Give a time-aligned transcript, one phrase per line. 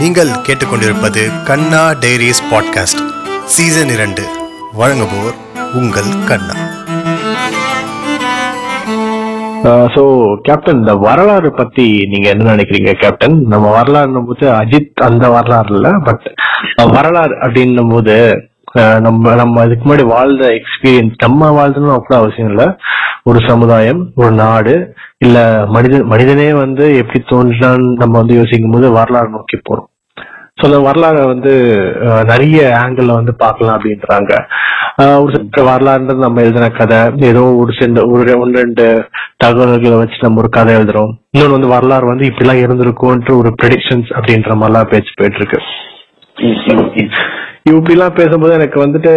[0.00, 3.00] நீங்கள் கேட்டுக்கொண்டிருப்பது கண்ணா diaries podcast
[3.44, 4.24] season இரண்டு.
[4.72, 5.36] வழங்குவோர்
[5.74, 6.54] உங்கள் கண்ணா.
[9.94, 10.02] ஸோ
[10.42, 15.90] கேப்டன் இந்த வரலாறு பத்தி நீங்க என்ன நினைக்கிறீங்க கேப்டன் நம்ம வரலாறுன்னும் போது அஜித் அந்த வரலாறு இல்ல
[16.04, 16.26] பட்
[16.90, 18.16] வரலாறு அப்படின்னும் போது
[19.00, 22.64] நம்ம நம்ம இதுக்கு முன்னாடி வாழ்ந்த எக்ஸ்பீரியன்ஸ் நம்ம வாழ்ந்தணும் அவ்வளோ அவசியம் இல்ல.
[23.28, 24.74] ஒரு சமுதாயம் ஒரு நாடு
[25.26, 25.38] இல்ல
[25.76, 29.88] மனிதன் மனிதனே வந்து எப்படி தோன்றினான்னு நம்ம வந்து யோசிக்கும் போது வரலாறு நோக்கி போறோம்.
[30.58, 31.52] ஸோ அந்த வரலாறை வந்து
[32.30, 34.32] நிறைய ஆங்கிள் வந்து பார்க்கலாம் அப்படின்றாங்க.
[35.22, 36.98] ஒரு சில வரலாறுன்றது நம்ம எழுதின கதை
[37.30, 38.86] ஏதோ ஒரு சில ஒரு ஒன்று ரெண்டு
[39.44, 41.12] தகவல்களை வச்சு நம்ம ஒரு கதை எழுதுறோம்.
[41.34, 45.60] இன்னொன்று வந்து வரலாறு வந்து இப்படிலாம் இருந்திருக்கும்ன்ற ஒரு ப்ரெடிக்ஷன்ஸ் அப்படின்ற மாதிரிலாம் பேச்சு போயிட்டு இருக்கு.
[47.66, 49.10] இப்படிலாம் பேசும்போது எனக்கு வந்துட்டு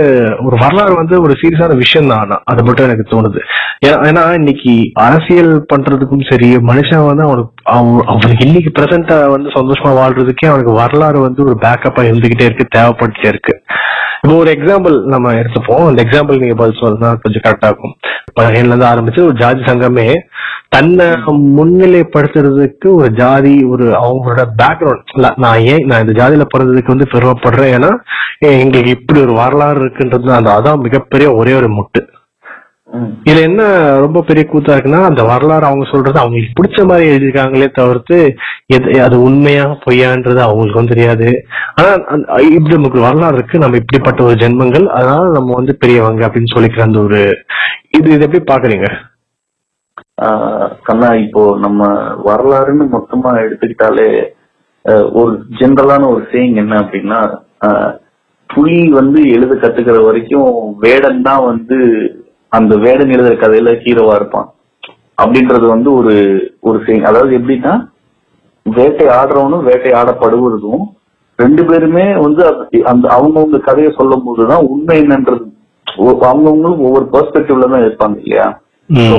[0.44, 3.40] ஒரு வரலாறு வந்து ஒரு சீரியஸான விஷயம் தான் ஆனா அது மட்டும் எனக்கு தோணுது.
[3.86, 9.94] ஏன்னா ஏன்னா இன்னைக்கு அரசியல் பண்றதுக்கும் சரி மனுஷன் வந்து அவனுக்கு அவன் அவனுக்கு இன்னைக்கு பிரசண்டா வந்து சந்தோஷமா
[10.00, 13.56] வாழ்றதுக்கே அவனுக்கு வரலாறு வந்து ஒரு பேக்கப்பா இருந்துகிட்டே இருக்கு தேவைப்பட்டுட்டே இருக்கு.
[14.23, 15.86] இப்போ ஒரு எக்ஸாம்பிள் நம்ம எடுத்துப்போம்.
[15.88, 17.95] அந்த எக்ஸாம்பிள் நீங்க பதில் சொன்னா கொஞ்சம் கரெக்டா இருக்கும்.
[18.39, 20.06] பகையில இருந்து ஆரம்பிச்சு ஒரு ஜாதி சங்கமே
[20.70, 21.08] தன்னை
[21.58, 27.92] முன்னிலைப்படுத்துறதுக்கு ஒரு ஜாதி ஒரு அவங்களோட பேக்ரவுண்ட் நான் ஏன் நான் இந்த ஜாதியில பிறந்ததுக்கு வந்து பெருமைப்படுறேன் ஏன்னா
[28.39, 32.02] எங்களுக்கு இப்படி ஒரு வரலாறு இருக்குன்றது அந்த அதான் மிகப்பெரிய ஒரே ஒரு முட்டு.
[33.23, 33.61] இதுல என்ன
[34.03, 38.17] ரொம்ப பெரிய கூத்தா இருக்குன்னா அந்த வரலாறு அவங்க சொல்றது அவங்களுக்கு பிடிச்ச மாதிரி எழுதியிருக்காங்களே தவிர்த்து
[38.67, 41.30] எது அது உண்மையா பொய்யான்றது அவங்களுக்கும் தெரியாது.
[41.77, 41.89] ஆனா
[42.49, 46.99] இப்படி நமக்கு வரலாறு இருக்கு நம்ம இப்படிப்பட்ட ஒரு ஜென்மங்கள் அதனால நம்ம வந்து பெரியவங்க அப்படின்னு சொல்லிக்கிற அந்த
[46.99, 47.21] ஒரு
[47.97, 48.89] இது இது எப்படி பாக்குறீங்க
[50.83, 51.81] கண்ணா இப்போ நம்ம
[52.30, 54.09] வரலாறுன்னு மொத்தமா எடுத்துக்கிட்டாலே
[55.19, 57.19] ஒரு ஜென்ரலான ஒரு சேயிங் என்ன அப்படின்னா
[58.49, 61.77] புலி வந்து எழுத கத்துக்கிற வரைக்கும் வேடன் தான் வந்து
[62.54, 64.48] அந்த வேடன் எழுதுற கதையில ஹீரோவா இருப்பான்.
[65.22, 66.14] அப்படின்றது வந்து ஒரு
[66.68, 67.73] ஒரு சேயிங் அதாவது எப்படின்னா
[68.66, 70.84] வேட்டை ஆடுறவனும் வேட்டை ஆடப்படுவதும்
[71.40, 72.42] ரெண்டு பேருமே வந்து
[72.92, 75.45] அந்த அவங்கவுங்க கதையை சொல்லும் போதுதான் உண்மை என்னன்றது
[76.22, 78.45] அவங்கவங்களும் ஒவ்வொரு பெர்ஸ்பெக்டிவ்ல தான் இருப்பாங்க இல்லையா?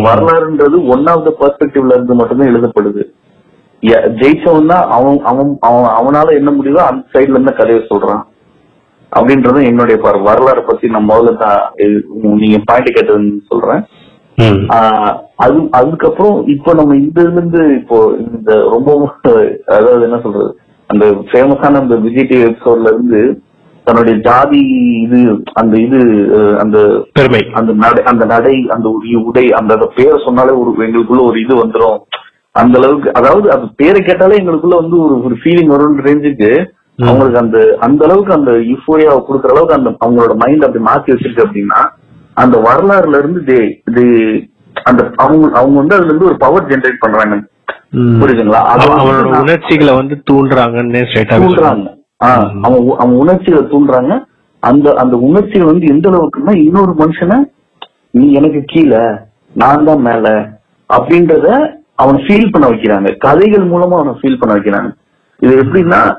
[0.07, 3.03] வரலாறுன்றது ஒன் ஆஃப் த பெர்ஸ்பெக்டிவ்ல இருந்து மட்டும்தான் எழுதப்படுது.
[4.21, 8.23] ஜெயிச்சவன் தான் அவன் அவன் அவன் அவனால என்ன முடியுதோ அந்த சைடுல இருந்து கதையை சொல்றான்.
[9.17, 11.61] அப்படின்றது என்னுடைய பார்வை வரலாறு பத்தி நான் முதல்ல தான்
[12.43, 13.83] நீங்க பாயிண்ட் கேட்டதுன்னு சொல்றேன்.
[15.45, 18.89] அது அதுக்கப்புறம் இப்போ நம்ம இந்த இதுல இருந்து இப்போ இந்த ரொம்ப
[19.77, 20.51] அதாவது என்ன சொல்றது
[20.91, 23.21] அந்த ஃபேமஸான அந்த விஜய் டிவி எபிசோட்ல இருந்து
[23.87, 24.61] தன்னுடைய ஜாதி
[25.05, 25.19] இது
[25.61, 25.99] அந்த இது
[26.63, 26.79] அந்த
[27.17, 27.43] பெருமை.
[27.59, 28.89] அந்த நடை அந்த நடை அந்த
[29.29, 31.99] உடை அந்த பேரை சொன்னாலே ஒரு எங்களுக்குள்ள ஒரு இது வந்துரும்.
[32.55, 36.51] அந்த அளவுக்கு அதாவது அந்த பேரை கேட்டாலே எங்களுக்குள்ள வந்து ஒரு ஒரு ஃபீலிங் வரும் ரேஞ்சுக்கு
[36.97, 41.89] அவங்களுக்கு அந்த அந்த அளவுக்கு அந்த யூஃபோரியாவை கொடுக்குற அளவுக்கு அந்த அவங்களோட மைண்ட் அப்படி மாத்தி வச்சிருக்கு அப்படின்னா
[42.35, 44.49] அந்த வரலாறுல இருந்து they- they
[44.85, 47.47] அந்த அவங்க அவங்க வந்து அதுல இருந்து ஒரு பவர் ஜெனரேட் பண்றாங்க.
[47.95, 48.63] புரியுதுங்களா?
[48.65, 51.03] அது அவ- வந்து அவனோட நான் உணர்ச்சிகளை வந்து தூண்டுறாங்கன்னு
[51.47, 52.03] தூண்டுறாங்க.
[52.63, 54.25] அவன் அவன் உணர்ச்சிகளை தூண்டுறாங்க.
[54.61, 57.39] அந்த அந்த உணர்ச்சிகள் வந்து எந்த அளவுக்குன்னா இன்னொரு மனுஷனை
[58.11, 59.03] நீ எனக்கு கீழே
[59.55, 60.49] நான் தான் மேல
[60.95, 63.17] அப்படின்றத அவனை ஃபீல் பண்ண வைக்கிறாங்க.
[63.17, 64.93] கதைகள் மூலமா அவனை ஃபீல் பண்ண வைக்கிறாங்க.
[65.39, 66.17] இது எப்படின்னா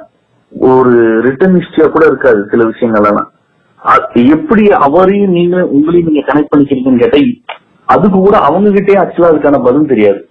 [0.71, 0.93] ஒரு
[1.25, 3.31] ரிட்டன் ஹிஸ்டரியா கூட இருக்காது சில விஷயங்கள் எல்லாம்
[4.35, 7.19] எப்படி அவரையும் நீங்க உங்களையும் நீங்க கனெக்ட் பண்ணிக்கிறீங்கன்னு கேட்டா
[7.87, 10.21] அதுக்கு கூட அவங்க கிட்டே ஆக்சுவலா அதுக்கான பதில் தெரியாது.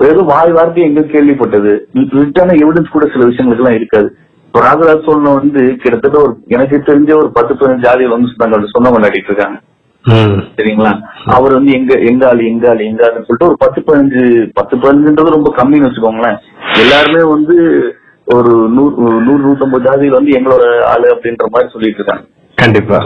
[0.00, 1.72] ஏதோ வாய் வார்த்தை எங்க கேள்விப்பட்டது.
[2.20, 4.08] ரிட்டான எவிடன்ஸ் கூட சில விஷயங்களுக்கு எல்லாம் இருக்காது.
[4.46, 8.94] இப்போ ராஜராஜ சோழன் வந்து கிட்டத்தட்ட ஒரு எனக்கு தெரிஞ்ச ஒரு பத்து பதினஞ்சு ஜாதிகள் வந்து சொன்னாங்க சொந்தம்
[8.94, 9.58] கொண்டாடிட்டு இருக்காங்க.
[10.56, 10.92] சரிங்களா?
[11.36, 14.22] அவர் வந்து எங்க எங்க ஆளு எங்க ஆளு எங்க ஆளுன்னு சொல்லிட்டு ஒரு பத்து பதினஞ்சு
[14.52, 16.38] பத்து பதினஞ்சுன்றது ரொம்ப கம்மின்னு வச்சுக்கோங்களேன்.
[16.84, 17.56] எல்லாருமே வந்து
[18.26, 18.94] ஒரு நூறு
[19.26, 22.24] நூறு நூத்தம்பது ஜாதிகள் வந்து எங்களோட ஆளு அப்படின்ற மாதிரி சொல்லிட்டு இருக்காங்க.
[22.58, 22.98] கண்டிப்பா.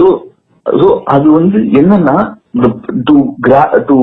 [0.66, 2.16] சோ அது வந்து என்னன்னா
[3.08, 3.16] டு
[3.88, 3.96] டு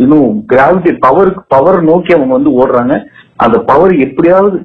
[0.00, 2.94] இன்னும் கிராவிட்டி பவர் பவர் நோக்கி அவங்க வந்து ஓடுறாங்க.
[3.44, 4.58] அந்த பவர் எப்படியாவது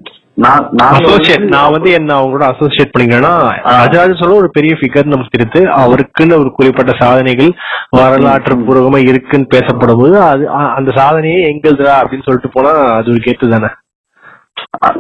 [0.44, 3.34] நான் நான் அசோசியேட் நான் வந்து என்ன அவங்களோட அசோசியேட் பண்ணிக்கிறேன்னா
[3.76, 7.52] ராஜராஜ சோழன் ஒரு பெரிய ஃபிகர் நமக்கு தெரியுது அவருக்குன்னு ஒரு குறிப்பிட்ட சாதனைகள்
[8.00, 10.44] வரலாற்று பூர்வமா இருக்குன்னு பேசப்படும் போது அது
[10.78, 13.70] அந்த சாதனையே எங்களுதுடா அப்படின்னு சொல்லிட்டு போனா அது ஒரு கேட்டு தானே.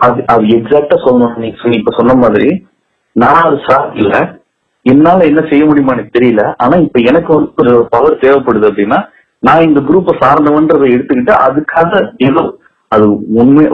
[0.07, 1.35] அது அது எக்ஸாக்டா சொல்லணும்.
[1.43, 2.49] நீங்க இப்ப சொன்ன மாதிரி
[3.15, 4.17] நான் அது சாப்பிடல
[4.85, 6.43] என்னால என்ன செய்ய முடியுமா எனக்கு தெரியல.
[6.63, 8.99] ஆனா இப்ப எனக்கு வந்து ஒரு பவர் தேவைப்படுது அப்படின்னா
[9.43, 11.91] நான் இந்த குரூப்பை சார்ந்தவன்றதை எடுத்துக்கிட்டு அதுக்காக
[12.27, 12.43] ஏதோ
[12.91, 13.05] அது
[13.41, 13.65] உண்மை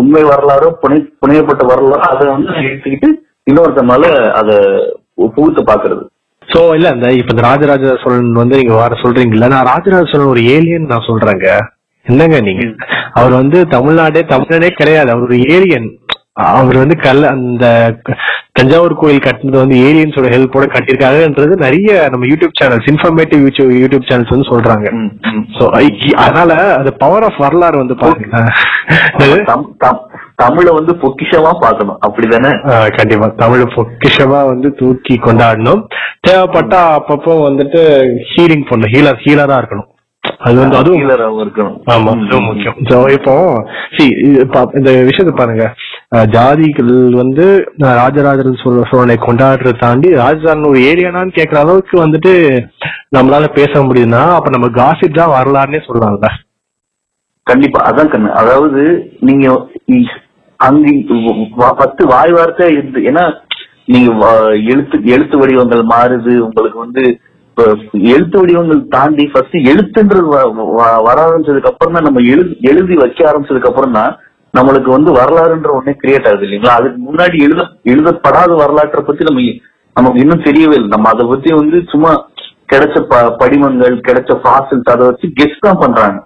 [0.00, 3.08] உண்மை வரலாறோ புனை புனையப்பட்ட வரலாறோ அதை வந்து நான் எடுத்துக்கிட்டு
[3.50, 4.10] இன்னொருத்த மேல
[4.40, 4.56] அதை
[5.36, 6.02] புகுத்து பாக்குறது
[6.48, 9.48] சோ இல்ல இந்த இப்ப இந்த ராஜராஜ சோழன் வந்து நீங்க வர சொல்றீங்கல்ல.
[9.54, 11.48] நான் ராஜராஜ சோழன் ஒரு ஏலியன் நான் சொல்றேங்க.
[12.02, 12.74] என்னங்க நீங்க?
[13.12, 15.10] அவர் வந்து தமிழ்நாடே தமிழ்நாடே கிடையாது.
[15.10, 15.98] அவர் ஒரு ஏலியன்
[16.32, 17.94] அவர் வந்து கல்ல அந்த
[18.52, 24.48] தஞ்சாவூர் கோயில் கட்டினது வந்து ஏலியன்ஸோட ஹெல்ப்போட கட்டியிருக்காங்கன்றது நிறைய நம்ம YouTube channels informative YouTube channels வந்து
[24.48, 25.10] சொல்றாங்க.
[25.58, 28.44] சோ அதனால அந்த பவர் ஆஃப் வரலாறு வந்து பாருங்க.
[29.18, 30.00] தம்- தம்-
[30.34, 31.98] தமிழை வந்து பொக்கிஷமா பார்க்கணும்.
[32.08, 32.68] அப்படிதானே?
[32.96, 33.26] கண்டிப்பா.
[33.26, 35.84] தமிழ் பொக்கிஷமா வந்து தூக்கி கொண்டாடணும்.
[36.28, 38.06] தேவைப்பட்டா அப்பப்போ வந்துட்டு
[38.36, 38.92] ஹீலிங் பண்ணணும்.
[38.92, 39.90] ஹீலர் ஹீலரா இருக்கணும்.
[40.42, 41.02] அது வந்து அதுவும்
[41.40, 41.76] இருக்கணும்.
[41.92, 42.76] ஆமா அதுவும் முக்கியம்.
[42.88, 43.34] So, இப்போ
[44.52, 45.64] பா- இந்த விஷயத்தை பாருங்க.
[46.32, 47.44] ஜாதிகள் வந்து
[47.80, 52.32] அஹ், ராஜராஜ சோழ சோழனை கொண்டாடுறத தாண்டி ராஜஸ்தான் ஒரு ஏரியானான்னு கேக்குற அளவுக்கு வந்துட்டு
[53.16, 56.30] நம்மளால பேச முடியுதுன்னா அப்ப நம்ம காசிப் தான் வரலாறுனே சொல்லலாம்ல
[57.46, 58.28] கண்டிப்பா அதான் கண்ணு.
[58.32, 58.82] அதாவது
[59.20, 59.46] நீங்க
[60.60, 60.88] அங்க
[61.78, 63.24] பத்து வாய் வார்த்தை இருந்து ஏன்னா
[63.86, 64.34] நீங்க வ-
[64.70, 67.02] எழுத்து எழுத்து வடிவங்கள் மாறுது உங்களுக்கு வந்து
[67.52, 67.64] இப்ப
[68.12, 70.28] எழுத்து வடிவங்கள் தாண்டி ஃபர்ஸ்ட் எழுத்துன்றது
[71.06, 74.12] வர ஆரம்பிச்சதுக்கு அப்புறம் தான் நம்ம எழுதி எழுதி வைக்க ஆரம்பிச்சதுக்கு அப்புறம் தான்
[74.54, 76.72] நம்மளுக்கு வந்து வரலாறுன்ற ஒண்ணே கிரியேட் ஆகுது இல்லைங்களா?
[76.78, 79.44] அதுக்கு முன்னாடி எழுத எழுதப்படாத வரலாற்றை பத்தி நம்ம
[79.96, 80.86] நமக்கு இன்னும் தெரியவே இல்லை.
[80.86, 82.12] நம்ம அதை பத்தி வந்து சும்மா
[82.72, 86.18] கிடைச்ச ப- படிமங்கள் கிடைச்ச ஃபாசில்ஸ் அதை வச்சு கெஸ்ட் தான் பண்றாங்க.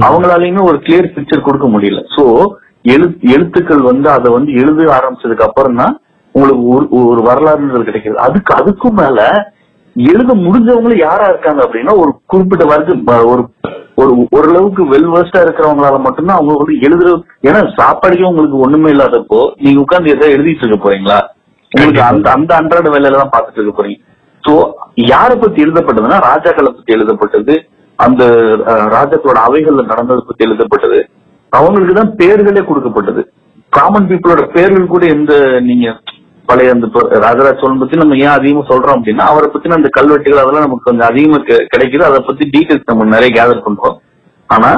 [0.00, 2.02] அவங்களாலையுமே ஒரு கிளியர் பிக்சர் கொடுக்க முடியல.
[2.16, 2.24] சோ
[2.82, 5.94] எழு எழுத்துக்கள் வந்து அதை வந்து எழுத ஆரம்பிச்சதுக்கு அப்புறம் தான்
[6.34, 8.14] உங்களுக்கு ஒரு ஒரு வரலாறுன்றது கிடைக்குது.
[8.26, 9.18] அதுக்கு அதுக்கும் மேல
[9.96, 13.42] எழுத முடிஞ்சவங்களும் யாரா இருக்காங்க அப்படின்னா ஒரு குறிப்பிட்ட வர்க்கம் ஒரு
[14.00, 17.08] ஒரு ஓரளவுக்கு வெல் வேர்ஸ்டா இருக்கிறவங்களால மட்டும்தான் அவங்க வந்து எழுதுற
[17.48, 21.18] ஏன்னா சாப்பாடுக்கே உங்களுக்கு ஒண்ணுமே இல்லாதப்போ நீங்க உட்கார்ந்து எதாவது எழுதிட்டு இருக்க போறீங்களா?
[21.72, 24.00] உங்களுக்கு அந்த அந்த அன்றாட வேலையில தான் பார்த்துட்டு இருக்க போறீங்க.
[24.44, 24.52] சோ
[25.12, 27.54] யாரை பத்தி எழுதப்பட்டதுன்னா ராஜாக்களை பத்தி எழுதப்பட்டது
[27.98, 28.22] அந்த
[28.96, 31.00] ராஜாக்களோட அவைகள்ல நடந்ததை பத்தி எழுதப்பட்டது.
[31.52, 33.22] அவங்களுக்கு தான் பேர்களே கொடுக்கப்பட்டது.
[33.72, 35.34] காமன் பீப்புளோட பேர்கள் கூட எந்த
[35.68, 35.86] நீங்க
[36.48, 36.86] பழைய அந்த
[37.24, 41.08] ராஜராஜ சோழன் பத்தி நம்ம ஏன் அதிகமா சொல்றோம் அப்படின்னா அவரை பத்தின அந்த கல்வெட்டுகள் அதெல்லாம் நமக்கு கொஞ்சம்
[41.10, 41.38] அதிகமா
[41.74, 42.04] கிடைக்குது.
[42.08, 43.96] அதை பத்தி டீடைல்ஸ் நம்ம நிறைய கேதர் பண்றோம்.
[44.50, 44.72] ஆனா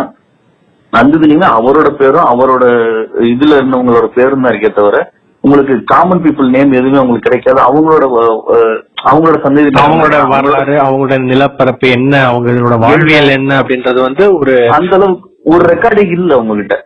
[0.92, 2.64] இதுலயுமே அவரோட பேரும் அவரோட
[3.30, 4.96] இதுல இருந்தவங்களோட பேரும் தான் இருக்கே தவிர
[5.44, 7.60] உங்களுக்கு காமன் பீப்புள் நேம் எதுவுமே உங்களுக்கு கிடைக்காது.
[7.68, 8.04] அவங்களோட
[9.08, 15.28] அவங்களோட சந்ததி அவங்களோட வரலாறு அவங்களோட நிலப்பரப்பு என்ன அவங்களோட வாழ்வியல் என்ன அப்படின்றது வந்து ஒரு அந்த அளவுக்கு
[15.54, 16.76] ஒரு ரெக்கார்டிங் இல்ல உங்ககிட்ட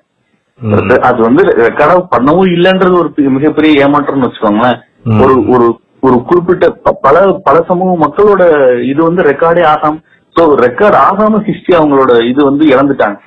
[1.08, 4.78] அது வந்து ரெக்கார்ட் பண்ணவும் இல்லைன்றது ஒரு மிகப்பெரிய ஏமாற்றம்னு வச்சுக்கோங்களேன்.
[5.25, 5.66] ஒரு ஒரு
[6.06, 6.66] ஒரு குறிப்பிட்ட
[7.05, 7.16] பல
[7.46, 8.43] பல சமூக மக்களோட
[8.90, 10.00] இது வந்து ரெக்கார்டே ஆகாம
[10.37, 13.19] சோ ரெக்கார்ட் ஆகாம ஹிஸ்டரி அவங்களோட இது வந்து இழந்துட்டாங்க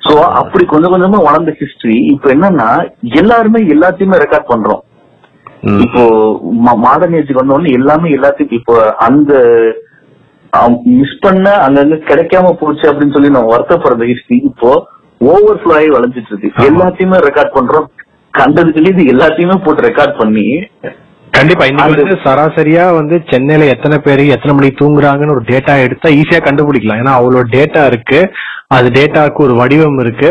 [0.00, 2.68] சோ அப்படி கொஞ்சம் கொஞ்சமா வளர்ந்த ஹிஸ்டரி இப்ப என்னன்னா
[3.20, 4.82] எல்லாருமே எல்லாத்தையுமே ரெக்கார்ட் பண்றோம்.
[5.84, 6.02] இப்போ
[6.84, 8.74] மாடர்ன் ஏஜுக்கு வந்தோடனே எல்லாமே எல்லாத்தையும் இப்போ
[9.06, 9.32] அந்த
[10.98, 14.70] மிஸ் பண்ண அங்கங்க கிடைக்காம போச்சு அப்படின்னு சொல்லி நம்ம வருத்தப்படுற ஹிஸ்டரி இப்போ
[15.30, 16.50] ஓவர் ஃப்ளோ ஆகி வளைஞ்சிட்டு இருக்கு.
[16.68, 17.86] எல்லாத்தையுமே ரெக்கார்ட் பண்றோம்.
[18.34, 20.46] கண்டதுக்கு இது எல்லாத்தையுமே போட்டு ரெக்கார்ட் பண்ணி
[21.36, 26.40] கண்டிப்பா இன்னைக்கு வந்து சராசரியா வந்து சென்னையில எத்தனை பேர் எத்தனை மணிக்கு தூங்குறாங்கன்னு ஒரு டேட்டா எடுத்தா ஈஸியா
[26.46, 27.00] கண்டுபிடிக்கலாம்.
[27.02, 28.20] ஏன்னா அவ்வளவு டேட்டா இருக்கு.
[28.76, 30.30] அது டேட்டாவுக்கு ஒரு வடிவம் இருக்கு.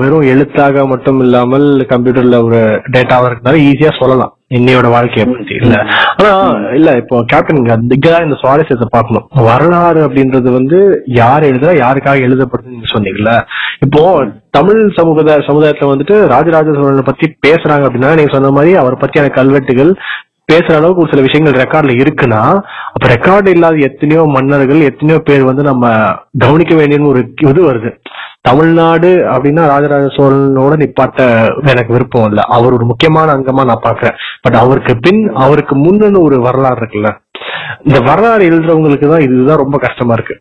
[0.00, 2.60] வெறும் எழுத்தாக மட்டும் இல்லாமல் கம்ப்யூட்டர்ல ஒரு
[2.94, 4.32] டேட்டாவா இருக்கனால ஈஸியா சொல்லலாம்.
[4.56, 5.74] என்னையோட வாழ்க்கையை பத்தி இல்ல.
[6.16, 6.32] ஆனா
[6.78, 9.26] இல்ல இப்போ கேப்டன் இங்க இங்கதான் இந்த சுவாரஸ்யத்தை பார்க்கணும்.
[9.48, 10.78] வரலாறு அப்படின்றது வந்து
[11.20, 13.32] யார் எழுதுறா யாருக்காக எழுதப்படுதுன்னு நீங்க சொன்னீங்கல்ல?
[13.86, 14.02] இப்போ
[14.58, 19.92] தமிழ் சமூக சமுதாயத்துல வந்துட்டு ராஜராஜ சோழனை பத்தி பேசுறாங்க அப்படின்னா நீங்க சொன்ன மாதிரி அவரை பத்தியான கல்வெட்டுகள்
[20.50, 22.40] பேசுற அளவுக்கு ஒரு சில விஷயங்கள் ரெக்கார்ட்ல இருக்குன்னா
[22.94, 25.84] அப்ப ரெக்கார்டு இல்லாத எத்தனையோ மன்னர்கள் எத்தனையோ பேர் வந்து நம்ம
[26.44, 27.20] கவனிக்க வேண்டியன்னு ஒரு
[27.50, 27.90] இது வருது.
[28.44, 31.20] தமிழ்நாடு அப்படின்னா ராஜராஜ சோழனோட நிப்பாட்ட
[31.66, 32.40] எனக்கு விருப்பம் இல்ல.
[32.48, 37.10] அவர் ஒரு முக்கியமான அங்கமா நான் பாக்குறேன் பட் அவருக்கு பின் அவருக்கு முன்னன்னு ஒரு வரலாறு இருக்குல்ல.
[37.84, 40.36] இந்த வரலாறு எழுதுறவங்களுக்கு தான் இதுதான் ரொம்ப கஷ்டமா இருக்கு.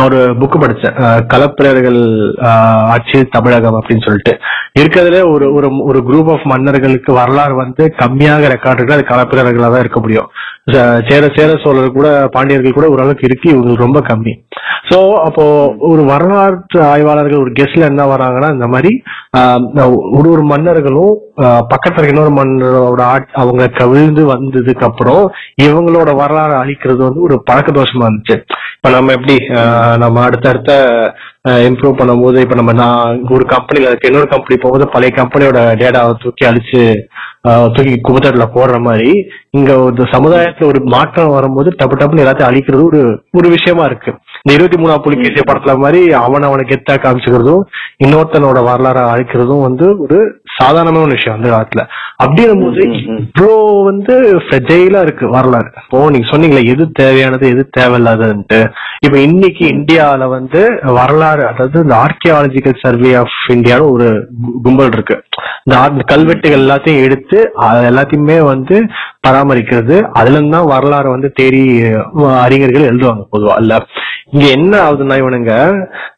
[0.00, 0.94] ஒரு புக்கு படிச்சேன்.
[1.02, 1.98] அஹ், கலப்பிரர்கள்
[2.40, 4.32] ஆட்சி ஆட்சியில் தமிழகம் அப்படின்னு சொல்லிட்டு.
[4.80, 9.80] இருக்கிறதுல ஒரு ஒரு ஒரு குரூப் ஆஃப் மன்னர்களுக்கு வரலாறு வந்து கம்மியாக ரெக்கார்டு இருக்கு அது கலப்பிரர்களா தான்
[9.80, 10.28] இருக்க முடியும்.
[10.66, 14.32] சேர சேர சோழர் கூட பாண்டியர்கள் கூட ஓரளவுக்கு இருக்கு இவங்களுக்கு ரொம்ப கம்மி.
[14.88, 15.44] சோ அப்போ
[15.88, 18.90] ஒரு வரலாற்று ஆய்வாளர்கள் ஒரு கெஸ்ட்ல என்ன வராங்கன்னா இந்த மாதிரி
[19.38, 19.62] ஆஹ்,
[20.16, 21.12] ஒரு ஒரு மன்னர்களும்
[21.70, 23.02] பக்கத்துல இருக்க இன்னொரு மன்னரோட
[23.34, 25.22] அவங்க கவிழ்ந்து வந்ததுக்கு அப்புறம்
[25.62, 28.36] இவங்களோட வரலாறு அழிக்கிறது வந்து ஒரு பழக்க தோஷமா இருந்துச்சு.
[28.76, 29.36] இப்ப நம்ம எப்படி
[29.98, 30.72] நம்ம அடுத்தடுத்த
[31.66, 36.44] இம்ப்ரூவ் பண்ணும்போது இப்ப நம்ம நான் ஒரு கம்பெனில இருக்க இன்னொரு கம்பெனி போகும்போது பழைய கம்பெனியோட டேட்டாவை தூக்கி
[36.46, 36.84] அழிச்சு
[37.44, 39.10] தூக்கி குப்பத்தட்டுல போடுற மாதிரி
[39.50, 43.00] இங்க ஒரு சமுதாயத்துல ஒரு மாற்றம் வரும்போது டப்பு டப்புன்னு எல்லாத்தையும் அழிக்கிறது ஒரு
[43.32, 44.12] ஒரு விஷயமா இருக்கு.
[44.38, 47.62] இந்த இருபத்தி மூணாம் புலிகேசிய படத்துல மாதிரி அவன் அவனை கெத்தா காமிச்சுக்கிறதும்
[48.04, 50.18] இன்னொருத்தனோட வரலாற அழிக்கிறதும் வந்து ஒரு
[50.58, 51.82] சாதாரணமான விஷயம் அந்த காலத்துல.
[52.22, 52.82] அப்படின்னும் போது.
[53.18, 53.54] இவ்வளோ
[53.88, 55.68] வந்து ஃப்ரெஜைலா இருக்கு வரலாறு.
[55.82, 58.60] இப்போ நீங்க சொன்னீங்களே எது தேவையானது எது தேவையில்லாததுன்ட்டு.
[59.06, 60.60] இப்ப இன்னைக்கு இந்தியால வந்து
[60.98, 64.08] வரலாறு அதாவது இந்த ஆர்கியாலஜிக்கல் சர்வே ஆஃப் இந்தியான்னு ஒரு
[64.64, 65.16] கும்பல் இருக்கு.
[65.66, 68.78] இந்த கல்வெட்டுகள் எல்லாத்தையும் எடுத்து அது எல்லாத்தையுமே வந்து
[69.26, 69.96] பராமரிக்கிறது.
[70.20, 71.62] அதுல தான் வரலாறு வந்து தேடி
[72.46, 73.54] அறிஞர்கள் எழுதுவாங்க பொதுவா.
[73.64, 73.74] இல்ல
[74.32, 75.52] இங்க என்ன ஆகுதுன்னா இவனுங்க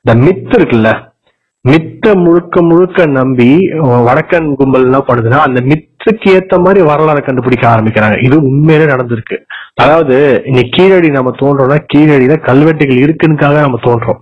[0.01, 0.91] இந்த மித்து இருக்குல்ல
[1.71, 3.51] மித்த முழுக்க முழுக்க நம்பி
[4.09, 8.19] வடக்கன் கும்பல் என்ன பண்ணுதுன்னா அந்த மித்துக்கு ஏத்த மாதிரி வரலாறு கண்டுபிடிக்க ஆரம்பிக்கிறாங்க.
[8.27, 9.39] இது உண்மையிலே நடந்திருக்கு.
[9.85, 10.17] அதாவது
[10.51, 14.21] இன்னைக்கு கீழடி நம்ம தோன்றோம்னா கீழடியில கல்வெட்டுகள் இருக்குன்னுக்காக நம்ம தோன்றோம்.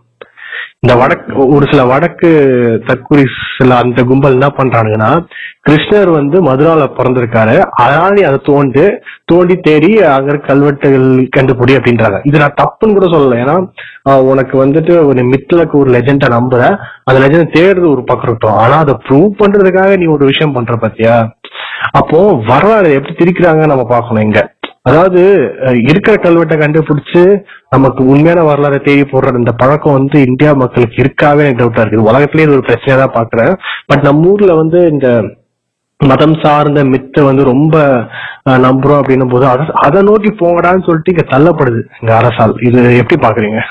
[0.84, 2.30] இந்த வடக்கு ஒரு சில வடக்கு
[2.88, 3.22] தற்கொலை
[3.58, 5.10] சில அந்த கும்பல் என்ன பண்றானுங்கன்னா
[5.66, 7.54] கிருஷ்ணர் வந்து மதுரால பிறந்திருக்காரு.
[7.84, 8.82] அதனால அதை தோண்டு
[9.32, 12.18] தோண்டி தேடி அங்க இருக்க கல்வெட்டுகள் கண்டுபிடி அப்படின்றாங்க.
[12.30, 13.38] இது நான் தப்புன்னு கூட சொல்லல.
[13.44, 13.56] ஏன்னா
[14.30, 16.62] உனக்கு வந்துட்டு ஒரு மித்தலுக்கு ஒரு லெஜெண்டை நம்புற.
[17.08, 18.58] அந்த லெஜெண்ட் தேடுறது ஒரு பக்கம் இருக்கட்டும்.
[18.62, 21.14] ஆனா அதை ப்ரூவ் பண்றதுக்காக நீ ஒரு விஷயம் பண்ற பாத்தியா?
[21.98, 22.18] அப்போ
[22.50, 24.40] வரலாறு எப்படி திரிக்கிறாங்க நம்ம பார்க்கணும் இங்க.
[24.88, 25.20] அதாவது
[25.90, 27.22] இருக்கிற கல்வெட்டை கண்டுபிடிச்சு
[27.74, 32.08] நமக்கு உண்மையான வரலாறு தேடி போடுற இந்த பழக்கம் வந்து இந்தியா மக்களுக்கு இருக்காவே எனக்கு டவுட்டா இருக்குது.
[32.10, 33.54] உலகத்திலேயே இது ஒரு பிரச்சனையா தான் பாக்குறேன்
[33.90, 35.08] பட் நம்ம ஊர்ல வந்து இந்த
[36.00, 37.76] மதம் சார்ந்த மித்தை வந்து ரொம்ப
[38.66, 42.54] நம்புறோம் அப்படின்னும் போது அதை அதை நோக்கி போங்கடான்னு சொல்லிட்டு இங்க தள்ளப்படுது இங்க அரசால்.
[42.68, 43.62] இது எப்படி பாக்குறீங்க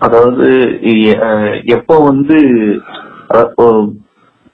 [0.00, 0.46] அதாவது
[1.76, 2.36] எப்போ வந்து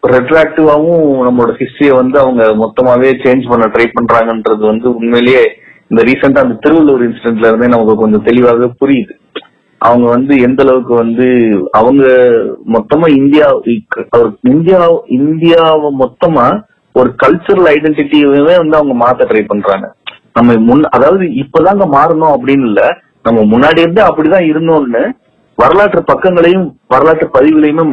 [0.03, 5.45] ரெட்ராக்டிவாவும் நம்மளோட ஹிஸ்டரிய வந்து அவங்க மொத்தமாவே சேஞ்ச் பண்ண ட்ரை பண்றாங்கன்றது வந்து உண்மையிலேயே
[5.91, 9.15] இந்த ரீசெண்டா அந்த திருவள்ளூர் இன்சிடென்ட்ல இருந்தே நமக்கு கொஞ்சம் தெளிவாகவே புரியுது.
[9.81, 11.27] அவங்க வந்து எந்த அளவுக்கு வந்து
[11.71, 12.05] அவங்க
[12.77, 13.47] மொத்தமா இந்தியா
[14.17, 14.79] அவர் இந்தியா
[15.19, 16.47] இந்தியாவை மொத்தமா
[16.95, 19.87] ஒரு கல்ச்சரல் ஐடென்டிட்டியவே வந்து அவங்க மாத்த ட்ரை பண்றாங்க.
[20.37, 22.83] நம்ம முன் அதாவது இப்பதாங்க மாறணும் அப்படின்னு இல்ல
[23.23, 25.05] நம்ம முன்னாடி இருந்து அப்படிதான் இருந்தோம்னு
[25.57, 27.85] வரலாற்று பக்கங்களையும் வரலாற்று பதிவுகளையுமே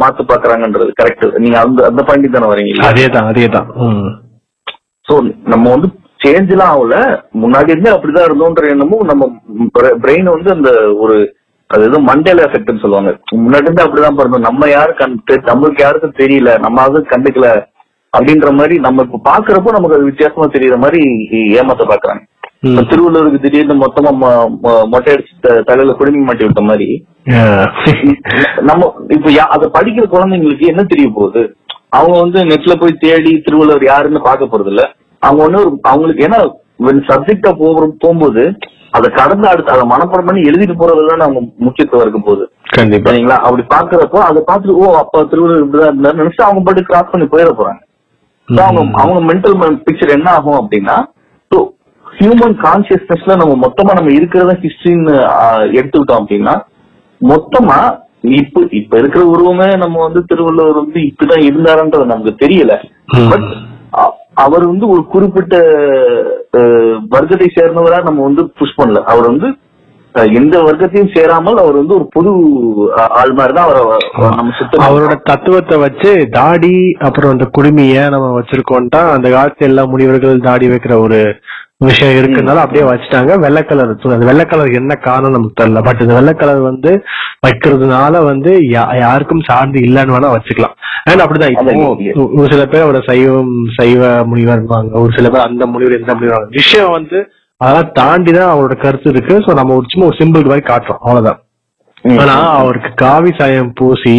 [0.00, 3.66] மாத்த பாக்குறாங்கன்றது கரெக்ட் நீங்க அந்த அந்த பாயிண்ட் தானே வரீங்க அதேதான் அதேதான்.
[3.74, 4.10] ம்.
[5.08, 5.88] சோ நம்ம வந்து
[6.24, 6.94] சேஞ்ச் எல்லாம் ஆகல.
[7.42, 9.38] முன்னாடி இருந்தே அப்படிதான் இருந்தோன்ற எண்ணமும் நம்ம
[10.02, 11.34] பிரெயின் வந்து அந்த ஒரு
[11.66, 13.20] அது ஏதோ மண்டேல எஃபெக்ட்னு சொல்லுவாங்க.
[13.36, 16.58] முன்னாடி இருந்து அப்படிதான் பிறந்தோம் நம்ம யாரும் கண் தெ- நம்மளுக்கு யாருக்கும் தெரியல.
[16.58, 17.64] நம்ம அது கண்டுக்கல.
[18.18, 21.00] அப்படின்ற மாதிரி நம்ம இப்ப பாக்குறப்போ நமக்கு அது வித்தியாசமா தெரியற மாதிரி
[21.54, 22.22] ஏமாத்த பாக்குறாங்க.
[22.62, 24.10] திருவள்ளூருக்கு திடீர்னு மொத்தமா
[24.92, 25.34] மொட்டை அடிச்சு
[25.68, 26.88] தலையில குடுமி மாட்டி விட்ட மாதிரி.
[28.68, 28.82] நம்ம
[29.16, 31.42] இப்ப அத படிக்கிற குழந்தைங்களுக்கு என்ன தெரிய போகுது?
[31.98, 34.82] அவங்க வந்து நெட்ல போய் தேடி திருவள்ளுவர் யாருன்னு பார்க்க போறது இல்ல
[35.22, 36.40] அவங்க ஒண்ணு அவங்களுக்கு ஏன்னா
[37.10, 38.42] சப்ஜெக்டா போகிற போகும்போது
[38.98, 42.44] அதை கடந்து அடுத்து அதை மனப்பாடம் பண்ணி எழுதிட்டு போறதுதான் அவங்க முக்கியத்துவம் இருக்க போகுது.
[42.76, 43.10] கண்டிப்பா.
[43.10, 43.36] சரிங்களா?
[43.46, 47.52] அப்படி பாக்குறப்போ அதை பார்த்துட்டு ஓ அப்ப திருவள்ளுவர் இப்படிதான் இருந்தாரு நினைச்சு அவங்க பாட்டு கிராஸ் பண்ணி போயிட
[47.60, 47.80] போறாங்க.
[48.48, 49.56] அவங்க அவங்க மென்டல்
[49.88, 50.98] பிக்சர் என்ன ஆகும் அப்படின்னா
[52.20, 55.14] ஹியூமன் கான்சியஸ்னஸ்ல நம்ம மொத்தமா நம்ம இருக்கிறத ஹிஸ்டரின்னு
[55.78, 56.54] எடுத்துக்கிட்டோம் அப்படின்னா
[57.20, 57.78] மொத்தமா
[58.38, 62.72] இப்ப இப்ப இருக்கிற உருவமே நம்ம வந்து திருவள்ளுவர் வந்து இப்படிதான் இருந்தாருன்றது நமக்கு தெரியல.
[63.30, 63.46] பட்
[64.44, 65.54] அவர் வந்து ஒரு குறிப்பிட்ட
[67.14, 69.02] வர்க்கத்தை சேர்ந்தவரா நம்ம வந்து புஷ் பண்ணல.
[69.12, 69.48] அவர் வந்து
[70.38, 72.30] எந்த வர்க்கத்தையும் சேராமல் அவர் வந்து ஒரு பொது
[73.20, 73.82] ஆள் மாதிரி தான் அவரை
[74.38, 76.76] நம்ம சுத்த அவரோட தத்துவத்தை வச்சு தாடி
[77.08, 81.20] அப்புறம் அந்த குடுமிய நம்ம வச்சிருக்கோம்ட்டா அந்த காலத்து எல்லா முனிவர்கள் தாடி வைக்கிற ஒரு
[81.88, 83.32] விஷயம் இருக்குனால அப்படியே வச்சுட்டாங்க.
[83.44, 85.82] வெள்ளை கலர் அந்த வெள்ளை கலர் என்ன காரணம் நமக்கு தெரியல.
[85.88, 86.92] பட் இந்த வெள்ளை கலர் வந்து
[87.46, 88.52] வைக்கிறதுனால வந்து
[89.04, 90.76] யாருக்கும் சார்ந்து இல்லைன்னு வேணா வச்சுக்கலாம்.
[91.10, 95.66] அண்ட் அப்படிதான் இப்போ ஒரு சில பேர் அவரோட சைவம் சைவ முனிவர் இருப்பாங்க ஒரு சில பேர் அந்த
[95.74, 97.20] முனிவர் இந்த முனிவர் விஷயம் வந்து
[97.60, 99.34] அதெல்லாம் தாண்டி தான் அவரோட கருத்து இருக்கு.
[99.46, 101.00] சோ நம்ம ஒரு சும்மா ஒரு சிம்பிள் மாதிரி காட்டுறோம்.
[101.04, 101.40] அவ்வளவுதான்.
[102.04, 104.14] ஆனா அவருக்கு காவி சாயம் பூசி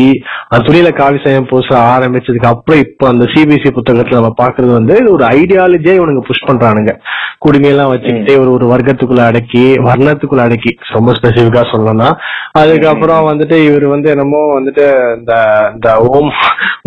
[0.50, 5.23] அந்த துணியில காவி சாயம் பூச ஆரம்பிச்சதுக்கு அப்புறம் இப்ப அந்த சிபிசி புத்தகத்துல நம்ம பாக்குறது வந்து ஒரு
[5.38, 6.91] ஐடியாலஜியே இவனுங்க புஷ் பண்றானுங்க.
[7.39, 12.09] குடிமையெல்லாம் வச்சுக்கிட்டு ஒரு ஒரு வர்க்கத்துக்குள்ள அடக்கி வர்ணத்துக்குள்ள அடக்கி ரொம்ப ஸ்பெசிபிக்கா சொல்லணும்னா
[12.53, 14.85] அதுக்கப்புறம் வந்துட்டு இவர் வந்து என்னமோ வந்துட்டு
[15.17, 15.33] இந்த
[15.75, 16.31] இந்த ஓம்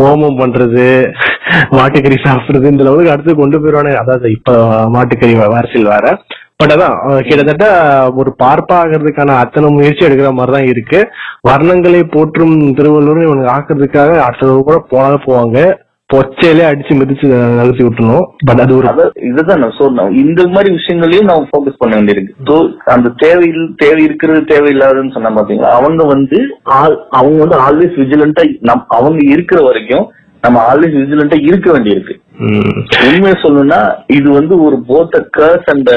[0.03, 0.85] ஓமம் பண்றது
[1.77, 4.01] மாட்டுக்கறி சாப்பிடுறது இந்த லெவலுக்கு அடுத்து கொண்டு போயிருவானுங்க.
[4.03, 4.53] அதாவது இப்ப
[4.95, 6.07] மாட்டுக்கறி அரசியல் வேற.
[6.57, 7.65] பட் அதான் கிட்டத்தட்ட
[8.15, 11.07] ஒரு பார்ப்பாகிறதுக்கான அத்தனை முயற்சி எடுக்கிற மாதிரி தான் இருக்கு.
[11.49, 15.83] வர்ணங்களை போற்றும் திருவள்ளுவர் இவனுக்கு ஆக்குறதுக்காக அடுத்த கூட போனாலும் போவாங்க.
[16.13, 20.25] பொச்சையிலே அடிச்சு மிதிச்சு நகர்த்தி விட்டுணும் பட் அது ஒரு இதுதான் நான் சொன்னேன்.
[20.25, 22.75] இந்த மாதிரி விஷயங்களையும் நம்ம ஃபோக்கஸ் பண்ண வேண்டியிருக்கு.
[22.85, 25.71] அந்த தேவை தேவை இருக்கிறது தேவையில்லாதுன்னு சொன்னா பாத்தீங்களா?
[25.79, 30.11] அவங்க வந்து ஆல்- அவங்க வந்து ஆல்வேஸ் விஜிலண்டா நம் அவங்க இருக்கிற வரைக்கும்
[30.45, 32.15] நம்ம ஆல்வேஸ் விஜிலண்டா இருக்க வேண்டியிருக்கு.
[33.07, 33.79] உண்மையை சொல்லணும்னா
[34.17, 35.91] இது வந்து ஒரு போத்த கர்ஸ் அந்த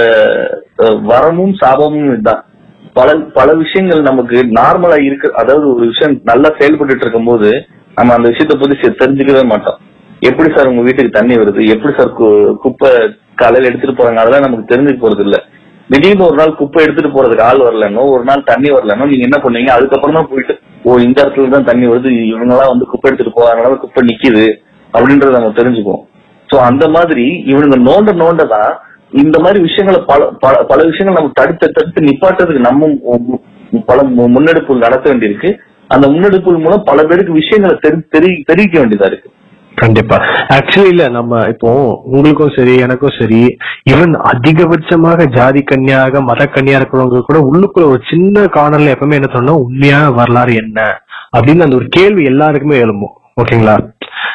[1.10, 2.42] வரமும் சாபமும் இதுதான்.
[2.98, 5.28] பல பல விஷயங்கள் நமக்கு நார்மலா இருக்கு.
[5.40, 7.50] அதாவது ஒரு விஷயம் நல்லா செயல்பட்டு இருக்கும்போது
[7.98, 9.78] நம்ம அந்த விஷயத்த பத்தி தெரிஞ்சுக்கவே மாட்டோம்.
[10.28, 11.60] எப்படி சார் உங்க வீட்டுக்கு தண்ணி வருது?
[11.74, 12.10] எப்படி சார்
[12.64, 12.90] குப்பை
[13.40, 14.22] காலையில எடுத்துட்டு போறாங்க?
[14.22, 15.38] அதெல்லாம் நமக்கு தெரிஞ்சுக்க போறது இல்ல
[15.90, 19.70] திடீர்னு ஒரு நாள் குப்பை எடுத்துட்டு போறதுக்கு ஆள் வரலன்னோ ஒரு நாள் தண்ணி வரலன்னோ நீங்க என்ன பண்ணுவீங்க
[19.76, 23.78] அதுக்கப்புறம் தான் போயிட்டு ஓ இந்த இடத்துல தான் தண்ணி வருது இவங்க எல்லாம் வந்து குப்பை எடுத்துட்டு போறாங்க
[23.78, 24.54] குப்பை நிக்குது
[24.92, 26.04] அப்படின்றத நம்ம தெரிஞ்சுக்குவோம்.
[26.52, 28.78] சோ அந்த மாதிரி இவனுங்க நோண்ட நோண்ட தான்
[29.10, 32.88] இந்த மாதிரி விஷயங்களை பல பல பல விஷயங்கள் நம்ம தடுத்து தடுத்து நிப்பாட்டுறதுக்கு நம்ம
[33.86, 35.58] பல முன்னெடுப்புகள் நடத்த வேண்டியிருக்கு.
[35.88, 39.30] அந்த முன்னெடுப்புகள் மூலம் பல பேருக்கு விஷயங்களை தெரி- தெரிவிக்க வேண்டியதா இருக்கு.
[39.78, 40.16] கண்டிப்பா.
[40.54, 41.70] ஆக்சுவலி இல்ல நம்ம இப்போ
[42.04, 43.56] உங்களுக்கும் சரி எனக்கும் சரி
[43.90, 49.52] ஈவன் அதிகபட்சமாக ஜாதி கன்னியாக மத கன்னியா இருக்கிறவங்க கூட உள்ளுக்குள்ள ஒரு சின்ன கார்னர்ல எப்பவுமே என்ன சொன்னா
[49.52, 51.04] உண்மையான வரலாறு என்ன?
[51.36, 53.14] அப்படின்னு அந்த ஒரு கேள்வி எல்லாருக்குமே எழும்பும்.
[53.40, 53.76] ஓகேங்களா?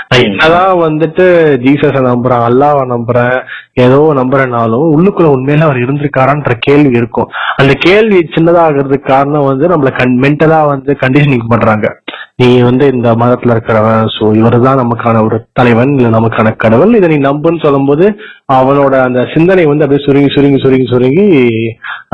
[0.10, 1.26] நான் என்னதான் வந்துட்டு
[1.66, 3.36] ஜீசஸ நம்புறேன் அல்லாவை நம்புறேன்
[3.74, 7.30] ஏதோ நம்புறேனாலும் உள்ளுக்குள்ள உண்மையில அவர் இருந்திருக்காரான்ற கேள்வி இருக்கும்.
[7.56, 11.88] அந்த கேள்வி சின்னதாகிறதுக்கு காரணம் வந்து நம்மள கண் மென்டலா வந்து கண்டிஷனிங் பண்றாங்க.
[12.36, 16.94] நீ வந்து இந்த மதத்துல இருக்கிறவன் சோ இவர்தான் நமக்கான ஒரு தலைவன் இல்ல நமக்கான கடவுள்.
[16.96, 18.06] இதை நீ நம்புன்னு சொல்லும் போது
[18.54, 21.28] அவனோட அந்த சிந்தனை வந்து அப்படியே சுருங்கி சுருங்கி சுருங்கி சுருங்கி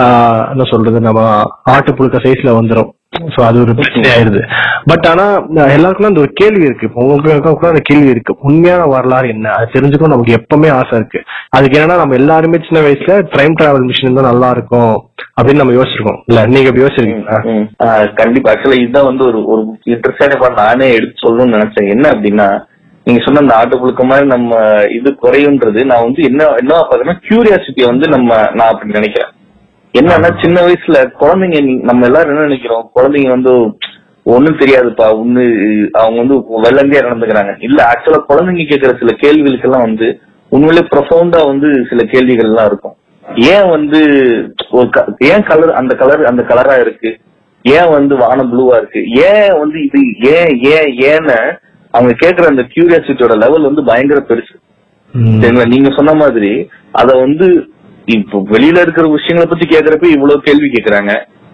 [0.02, 2.90] ஆஹ் என்ன சொல்றது நம்ம ஆட்டு புழுக்க சைஸ்ல வந்துரும்.
[3.34, 4.42] சோ அது ஒரு பிரச்சனை ஆயிருது
[4.89, 5.24] பட் ஆனா
[5.75, 6.88] எல்லாருக்கும் அந்த ஒரு கேள்வி இருக்கு.
[6.89, 8.34] இப்போ உங்களுக்கு கூட அந்த கேள்வி இருக்கு.
[8.48, 9.54] உண்மையான வரலாறு என்ன?
[9.58, 11.20] அது தெரிஞ்சுக்கணும் நமக்கு எப்பவுமே ஆசை இருக்கு.
[11.58, 14.94] அதுக்கு என்னன்னா நம்ம எல்லாருமே சின்ன வயசுல டைம் டிராவல் மிஷின் தான் நல்லா இருக்கும்
[15.38, 16.20] அப்படின்னு நம்ம யோசிச்சிருக்கோம்.
[16.30, 17.39] இல்ல நீங்க எப்படி யோசிச்சிருக்கீங்களா?
[18.22, 18.51] கண்டிப்பா.
[18.54, 19.63] ஆக்சுவலா இதுதான் வந்து ஒரு ஒரு
[19.94, 21.92] இன்ட்ரெஸ்டான நானே எடுத்து சொல்லணும்னு நினைச்சேன்.
[21.96, 22.48] என்ன அப்படின்னா
[23.08, 24.56] நீங்க சொன்ன அந்த ஆட்டு புழுக்க மாதிரி நம்ம
[24.98, 29.32] இது குறையுன்றது நான் வந்து என்ன என்ன பாத்தீங்கன்னா கியூரியாசிட்டியை வந்து நம்ம நான் அப்படி நினைக்கிறேன்.
[29.93, 32.84] என்னன்னா சின்ன வயசுல குழந்தைங்க நம்ம எல்லாரும் என்ன நினைக்கிறோம்?
[32.96, 33.53] குழந்தைங்க வந்து
[34.25, 35.43] ஒண்ணும் தெரியாதுப்பா ஒண்ணு
[36.01, 37.53] அவங்க வந்து வெள்ளந்தியா நடந்துக்கிறாங்க.
[37.67, 40.08] இல்ல ஆக்சுவலா குழந்தைங்க கேட்கிற சில கேள்விகளுக்கெல்லாம் வந்து
[40.51, 42.96] உண்மையிலே ப்ரொஃபவுண்டா வந்து சில கேள்விகள் எல்லாம் இருக்கும்.
[43.53, 44.00] ஏன் வந்து
[44.72, 44.89] ஒரு
[45.31, 47.10] ஏன் கலர் அந்த கலர் அந்த கலரா இருக்கு?
[47.65, 49.01] ஏன் வந்து வானம் ப்ளூவா இருக்கு?
[49.29, 50.01] ஏன் வந்து இது
[50.36, 51.39] ஏன் ஏன் ஏன்னு
[51.93, 54.55] அவங்க கேக்குற அந்த கியூரியாசிட்டியோட லெவல் வந்து பயங்கர பெருசு.
[55.41, 55.67] சரிங்களா?
[55.74, 56.51] நீங்க சொன்ன மாதிரி
[57.01, 57.48] அத வந்து
[58.10, 61.12] இப்போ வெளியில இருக்கிற விஷயங்களை பத்தி கேக்குறப்ப இவ்வளவு கேள்வி கேக்குறாங்க.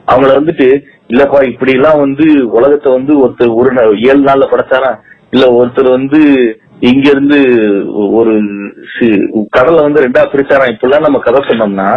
[0.08, 0.68] அவங்கள வந்துட்டு
[1.12, 2.26] இல்லப்பா இப்படி எல்லாம் வந்து
[2.58, 3.70] உலகத்தை வந்து ஒருத்தர் ஒரு
[4.10, 4.92] ஏழு நாள்ல படைச்சாரா?
[5.34, 6.20] இல்ல ஒருத்தர் வந்து
[6.82, 7.38] இங்க இருந்து
[8.18, 8.34] ஒரு
[9.56, 11.90] கடலை வந்து ரெண்டா பிரிச்சாராம் இப்படிலாம் நம்ம கதை சொன்னோம்னா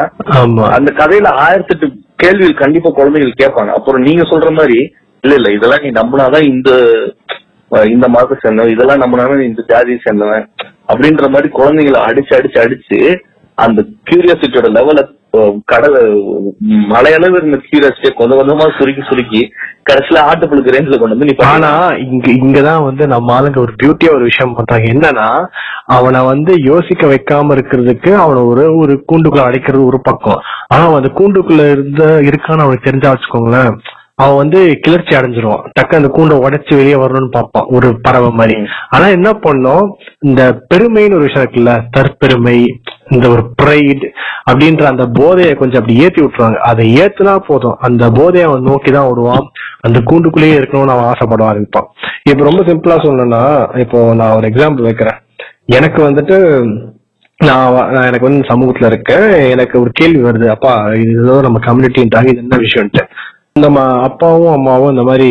[0.77, 1.87] அந்த கதையில ஆயிரத்தெட்டு
[2.23, 3.71] கேள்விகள் கண்டிப்பா குழந்தைகள் கேட்பாங்க.
[3.79, 4.79] அப்புறம் நீங்க சொல்ற மாதிரி
[5.25, 6.71] இல்ல இல்ல இதெல்லாம் நீ நம்பினாதான் இந்த
[7.91, 10.45] இந்த மதத்தை சேர்ந்தவன் இதெல்லாம் நம்பினாதான் நீ இந்த ஜாதியை சேர்ந்தவன்
[10.91, 12.99] அப்படின்ற மாதிரி குழந்தைகளை அடிச்சு அடிச்சு அடிச்சு
[13.65, 15.00] அந்த கியூரியாசிட்டியோட லெவல
[15.71, 16.03] கடலை
[16.93, 19.41] மலையளவு இருந்த கியூரியாசிட்டியை கொஞ்சம் கொஞ்சமா சுருக்கி சுருக்கி
[19.88, 21.71] கடைசியில ஆட்டுப்புழுக்கு ரேஞ்சில கொண்டு வந்து நீ ஆனா
[22.07, 24.87] இங்க இங்கதான் வந்து நம்ம ஆளுங்க ஒரு பியூட்டியா ஒரு விஷயம் பண்றாங்க.
[24.95, 25.29] என்னன்னா
[25.97, 30.41] அவனை வந்து யோசிக்க வைக்காம இருக்கிறதுக்கு அவனை ஒரு ஒரு கூண்டுக்குள்ள அடைக்கிறது ஒரு பக்கம்.
[30.69, 33.73] ஆனா அவன் அந்த கூண்டுக்குள்ள இருந்த இருக்கான்னு அவனுக்கு தெரிஞ்சா வச்சுக்கோங்களேன்
[34.23, 35.65] அவன் வந்து கிளர்ச்சி அடைஞ்சிருவான்.
[35.77, 38.57] டக்கு அந்த கூண்டை உடைச்சு வெளியே வரணும்னு பார்ப்பான் ஒரு பறவை மாதிரி.
[38.88, 39.85] ஆனா என்ன பண்ணும்
[40.29, 42.59] இந்த பெருமைன்னு ஒரு விஷயம் இருக்குல்ல தற்பெருமை
[43.11, 44.05] இந்த ஒரு ப்ரைட்
[44.50, 46.59] அப்படின்ற அந்த போதையை கொஞ்சம் அப்படி ஏத்தி விட்டுருவாங்க.
[46.71, 47.77] அதை ஏத்துனா போதும்.
[47.81, 49.47] அந்த போதையை அவன் நோக்கி தான் விடுவான்
[49.81, 51.88] அந்த கூண்டுக்குள்ளேயே இருக்கணும்னு அவன் ஆசைப்பட ஆரம்பிப்பான்.
[52.31, 53.42] இப்ப ரொம்ப சிம்பிளா சொல்லணும்னா
[53.79, 55.18] இப்போ நான் ஒரு எக்ஸாம்பிள் வைக்கிறேன்.
[55.79, 56.38] எனக்கு வந்துட்டு
[57.40, 59.27] நான் நான் எனக்கு வந்து சமூகத்துல இருக்கேன்.
[59.51, 60.47] எனக்கு ஒரு கேள்வி வருது.
[60.47, 63.03] அப்பா இது ஏதோ நம்ம கம்யூனிட்டின்றாங்க இது என்ன விஷயம்ட்டு
[63.59, 65.31] நம்ம அப்பாவும் அம்மாவும் இந்த மாதிரி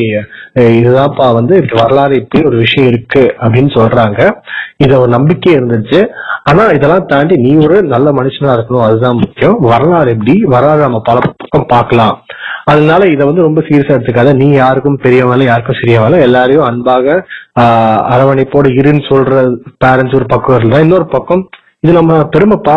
[0.56, 4.32] இதுதான்ப்பா வந்து இப்படி வரலாறு இப்படி ஒரு விஷயம் இருக்கு அப்படின்னு சொல்றாங்க.
[4.78, 6.08] இத ஒரு நம்பிக்கை இருந்துச்சு.
[6.44, 8.82] ஆனா இதெல்லாம் தாண்டி நீ ஒரு நல்ல மனுஷனா இருக்கணும்.
[8.82, 9.58] அதுதான் முக்கியம்.
[9.60, 10.44] வரலாறு எப்படி?
[10.44, 12.22] வரலாறு நம்ம பல பக்கம் பார்க்கலாம்.
[12.64, 14.36] அதனால இதை வந்து ரொம்ப சீரியஸா எடுத்துக்காத.
[14.36, 17.26] நீ யாருக்கும் பெரியவங்கள யாருக்கும் சிறியவங்கள எல்லாரையும் அன்பாக
[17.60, 22.76] ஆஹ் அரவணைப்போடு இருன்னு சொல்ற பேரண்ட்ஸ் ஒரு பக்கம் இருந்தா இன்னொரு பக்கம் இது நம்ம பெருமைப்பா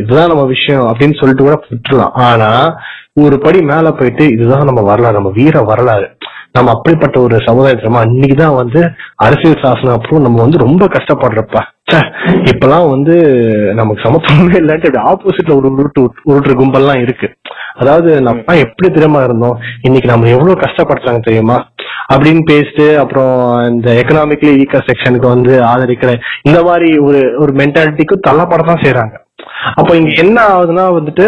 [0.00, 2.76] இதுதான் நம்ம விஷயம் அப்படின்னு சொல்லிட்டு கூட விட்டுறலாம் ஆனா
[3.12, 6.16] ஒரு படி மேல போயிட்டு இதுதான் நம்ம வரலாறு நம்ம வீர வரலாறு.
[6.52, 11.60] நம்ம அப்படிப்பட்ட ஒரு சமுதாயத்துல அன்னைக்குதான் வந்து அரசியல் சாசனம் அப்புறம் நம்ம வந்து ரொம்ப கஷ்டப்படுறப்பா.
[12.50, 13.14] இப்பெல்லாம் வந்து
[13.74, 17.28] நமக்கு சமத்துவமே இல்லாட்டி ஆப்போசிட்ல ஒரு உருட்டு உருட்டுற கும்பல்லாம் இருக்கு.
[17.74, 19.58] அதாவது நம்ம எப்படி திறமா இருந்தோம்?
[19.82, 21.68] இன்னைக்கு நம்ம எவ்வளவு கஷ்டப்படுறாங்க தெரியுமா?
[22.08, 23.32] அப்படின்னு பேசிட்டு அப்புறம்
[23.68, 29.16] இந்த எக்கனாமிக்கலி வீக்கர் செக்ஷனுக்கு வந்து ஆதரிக்கிற இந்த மாதிரி ஒரு ஒரு மென்டாலிட்டிக்கு தள்ளப்படத்தான் செய்யறாங்க
[29.76, 31.26] அப்ப இங்க என்ன ஆகுதுன்னா வந்துட்டு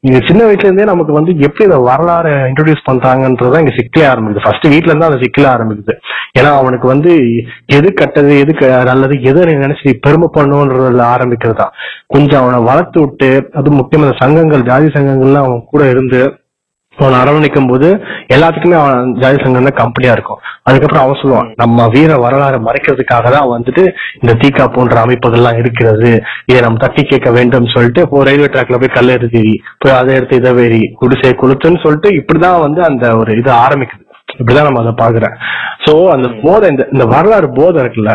[0.00, 4.44] இங்க சின்ன வயசுல இருந்தே நமக்கு வந்து எப்படி இந்த வரலாறு இன்ட்ரோடியூஸ் பண்றாங்கன்றதான் இங்க சிக்கலே ஆரம்பிக்குது.
[4.44, 5.94] ஃபர்ஸ்ட் வீட்ல இருந்து அந்த சிக்கல ஆரம்பிக்குது.
[6.38, 7.12] ஏன்னா அவனுக்கு வந்து
[7.66, 8.52] எது கட்டது எது
[8.84, 11.74] நல்லது எது நினைச்சு பெருமை பண்ணுன்றதுல ஆரம்பிக்கிறது தான்
[12.06, 16.20] கொஞ்சம் அவனை வளர்த்து விட்டு அது முக்கியமான சங்கங்கள் ஜாதி சங்கங்கள்லாம் அவன் கூட இருந்து
[17.00, 17.88] அவனை அரவணைக்கும் போது
[18.34, 20.40] எல்லாத்துக்குமே அவன் ஜாதி சங்கம் தான் கம்பெனியா இருக்கும்.
[20.68, 23.82] அதுக்கப்புறம் அவன் சொல்லுவான் நம்ம வீர வரலாறு மறைக்கிறதுக்காக தான் வந்துட்டு
[24.20, 26.10] இந்த தீக்கா போன்ற அமைப்புகள்லாம் இருக்கிறது.
[26.50, 29.42] இதை நம்ம தட்டி கேட்க வேண்டும் சொல்லிட்டு இப்போ ரயில்வே டிராக்ல போய் கல் எடுத்து
[29.82, 34.02] போய் அதை எடுத்து இதை வேறி குடிசை கொளுத்துன்னு சொல்லிட்டு இப்படிதான் வந்து அந்த ஒரு இது ஆரம்பிக்குது.
[34.40, 35.36] இப்படிதான் நம்ம அதை பாக்குறேன்
[35.84, 38.14] சோ அந்த போதை இந்த இந்த வரலாறு போதை இருக்குல்ல?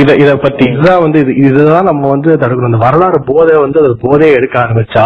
[0.00, 2.70] இத இத பத்தி இதுதான் வந்து இது இதுதான் நம்ம வந்து தடுக்கணும்.
[2.72, 5.04] இந்த வரலாறு போதை வந்து அது போதையை எடுக்க ஆரம்பிச்சா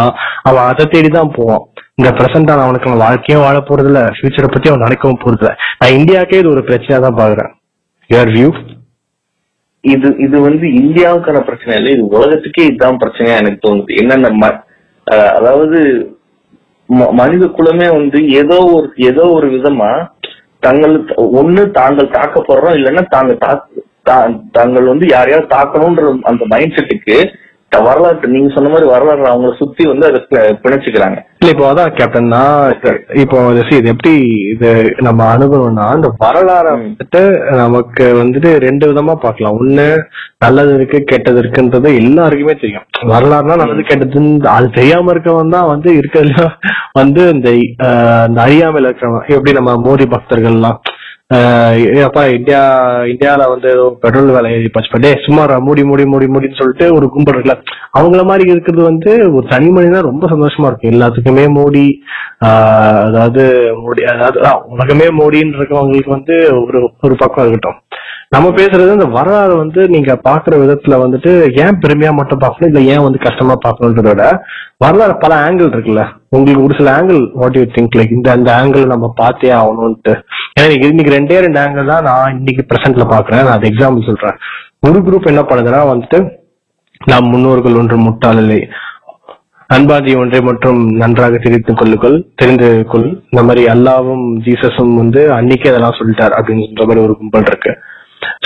[0.49, 1.65] அவன் அதை தேடி தான் போவான்.
[1.99, 5.97] இந்த பிரசன்டான அவனுக்கு அவன் வாழ்க்கையும் வாழ போறது இல்ல ஃபியூச்சரை பத்தி அவன் நினைக்கவும் போறது இல்ல நான்
[5.97, 7.51] இந்தியாக்கே இது ஒரு பிரச்சனையா தான் பாக்குறேன்
[8.11, 8.51] யுவர் வியூ
[9.85, 13.91] இது இது வந்து இந்தியாவுக்கான பிரச்சனை இல்லை இது உலகத்துக்கே இதுதான் பிரச்சனையா எனக்கு தோணுது.
[14.01, 14.59] என்னென்ன ம-
[15.37, 15.79] அதாவது
[16.89, 19.91] ம- மனித குலமே வந்து ஏதோ ஒரு ஏதோ ஒரு விதமா
[20.61, 20.95] தங்கள்
[21.37, 27.17] ஒண்ணு தாங்கள் தாக்கப்படுறோம் இல்லைன்னா தாங்க தா- தாங்கள் வந்து யாரையாவது தாக்கணும்ன்ற அந்த மைண்ட் செட்டுக்கு
[27.73, 30.21] வரலாற்று நீங்க சொன்ன மாதிரி வரலாறு அவங்கள சுத்தி வந்து அதை
[30.63, 31.19] பிணைச்சுக்கிறாங்க.
[31.41, 32.73] இல்ல இப்போ அதான் கேப்டன் நான்
[33.23, 33.39] இப்போ
[33.79, 34.13] இது எப்படி
[34.53, 34.71] இது
[35.07, 36.73] நம்ம அனுபவம்னா இந்த வரலாறு.
[36.77, 37.23] வந்துட்டு
[37.63, 39.59] நமக்கு வந்துட்டு ரெண்டு விதமா பார்க்கலாம்.
[39.63, 39.87] ஒண்ணு
[40.45, 42.87] நல்லது இருக்கு கெட்டது இருக்குன்றது எல்லாருக்குமே தெரியும்.
[43.13, 46.47] வரலாறுனா நல்லது கெட்டதுன்னு அது தெரியாம இருக்கவன் தான் வந்து இருக்கிறதுல
[47.01, 47.51] வந்து இந்த
[48.47, 49.27] அறியாமையில இருக்கிறவன்.
[49.37, 50.81] எப்படி நம்ம மோடி பக்தர்கள்லாம்
[52.03, 52.61] ஏப்பா இந்தியா
[53.13, 54.69] இந்தியால வந்து ஏதோ பெட்ரோல் விலை ஏறி
[55.05, 57.57] டே சும்மா மூடி மூடி மூடி மூடின்னு சொல்லிட்டு ஒரு கும்பல் இருக்குல்ல.
[57.99, 60.93] அவங்கள மாதிரி இருக்கிறது வந்து ஒரு தனி மனிதனா ரொம்ப சந்தோஷமா இருக்கும்.
[60.95, 61.85] எல்லாத்துக்குமே மோடி
[63.07, 63.45] அதாவது
[63.83, 64.41] மோடி அதாவது
[64.75, 67.79] உலகமே மோடின்னு இருக்கவங்களுக்கு வந்து ஒரு ஒரு பக்கம் இருக்கட்டும்.
[68.29, 72.75] நம்ம பேசுறது இந்த வரலாறு வந்து நீங்க பாக்குற விதத்துல வந்துட்டு ஏன் பெருமையா மட்டும் பார்க்கணும்?
[72.75, 74.43] இல்ல ஏன் வந்து கஷ்டமா பார்க்கணுன்றத விட
[74.77, 76.09] வரலாறு பல ஆங்கிள் இருக்குல்ல.
[76.29, 80.13] உங்களுக்கு ஒரு சில angle what you think like இந்த அந்த ஆங்கிள் நம்ம பார்த்தே ஆகணும்ட்டு
[80.61, 84.37] ஏன்னா இன்னைக்கு- ரெண்டே ரெண்டு ஆங்கிள் தான் நான் இன்னைக்கு பிரசன்ட்ல பாக்குறேன் நான் அது எக்ஸாம்பிள் சொல்றேன்.
[84.81, 86.31] ஒரு குரூப் என்ன பண்ணுதுன்னா வந்துட்டு
[87.07, 88.61] நாம் முன்னோர்கள் ஒன்று முட்டாளில்லை
[89.75, 93.23] அன்பாதி ஒன்றை மட்டும் நன்றாக தெரிந்து கொள்ளுங்கள் தெரிந்து கொள்.
[93.31, 97.79] இந்த மாதிரி அல்லாவும் ஜீசஸும் வந்து அன்னைக்கே அதெல்லாம் சொல்லிட்டார் அப்படின்ற மாதிரி ஒரு கும்பல் இருக்கு.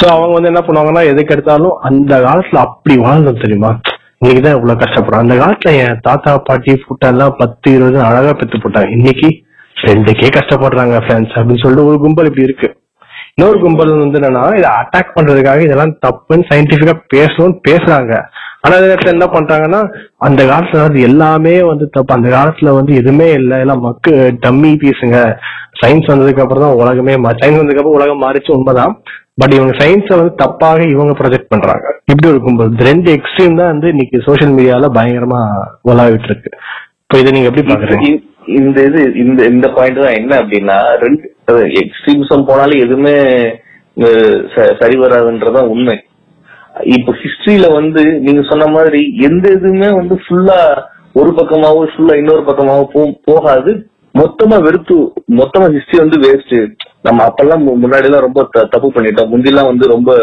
[0.01, 3.71] சோ அவங்க வந்து என்ன பண்ணுவாங்கன்னா எதுக்கு எடுத்தாலும் அந்த காலத்துல அப்படி வாழ்ந்தோம் தெரியுமா?
[4.21, 8.91] இன்னைக்குதான் இவ்வளவு கஷ்டப்படுறோம் அந்த காலத்துல என் தாத்தா பாட்டி எல்லாம் பத்து இருபது அழகா பெத்து போட்டாங்க.
[8.91, 9.29] இன்னைக்கு
[9.87, 12.69] ரெண்டுக்கே கஷ்டப்படுறாங்க ஃப்ரெண்ட்ஸ் அப்படின்னு சொல்லிட்டு ஒரு கும்பல் இப்படி இருக்கு.
[13.35, 18.13] இன்னொரு கும்பல் வந்து என்னன்னா இதை அட்டாக் பண்றதுக்காக இதெல்லாம் தப்புன்னு சயின்டிபிக்கா பேசணும்னு பேசுறாங்க.
[18.61, 19.81] ஆனா அதே நேரத்துல என்ன பண்றாங்கன்னா
[20.17, 22.15] அந்த காலத்துல வந்து எல்லாமே வந்து தப்பு.
[22.15, 23.59] அந்த காலத்துல வந்து எதுவுமே இல்லை.
[23.59, 24.13] எல்லாம் மக்கு
[24.47, 25.19] டம்மி பீஸுங்க
[25.81, 28.95] சயின்ஸ் வந்ததுக்கு அப்புறம் தான் உலகமே சயின்ஸ் வந்ததுக்கு அப்புறம் உலகம் மாறிச்சு உண்மைதான்.
[29.39, 31.87] பட் இவங்க சயின்ஸை வந்து தப்பாக இவங்க ப்ரொஜெக்ட் பண்றாங்க.
[32.05, 32.29] இப்படி
[32.69, 35.41] இந்த ரெண்டு எக்ஸ்ட்ரீம் தான் வந்து இன்னைக்கு சோஷியல் மீடியால பயங்கரமா
[35.85, 36.51] உலாவிட்டு இருக்கு.
[37.03, 38.09] இப்போ இதை நீங்க எப்படி பாக்குறீங்க
[38.47, 41.25] இந்த- இது இந்த இந்த பாயிண்ட் தான் என்ன அப்படின்னா ரெண்டு
[41.81, 43.17] எக்ஸ்ட்ரீமிசம் போனாலும் எதுவுமே
[44.81, 45.97] சரி வராதுன்றதான் உண்மை.
[46.85, 50.59] இப்ப ஹிஸ்டரியில வந்து நீங்க சொன்ன மாதிரி எந்த இதுவுமே வந்து ஃபுல்லா
[51.13, 52.85] ஒரு பக்கமாவோ ஃபுல்லா இன்னொரு பக்கமாவோ
[53.25, 53.73] போகாது.
[54.15, 54.95] மொத்தமா வெறுத்து
[55.31, 59.29] மொத்தமா ஹிஸ்டரி வந்து வேஸ்ட் நம்ம அப்பெல்லாம் முன்னாடி எல்லாம் ரொம்ப த- தப்பு பண்ணிட்டோம்.
[59.29, 60.17] முந்திலாம் வந்து ரொம்ப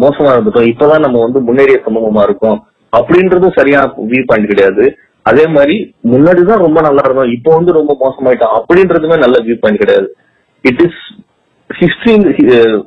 [0.00, 0.74] மோசமா இருந்துட்டோம்.
[0.74, 2.66] இப்பதான் நம்ம வந்து முன்னேறிய சமூகமா இருக்கோம்.
[2.96, 4.96] அப்படின்றதும் சரியான வியூ பாயிண்ட் கிடையாது.
[5.22, 7.30] அதே மாதிரி முன்னாடிதான் ரொம்ப நல்லா இருந்தோம்.
[7.30, 8.60] இப்போ வந்து ரொம்ப மோசமாயிட்டோம்.
[8.60, 10.16] அப்படின்றதுமே நல்ல வியூ பாயிண்ட் கிடையாது.
[10.62, 11.24] It is
[11.80, 12.82] history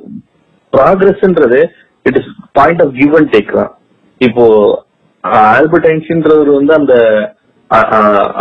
[0.76, 1.66] ப்ராக்ரஸ்ன்றது
[2.02, 3.78] it is point of give and take தான்.
[4.18, 4.84] இப்போ
[5.20, 6.94] ஆல்பர்ட் ஐன்ஸ்டின்றவர் வந்து அந்த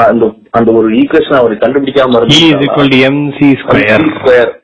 [0.03, 0.25] அந்த
[0.57, 2.21] அந்த ஒரு ஈக்குவேஷன் அவர் கண்டுபிடிக்காம
[3.61, 4.05] ஸ்கொயர்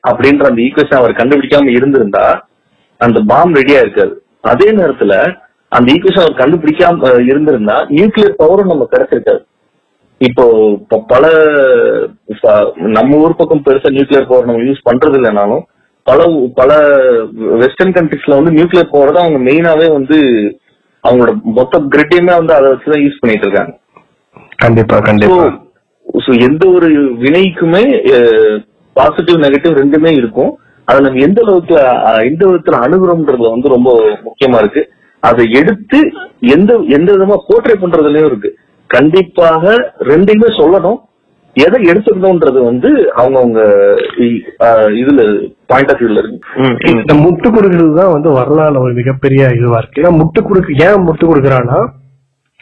[0.09, 2.23] அப்படின்ற அந்த ஈக்குவேஷன் அவர் கண்டுபிடிக்காம இருந்திருந்தா
[3.01, 5.13] அந்த பாம் ரெடியா இருக்காது அதே நேரத்துல
[5.71, 9.41] அந்த ஈக்குவேஷன் அவர் கண்டுபிடிக்காம இருந்திருந்தா நியூக்ளியர் பவரும் நம்ம கிடைச்சிருக்காது.
[10.21, 10.43] இப்போ
[11.13, 11.23] பல
[12.97, 15.63] நம்ம ஊர் பக்கம் பெருசா நியூக்ளியர் பவர் நம்ம யூஸ் பண்றது இல்லைனாலும்
[16.07, 16.25] பல
[16.59, 16.71] பல
[17.63, 20.17] வெஸ்டர்ன் கண்ட்ரிஸ்ல வந்து நியூக்ளியர் பவர் தான் அவங்க மெயினாவே வந்து
[21.03, 23.73] அவங்களோட மொத்த கிரிட்டையுமே வந்து அதை வச்சுதான் யூஸ் பண்ணிட்டு இருக்காங்க.
[24.63, 25.45] கண்டிப்பா கண்டிப்பா.
[26.05, 26.89] So, so எந்த ஒரு
[27.23, 27.83] வினைக்குமே
[28.97, 30.51] பாசிட்டிவ் நெகட்டிவ் ரெண்டுமே இருக்கும்.
[30.87, 31.75] அதை நம்ம எந்த அளவுக்கு
[32.29, 33.91] எந்த விதத்துல அணுகுறோம்ன்றதுல வந்து ரொம்ப
[34.27, 34.83] முக்கியமா இருக்கு.
[35.29, 35.99] அதை எடுத்து
[36.55, 38.49] எந்த எந்த விதமா போர்ட்ரே பண்றதுலயும் இருக்கு.
[38.95, 39.73] கண்டிப்பாக
[40.09, 40.99] ரெண்டையுமே சொல்லணும்.
[41.65, 42.89] எதை எடுத்துக்கணும்ன்றது வந்து
[43.19, 43.61] அவங்கவுங்க
[45.01, 45.21] இதுல
[45.71, 46.39] பாயிண்ட் ஆஃப் வியூல இருக்கு.
[47.01, 50.01] இந்த முட்டு கொடுக்கறது தான் வந்து வரலாறு ஒரு மிகப்பெரிய இதுவா இருக்கு.
[50.01, 51.79] ஏன்னா முட்டு கொடுக்க ஏன் முட்டு கொடுக்குறான்னா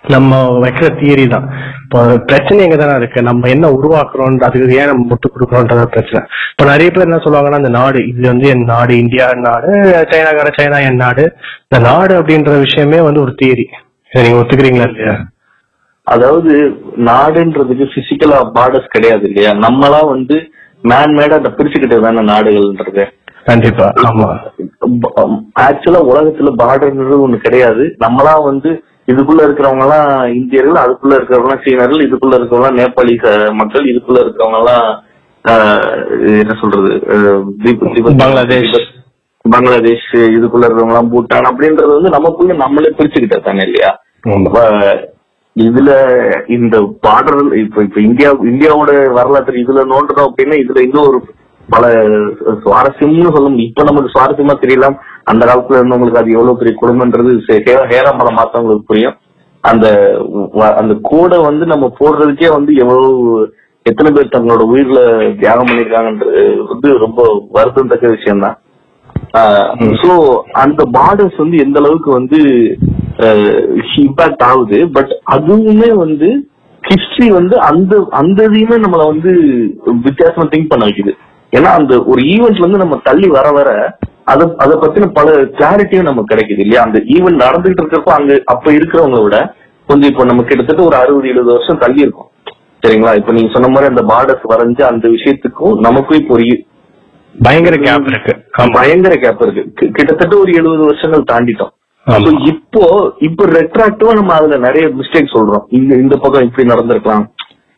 [0.04, 1.46] நம்ம வைக்கிற தியரி தான்.
[1.84, 3.22] இப்போ பிரச்சனை எங்க தானே இருக்கு?
[3.22, 6.22] நம்ம என்ன உருவாக்குறோம் அதுக்கு ஏன் நம்ம முட்டு கொடுக்குறோன்றத பிரச்சனை.
[6.52, 9.70] இப்போ நிறைய பேர் என்ன சொல்லுவாங்கன்னா இந்த நாடு இது வந்து என் நாடு இந்தியா நாடு
[10.12, 11.26] சைனாக்கார சைனா என் நாடு.
[11.64, 13.66] இந்த நாடு அப்படின்ற விஷயமே வந்து ஒரு தியரி
[14.12, 15.16] நீங்க ஒத்துக்கிறீங்களா இல்லையா?
[16.04, 16.54] அதாவது
[16.96, 19.52] நாடுன்றதுக்கு பிசிக்கலா பார்டர்ஸ் கிடையாது இல்லையா?
[19.52, 20.36] நம்மளா வந்து
[20.84, 23.04] மேன் மேடா அந்த பிரிச்சுக்கிட்டது தானே நாடுகள்ன்றது.
[23.44, 23.94] கண்டிப்பா.
[24.10, 24.28] ஆமா.
[25.60, 27.96] ஆக்சுவலா உலகத்துல பார்டர்ன்றது ஒண்ணு கிடையாது.
[28.06, 33.16] நம்மளா வந்து இதுக்குள்ள இருக்கிறவங்க எல்லாம் இந்தியர்கள் அதுக்குள்ள இருக்கிறவங்க எல்லாம் சீனர்கள் இதுக்குள்ள இருக்கிறவங்க எல்லாம் நேபாளி
[33.62, 34.86] மக்கள் இதுக்குள்ள இருக்கிறவங்க எல்லாம்
[36.42, 36.92] என்ன சொல்றது
[38.22, 38.78] பங்களாதேஷ்.
[39.46, 43.92] பங்களாதேஷ் இதுக்குள்ள இருக்கிறவங்க எல்லாம் பூட்டான் அப்படின்றது வந்து நமக்குள்ள நம்மளே பிரிச்சுக்கிட்டது தானே இல்லையா?
[45.56, 45.92] இதுல
[46.58, 51.20] இந்த பார்டர் இப்ப இப்ப இந்தியா இந்தியாவோட வரலாற்று இதுல நோண்டணும் அப்படின்னா இதுல இன்னும் ஒரு
[51.70, 51.84] பல
[52.64, 53.70] சுவாரஸ்யம்னு சொல்ல முடியும்.
[53.72, 54.96] இப்ப நமக்கு சுவாரஸ்யமா தெரியலாம்.
[55.28, 57.34] அந்த காலத்துல இருந்தவங்களுக்கு அது எவ்வளவு பெரிய குடும்பம்ன்றது
[57.92, 59.18] ஹேராமலம் மாத்தவங்களுக்கு புரியும்.
[59.64, 59.86] அந்த
[60.82, 63.12] அந்த கோடை வந்து நம்ம போடுறதுக்கே வந்து எவ்வளவு
[63.86, 65.00] எத்தனை பேர் தங்களோட உயிர்ல
[65.40, 68.58] தியாகம் பண்ணிருக்காங்கன்றது வந்து ரொம்ப வருத்தம் தக்க விஷயம் தான்
[70.02, 70.12] சோ
[70.64, 72.40] அந்த பார்டர்ஸ் வந்து எந்த அளவுக்கு வந்து
[74.04, 76.30] இம்பாக்ட் ஆகுது பட் அதுவுமே வந்து
[76.84, 79.32] ஹிஸ்டரி வந்து அந்த அந்த இதையுமே நம்மள வந்து
[80.08, 81.14] வித்தியாசமா திங்க் பண்ண வைக்குது.
[81.54, 83.70] ஏன்னா அந்த ஒரு ஈவெண்ட் வந்து நம்ம தள்ளி வர வர
[84.28, 86.82] அத அத பத்தின பல கிளாரிட்டியும் நமக்கு கிடைக்குது இல்லையா?
[86.88, 89.38] அந்த ஈவெண்ட் நடந்துகிட்டு இருக்கிறப்ப அங்க அப்ப இருக்கிறவங்க விட
[89.90, 92.30] கொஞ்சம் இப்போ நம்ம கிட்டத்தட்ட ஒரு அறுபது எழுபது வருஷம் தள்ளி இருக்கும்
[92.84, 93.14] சரிங்களா?
[93.20, 96.46] இப்ப நீங்க சொன்ன மாதிரி அந்த பார்டர்ஸ் வரைஞ்சு அந்த விஷயத்துக்கும் நமக்கும் இப்போ ஒரு
[97.36, 98.34] பயங்கர கேப் இருக்கு.
[98.78, 99.62] பயங்கர கேப் இருக்கு.
[99.98, 101.72] கிட்டத்தட்ட ஒரு எழுபது வருஷங்கள் தாண்டிட்டோம்.
[102.52, 102.84] இப்போ
[103.28, 105.64] இப்போ ரெட்ராக்டிவா நம்ம அதுல நிறைய மிஸ்டேக் சொல்றோம்.
[105.78, 107.26] இந்த இந்த பக்கம் இப்படி நடந்திருக்கலாம்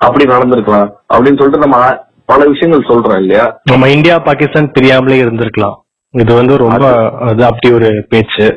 [0.01, 1.77] அப்படி நடந்திருக்கலாம் அப்படின்னு சொல்லிட்டு நம்ம
[2.31, 3.45] பல விஷயங்கள் சொல்றோம் இல்லையா?
[3.71, 5.75] நம்ம இந்தியா பாகிஸ்தான் தெரியாமலே இருந்திருக்கலாம்.
[6.21, 6.85] இது வந்து ரொம்ப
[7.29, 8.47] அது அப்படி ஒரு பேச்சு.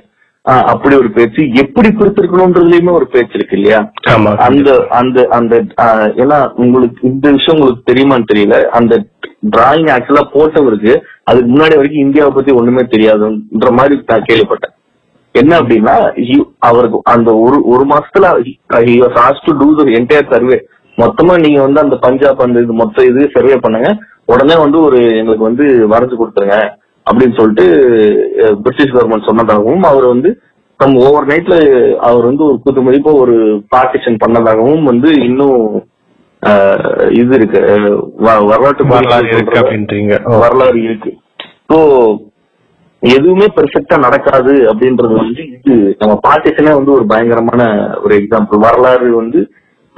[0.73, 1.43] அப்படி ஒரு பேச்சு.
[1.63, 3.81] எப்படி பிரித்திருக்கணும்ன்றதுலயுமே ஒரு பேச்சு இருக்கு இல்லையா?
[4.47, 5.55] அந்த அந்த அந்த
[6.23, 8.57] ஏன்னா உங்களுக்கு இந்த விஷயம் உங்களுக்கு தெரியுமான்னு தெரியல.
[8.79, 8.95] அந்த
[9.57, 10.95] டிராயிங் ஆக்சுவலா போட்டவருக்கு
[11.31, 14.75] அதுக்கு முன்னாடி வரைக்கும் இந்தியாவை பத்தி ஒண்ணுமே தெரியாதுன்ற மாதிரி நான் கேள்விப்பட்டேன்.
[15.41, 15.95] என்ன அப்படின்னா
[16.69, 18.27] அவருக்கு அந்த ஒரு ஒரு மாசத்துல
[19.47, 20.57] to do the entire survey
[21.03, 23.91] மொத்தமா நீங்க வந்து அந்த பஞ்சாப் அந்த இது மொத்த இது சர்வே பண்ணுங்க.
[24.33, 26.57] உடனே வந்து ஒரு எங்களுக்கு வந்து வரைஞ்சு கொடுத்துருங்க.
[27.09, 27.67] அப்படின்னு சொல்லிட்டு
[28.65, 30.31] பிரிட்டிஷ் கவர்மெண்ட் சொன்னதாகவும் அவர் வந்து
[30.81, 31.55] தம் ஓவர் நைட்ல
[32.09, 33.37] அவர் வந்து ஒரு குத்து மதிப்பா ஒரு
[33.75, 35.63] பார்ட்டிஷன் பண்ணதாகவும் வந்து இன்னும்
[37.21, 37.61] இது இருக்கு.
[38.27, 40.13] வரலாற்று வரலாறு இருக்கு அப்படின்றீங்க.
[40.43, 41.13] வரலாறு இருக்கு.
[41.71, 41.79] ஸோ
[43.03, 47.63] எதுவுமே பெர்ஃபெக்டா நடக்காது அப்படின்றது வந்து இது நம்ம பார்ட்டிஷனே வந்து ஒரு பயங்கரமான
[48.05, 49.41] ஒரு எக்ஸாம்பிள் வரலாறு வந்து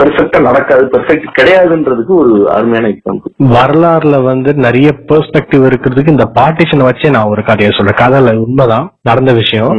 [0.00, 7.10] பெர்ஃபெக்டா நடக்காது பெர்ஃபெக்ட் கிடையாதுன்றதுக்கு ஒரு அருமையான எக்ஸாம்பிள் வரலாறுல வந்து நிறைய பெர்ஸ்பெக்டிவ் இருக்கிறதுக்கு இந்த பார்ட்டிஷன் வச்சே
[7.16, 8.00] நான் ஒரு கதையை சொல்றேன்.
[8.02, 9.72] கதையில உண்மைதான் நடந்த விஷயம்.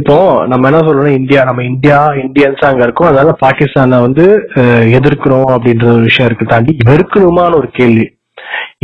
[0.00, 0.16] இப்போ
[0.52, 3.10] நம்ம என்ன சொல்றோம் இந்தியா நம்ம இந்தியா இந்தியன்ஸ் அங்க இருக்கோம்.
[3.10, 4.26] அதனால பாகிஸ்தானை வந்து
[4.98, 8.06] எதிர்க்கிறோம் அப்படின்ற ஒரு விஷயம் இருக்கு தாண்டி வெறுக்கணுமான ஒரு கேள்வி.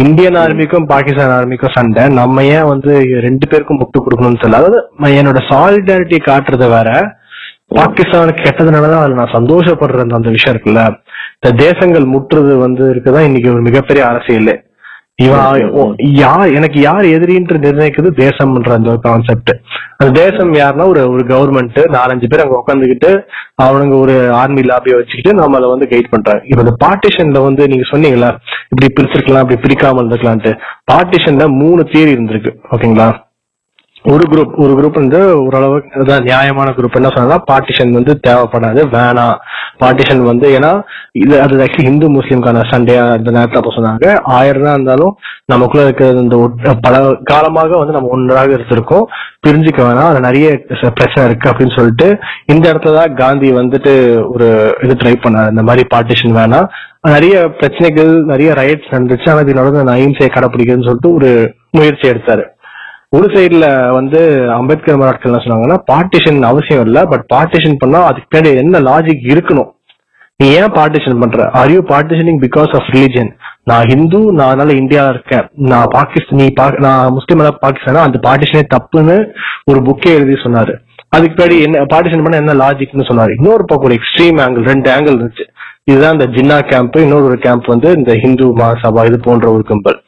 [0.04, 2.02] இந்தியன் ஆர்மிக்கும் பாகிஸ்தான் ஆர்மிக்கும் சண்டை.
[2.18, 2.92] நம்ம ஏன் வந்து
[3.24, 4.60] ரெண்டு பேருக்கும் முட்டு கொடுக்கணும்னு தெரியல.
[4.60, 4.78] அதாவது
[5.20, 6.90] என்னோட சாலிடாரிட்டி காட்டுறத வேற.
[7.70, 10.82] பாகிஸ்தானுக்கு கெட்டதுனாலதான் அதுல நான் சந்தோஷப்படுற அந்த- விஷயம் இருக்குல்ல?
[11.34, 14.62] இந்த தேசங்கள் முற்றுறது வந்து இருக்குதான் இன்னைக்கு ஒரு மிகப்பெரிய அரசியல்.
[15.16, 15.72] இவன்
[16.14, 19.50] யார் எனக்கு யார் எதிரின்று நிர்ணயிக்கிறது தேசம்ன்ற அந்த ஒரு கான்செப்ட்
[19.96, 23.10] அந்த தேசம் யாருன்னா ஒரு ஒரு கவர்மெண்ட் நாலஞ்சு பேர் அங்க உட்காந்துக்கிட்டு
[23.62, 26.42] அவனுங்க ஒரு ஆர்மி லாபியை வச்சுக்கிட்டு நம்மள வந்து கைட் பண்றாங்க.
[26.44, 28.30] இப்ப இந்த பார்ட்டிஷன்ல வந்து நீங்க சொன்னீங்களா
[28.68, 30.52] இப்படி பிரிச்சிருக்கலாம் இப்படி பிரிக்காம இருந்திருக்கலான்ட்டு
[30.92, 33.08] பார்ட்டிஷன்ல மூணு தியரி இருந்திருக்கு ஓகேங்களா
[34.10, 39.36] ஒரு குரூப் ஒரு குரூப் வந்து ஓரளவுக்கு அதான் நியாயமான குரூப் என்ன சொன்னா பார்ட்டிஷன் வந்து தேவைப்படாது வேணாம்
[39.80, 44.20] பார்ட்டிஷன் வந்து ஏன்னா இது அது ஆக்சுவலி ஹிந்து முஸ்லீம்கான சண்டே அந்த நேரத்துல அப்போ சொன்னாங்க.
[44.22, 49.02] ஆயிரம் தான் இருந்தாலும் நமக்குள்ள இருக்கிற இந்த ஒட்- பல காலமாக வந்து நம்ம ஒன்றாக இருந்திருக்கோம்.
[49.46, 50.06] பிரிஞ்சுக்க வேணாம்.
[50.06, 50.60] அது நிறைய
[50.94, 55.50] பிரச்சனை இருக்கு அப்படின்னு சொல்லிட்டு இந்த இடத்துல தான் காந்தி வந்துட்டு ஒரு இது ட்ரை பண்ணாரு.
[55.50, 56.68] இந்த மாதிரி பார்ட்டிஷன் வேணாம்.
[57.02, 59.30] நிறைய பிரச்சனைகள் நிறைய ரைட்ஸ் நடந்துச்சு.
[59.30, 62.56] ஆனால் இதனோட நான் அஹிம்சையை கடைப்பிடிக்கிறதுன்னு சொல்லிட்டு ஒரு முயற்சி எடுத்தாரு.
[63.10, 68.56] ஒரு சைடுல வந்து அம்பேத்கர் மராட்கள் என்ன சொன்னாங்கன்னா பார்ட்டிஷன் அவசியம் இல்ல பட் பார்ட்டிஷன் பண்ணா அதுக்கு பின்னாடி
[68.56, 69.70] என்ன லாஜிக் இருக்கணும்?
[70.36, 71.50] நீ ஏன் பார்ட்டிஷன் பண்ற?
[71.50, 73.30] Are you partitioning because of religion
[73.64, 75.48] நான் ஹிந்து நான் அதனால இந்தியாவில் இருக்கேன்.
[75.54, 77.96] நான் பாகிஸ்தான் நீ பா- நான் முஸ்லீம் பாகிஸ்தானா?
[77.96, 79.26] அந்த பார்ட்டிஷனே தப்புன்னு
[79.64, 80.74] ஒரு புக்கே எழுதி சொன்னாரு.
[81.08, 83.42] அதுக்கு பின்னாடி என்ன பார்ட்டிஷன் பண்ண என்ன லாஜிக்னு சொன்னாரு.
[83.42, 85.48] இன்னொரு பக்கம் ஒரு எக்ஸ்ட்ரீம் ஆங்கிள் ரெண்டு ஆங்கிள் இருந்துச்சு.
[85.84, 90.02] இதுதான் இந்த ஜின்னா கேம்ப் இன்னொரு ஒரு கேம்ப் வந்து இந்த ஹிந்து மகாசபா இது போன்ற ஒரு கும்பல்.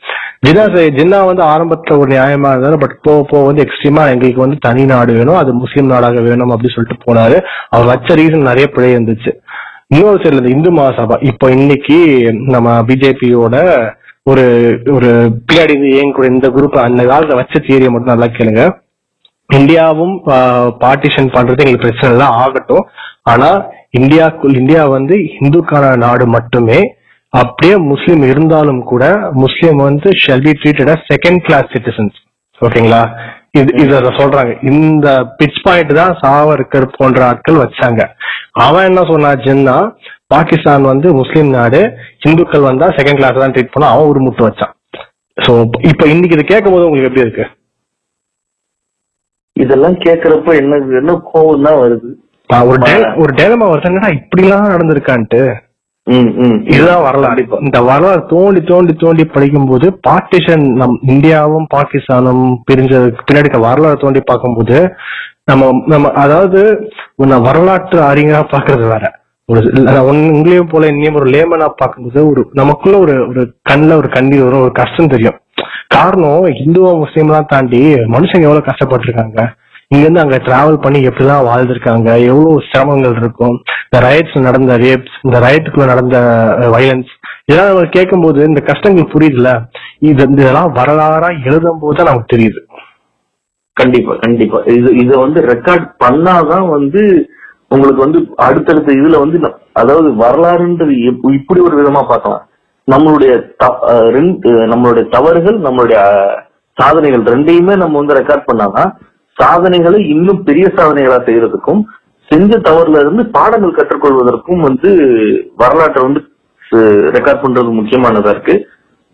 [0.46, 0.62] ஜின்னா
[0.98, 5.12] ஜின்னா வந்து ஆரம்பத்துல ஒரு நியாயமா இருந்தாரு பட் போக போக வந்து எக்ஸ்ட்ரீமா எங்களுக்கு வந்து தனி நாடு
[5.16, 7.36] வேணும் அது முஸ்லீம் நாடாக வேணும் அப்படின்னு சொல்லிட்டு போனாரு.
[7.74, 9.30] அவர் வச்ச ரீசன் நிறைய பிழை இருந்துச்சு.
[9.94, 11.96] இன்னொரு சைடுல இந்த இந்து மகாசபா இப்போ இன்னைக்கு
[12.54, 13.56] நம்ம பிஜேபியோட
[14.30, 14.44] ஒரு
[14.94, 15.10] ஒரு
[15.48, 18.64] பின்னாடி இயங்கக்கூடிய இந்த குரூப் அந்த காலத்துல வச்ச தியரியை மட்டும் நல்லா கேளுங்க.
[19.58, 20.14] இந்தியாவும்
[20.84, 22.84] பார்ட்டிஷன் பண்றது எங்களுக்கு பிரச்சனை இல்லை ஆகட்டும்.
[23.32, 23.50] ஆனா
[23.98, 26.80] இந்தியாக்குள் இந்தியா வந்து இந்துக்கான நாடு மட்டுமே
[27.32, 29.04] அப்படியே முஸ்லீம் இருந்தாலும் கூட
[29.42, 32.16] முஸ்லீம் வந்து shall be treated second class citizens
[32.60, 33.02] ஓகேங்களா?
[33.58, 34.52] இது இத சொல்றாங்க.
[34.70, 35.06] இந்த
[35.38, 38.00] பிச் பாயிண்ட் தான் சாவர்கர் போன்ற ஆட்கள் வச்சாங்க.
[38.64, 39.76] அவன் என்ன சொன்னாச்சுன்னா
[40.34, 41.80] பாகிஸ்தான் வந்து முஸ்லீம் நாடு
[42.28, 44.74] இந்துக்கள் வந்தா செகண்ட் கிளாஸ் தான் ட்ரீட் பண்ணா அவன் ஒரு முட்டு வச்சான்.
[45.38, 45.52] சோ
[45.90, 47.46] இப்ப இன்னைக்கு இது கேட்கும் போது உங்களுக்கு எப்படி இருக்கு?
[49.56, 52.10] இதெல்லாம் கேக்குறப்ப என்ன என்ன கோவம் தான் வருது
[52.70, 52.78] ஒரு
[53.22, 55.42] ஒரு டேலமா வருதுன்னா இப்படி எல்லாம் நடந்திருக்கான்ட்டு.
[56.72, 57.42] இதுதான் வரலாறு.
[57.66, 64.78] இந்த வரலாறு தோண்டி தோண்டி தோண்டி படிக்கும்போது பார்ட்டிஷன் நம் இந்தியாவும் பாகிஸ்தானும் பிரிஞ்சதுக்கு பின்னாடி வரலாறு தோண்டி பார்க்கும்போது
[65.50, 66.60] நம்ம நம்ம அதாவது
[67.48, 69.04] வரலாற்று அறிஞரா பாக்குறது வேற.
[69.48, 69.60] ஒரு
[70.10, 74.74] உங்களையும் போல என்னையும் ஒரு லேமனா பார்க்கும்போது ஒரு நமக்குள்ள ஒரு ஒரு கண்ணுல ஒரு கண்ணீர் வரும் ஒரு
[74.80, 75.38] கஷ்டம் தெரியும்.
[75.94, 77.80] காரணம் இந்துவா முஸ்லீம்லாம் தாண்டி
[78.14, 79.40] மனுஷங்க எவ்வளவு கஷ்டப்பட்டிருக்காங்க?
[79.90, 85.40] இங்க இருந்து அங்க டிராவல் பண்ணி எப்படிலாம் வாழ்ந்திருக்காங்க எவ்வளவு சிரமங்கள் இருக்கும் இந்த ரயட்ஸ் நடந்த ரேப்ஸ் இந்த
[85.40, 86.16] ரயத்துக்குள்ள நடந்த
[86.74, 87.10] வயலன்ஸ்
[87.44, 89.50] இதெல்லாம் நம்ம கேட்கும்போது இந்த கஷ்டங்கள் புரியுதுல
[90.00, 92.60] இது இதெல்லாம் வரலாறா எழுதும் போது தான் நமக்கு தெரியுது.
[93.76, 94.58] கண்டிப்பா கண்டிப்பா.
[94.66, 97.02] இது இத வந்து ரெக்கார்ட் பண்ணாதான் வந்து
[97.68, 99.38] உங்களுக்கு வந்து அடுத்தடுத்த இதுல வந்து
[99.72, 100.94] அதாவது வரலாறுன்றது
[101.32, 102.44] இப்படி ஒரு விதமா பார்க்கலாம்.
[102.88, 106.00] நம்மளுடைய த- அஹ் ரெண்டு நம்மளுடைய தவறுகள் நம்மளுடைய
[106.76, 108.90] சாதனைகள் ரெண்டையுமே நம்ம வந்து ரெக்கார்ட் பண்ணாதான்
[109.40, 111.82] சாதனைகளை இன்னும் பெரிய சாதனைகளா செய்யறதுக்கும்
[112.28, 114.90] செஞ்ச தவறுல இருந்து பாடங்கள் கற்றுக்கொள்வதற்கும் வந்து
[115.62, 116.20] வரலாற்றை வந்து
[117.16, 118.54] ரெக்கார்ட் பண்றது முக்கியமானதா இருக்கு.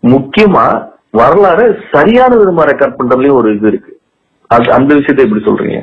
[0.02, 0.64] முக்கியமா
[1.20, 3.92] வரலாறு சரியான விதமா ரெக்கார்ட் பண்றதுலயும் ஒரு இது இருக்கு.
[4.50, 5.78] அது அந்த விஷயத்தை எப்படி சொல்றீங்க?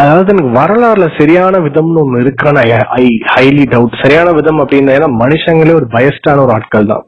[0.00, 2.62] அதாவது எனக்கு வரலாறுல சரியான விதம்னு ஒண்ணு இருக்கான
[3.02, 7.04] ஐ ஹைலி டவுட் சரியான விதம் அப்படின்னா ஏன்னா மனுஷங்களே ஒரு பயஸ்டான ஒரு ஆட்கள் தான்.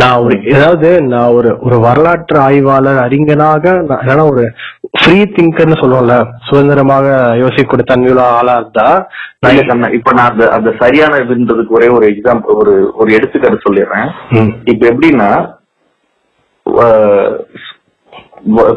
[0.00, 3.74] நான் ஒரு ஏதாவது நான் ஒரு ஒரு வரலாற்று ஆய்வாளர் அறிஞனாக
[4.08, 4.44] நான் ஒரு
[4.94, 6.14] ஃப்ரீ திங்கர்னு சொல்லுவோம்ல
[6.48, 8.86] சுதந்திரமாக யோசிக்கக்கூடிய தன்மையுள்ள ஆளா இருந்தா
[9.92, 14.08] இப்ப நான் அந்த அந்த சரியான இதுன்றதுக்கு ஒரே ஒரு எக்ஸாம்பிள் ஒரு ஒரு எடுத்துக்காட்டு சொல்லிடுறேன்.
[14.64, 15.30] இப்ப எப்படின்னா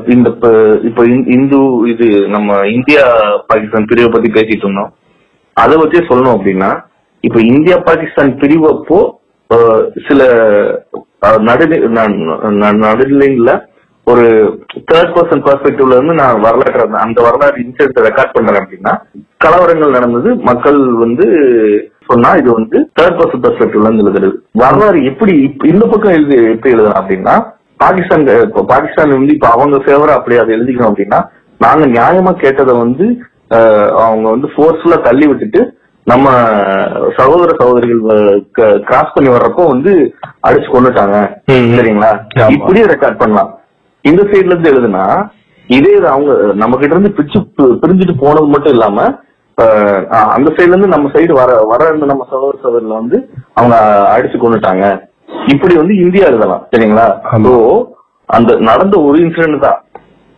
[0.08, 3.04] இந்த இப்ப- இப்ப இந்- இந்து இது நம்ம இந்தியா
[3.48, 4.94] பாகிஸ்தான் பிரிவை பத்தி பேசிட்டு இருந்தோம்.
[5.54, 6.82] அதை வச்சே சொல்லணும் அப்படின்னா
[7.20, 9.00] இப்ப இந்தியா பாகிஸ்தான் பிரிவப்போ
[10.08, 10.22] சில
[11.22, 11.40] அஹ்,
[14.08, 14.24] ஒரு
[14.90, 18.94] தேர்ட் பர்சன் பெர்ஸ்பெக்டிவ்ல இருந்து நான் வரலாற்று அந்த- வரலாறு இன்சிடென்ட் ரெக்கார்ட் பண்றேன் அப்படின்னா
[19.42, 21.26] கலவரங்கள் நடந்தது மக்கள் வந்து
[22.08, 25.34] சொன்னா இது வந்து தேர்ட் பர்சன் பெர்ஸ்பெக்டிவ்ல இருந்து எழுதுறது வரலாறு எப்படி
[25.70, 27.36] இந்த பக்கம் எழுதி எப்படி எழுதலாம் அப்படின்னா
[27.80, 31.20] பாகிஸ்தான் இப்ப பாகிஸ்தான் வந்து இப்ப அவங்க ஃபேவரா அப்படி அதை எழுதிக்கணும் அப்படின்னா
[31.60, 33.06] நாங்க நியாயமா கேட்டதை வந்து
[34.02, 35.62] அவங்க வந்து ஃபோர்ஸ்ஃபுல்லா தள்ளி விட்டுட்டு
[36.08, 36.28] நம்ம
[37.18, 38.04] சகோதர சகோதரிகள்
[38.86, 39.92] கிராஸ் பண்ணி வர்றப்போ வந்து
[40.48, 41.18] அடிச்சு கொண்டுட்டாங்க.
[41.74, 42.10] சரிங்களா.
[42.56, 43.52] இப்படியே ரெக்கார்ட் பண்ணலாம்
[44.06, 45.06] இந்த சைடுல இருந்து எழுதுனா
[45.70, 47.40] இதே அவங்க நம்ம கிட்ட இருந்து பிரிச்சு
[47.82, 48.98] பிரிஞ்சுட்டு போனது மட்டும் இல்லாம
[50.36, 53.18] அந்த சைடுல இருந்து நம்ம சைடு வர வர இருந்த நம்ம சகோதர சகோதரில வந்து
[53.54, 53.76] அவங்க
[54.16, 54.86] அடிச்சு கொண்டுட்டாங்க
[55.48, 57.06] இப்படி வந்து இந்தியா எழுதலாம் சரிங்களா.
[57.46, 57.54] So,
[58.30, 59.80] அந்த நடந்த ஒரு இன்சிடென்ட் தான்.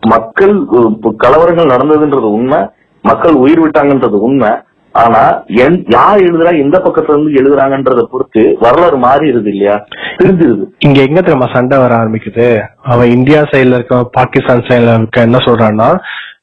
[0.04, 0.54] மக்கள்
[1.24, 2.60] கலவரங்கள் நடந்ததுன்றது உண்மை
[3.04, 4.52] மக்கள் உயிர் விட்டாங்கன்றது உண்மை.
[4.96, 5.22] ஆனா
[5.94, 9.76] யார் எழுதுறா எந்த பக்கத்துல இருந்து எழுதுறாங்கன்றத பொறுத்து வரலாறு மாறிடுது இல்லையா?
[10.18, 12.48] தெரிஞ்சிருது இங்க எங்க தெரியுமா சண்டை வர ஆரம்பிக்குது?
[12.86, 15.90] அவன் இந்தியா சைடுல இருக்க பாகிஸ்தான் சைடுல இருக்க என்ன சொல்றான்னா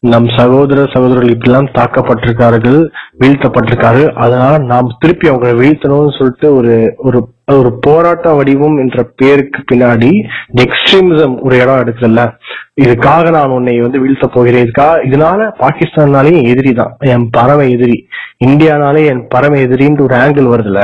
[0.03, 2.79] நம் சகோதர சகோதரர்கள் இப்படிலாம் தாக்கப்பட்டிருக்கார்கள்
[3.23, 6.75] வீழ்த்தப்பட்டிருக்காரு அதனால நாம் திருப்பி அவங்களை வீழ்த்தணும்னு சொல்லிட்டு ஒரு
[7.09, 7.19] ஒரு
[7.57, 10.11] ஒரு போராட்ட வடிவம் என்ற பேருக்கு பின்னாடி
[10.65, 12.23] எக்ஸ்ட்ரீமிசம் ஒரு இடம் எடுக்குதுல்ல.
[12.85, 14.65] இதுக்காக நான் உன்னை வந்து வீழ்த்த போகிறேன்.
[14.67, 16.95] இதுக்காக இதனால பாகிஸ்தான்னாலேயும் எதிரி தான்.
[17.15, 17.99] என் பரம எதிரி.
[18.49, 20.83] இந்தியானாலே என் பரம எதிரின்ற ஒரு ஆங்கிள் வருதுல்ல.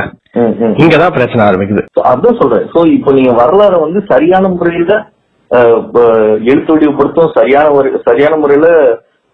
[0.83, 1.85] இங்கதான் பிரச்சனை ஆரம்பிக்குது.
[2.11, 2.65] அதான் சொல்றேன்.
[2.73, 4.93] சோ இப்போ நீங்க வரலாறு வந்து சரியான முறையில
[6.51, 7.67] எழுத்து வடிவப்படுத்தும் சரியான
[8.07, 8.69] சரியான முறையில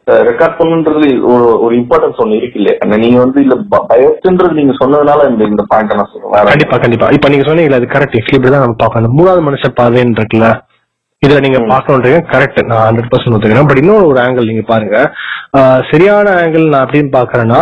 [0.08, 3.56] ரெக்கார்ட் பண்ணுன்றது ஒரு ஒரு இம்பார்ட்டன்ஸ் ஒண்ணு இருக்கு இல்லையா நீங்க வந்து இல்ல
[3.92, 6.50] பயத்துன்றது நீங்க சொன்னதுனால இந்த இந்த பாயிண்ட் நான் சொல்றேன்.
[6.52, 7.10] கண்டிப்பா கண்டிப்பா.
[7.10, 9.18] இப்ப நீங்க சொன்னீங்களா அது கரெக்ட் இப்படி இப்படிதான் நம்ம பார்க்கணும்.
[9.20, 10.50] மூணாவது மனுஷன் பார்வைன்னு இருக்குல்ல
[11.24, 13.70] இதுல நீங்க பார்க்கணுன்றீங்க கரெக்ட் நான் ஹண்ட்ரட் பர்சன்ட் ஒத்துக்கிறேன்.
[13.70, 14.98] பட் இன்னொரு ஒரு ஆங்கிள் நீங்க பாருங்க.
[15.92, 17.62] சரியான ஆங்கிள் நான் அப்படின்னு பாக்குறேன்னா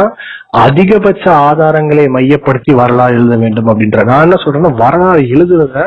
[0.65, 5.83] அதிகபட்ச ஆதாரங்களை மையப்படுத்தி வரலாறு எழுத வேண்டும் அப்படின்ற நான் என்ன சொல்றேன்னா வரலாறு எழுதுறத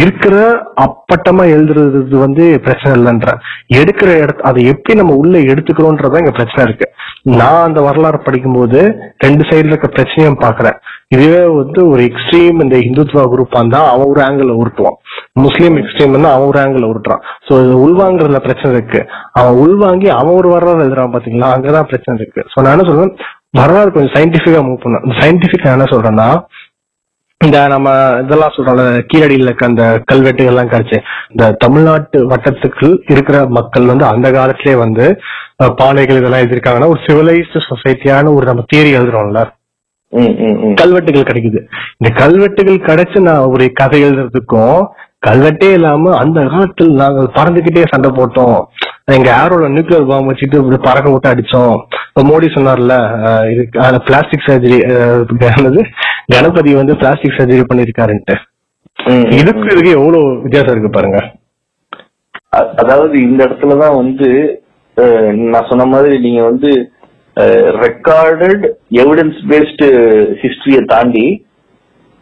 [0.00, 0.36] இருக்கிற
[0.84, 3.32] அப்பட்டமா எழுதுறது வந்து பிரச்சனை இல்லைன்ற.
[3.78, 6.88] எடுக்கிற இடத்த அதை எப்படி நம்ம உள்ள எடுத்துக்கிறோன்றதான் இங்க பிரச்சனை இருக்கு.
[7.38, 8.80] நான் அந்த வரலாறு படிக்கும்போது
[9.24, 10.78] ரெண்டு சைடுல இருக்க பிரச்சனையும் பாக்குறேன்
[11.10, 14.96] இதுவே வந்து ஒரு எக்ஸ்ட்ரீம் இந்த இந்துத்துவா குரூப் இருந்தா அவன் ஒரு ஆங்கிள் உருட்டுவான்.
[15.36, 17.22] முஸ்லீம் எக்ஸ்ட்ரீம் இருந்தா அவன் ஒரு ஆங்கிள் உருட்டுறான்.
[17.46, 17.52] சோ
[17.84, 19.00] உள்வாங்குறதுல பிரச்சனை இருக்கு.
[19.32, 21.50] அவன் உள்வாங்கி அவன் ஒரு வரலாறு எழுதுறான் பாத்தீங்களா?
[21.54, 22.42] அங்கதான் பிரச்சனை இருக்கு.
[22.52, 23.12] சோ நான் என்ன சொல்றேன்?
[23.52, 24.98] வரலாறு கொஞ்சம் சயின்டிபிக்கா மூவ் பண்ண.
[25.20, 26.28] சயின்டிபிக்கா என்ன சொல்றேன்னா
[27.40, 27.88] இந்த நம்ம
[28.20, 30.98] இதெல்லாம் சொல்றோம்ல கீழடியில் இருக்க அந்த கல்வெட்டுகள் எல்லாம் கிடைச்சு
[31.30, 35.04] இந்த தமிழ்நாட்டு வட்டத்துக்குள் இருக்கிற மக்கள் வந்து அந்த காலத்திலே வந்து
[35.62, 39.42] அஹ், பானைகள் இதெல்லாம் எழுதியிருக்காங்கன்னா ஒரு சிவிலைஸ்டு சொசைட்டியான ஒரு நம்ம தியரி எழுதுறோம்ல.
[40.80, 41.60] கல்வெட்டுகள் கிடைக்குது.
[41.98, 44.80] இந்த கல்வெட்டுகள் கிடைச்சு நான் ஒரு கதை எழுதுறதுக்கும்
[45.26, 48.58] கல்வெட்டே இல்லாம அந்த காலத்தில் நாங்கள் பறந்துகிட்டே சண்டை போட்டோம்.
[49.16, 51.76] எங்க ஏரோல நியூக்ளியர் பாம்பு வச்சுட்டு இப்படி பறக்க விட்டு அடிச்சோம்.
[52.08, 52.94] இப்ப மோடி சொன்னார்ல
[53.52, 53.62] இது
[54.08, 54.78] பிளாஸ்டிக் சர்ஜரி
[56.34, 58.36] கணபதி வந்து பிளாஸ்டிக் சர்ஜரி பண்ணிருக்காருன்ட்டு.
[59.38, 61.18] இதுக்கு இதுக்கு எவ்வளவு வித்தியாசம் இருக்கு பாருங்க.
[62.82, 64.28] அதாவது இந்த இடத்துலதான் வந்து
[65.52, 66.70] நான் சொன்ன மாதிரி நீங்க வந்து
[67.86, 68.64] ரெக்கார்டட்
[69.02, 69.86] எவிடன்ஸ் பேஸ்டு
[70.42, 71.26] ஹிஸ்டரியை தாண்டி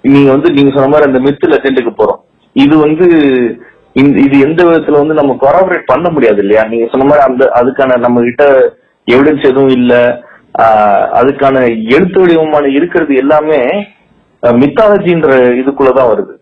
[0.04, 2.20] நீங்க வந்து நீங்க சொன்ன மாதிரி அந்த மித்து லெஜெண்டுக்கு போறோம்.
[2.56, 3.06] இது வந்து
[4.24, 6.62] இது எந்த விதத்துல வந்து நம்ம கொராபரேட் பண்ண முடியாது இல்லையா?
[6.70, 8.44] நீங்க சொன்ன மாதிரி அந்த அதுக்கான நம்ம கிட்ட
[9.08, 9.92] எவிடன்ஸ் எதுவும் இல்ல.
[11.20, 11.56] அதுக்கான
[11.94, 13.60] எழுத்து வடிவமான இருக்கிறது எல்லாமே
[14.42, 16.34] மித்தாலஜின்ற இதுக்குள்ளதான் வருது.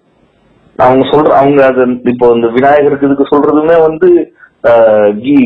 [0.78, 1.82] அவங்க சொல்ற அவங்க அது
[2.12, 4.08] இப்போ இந்த விநாயகருக்கு இதுக்கு சொல்றதுமே வந்து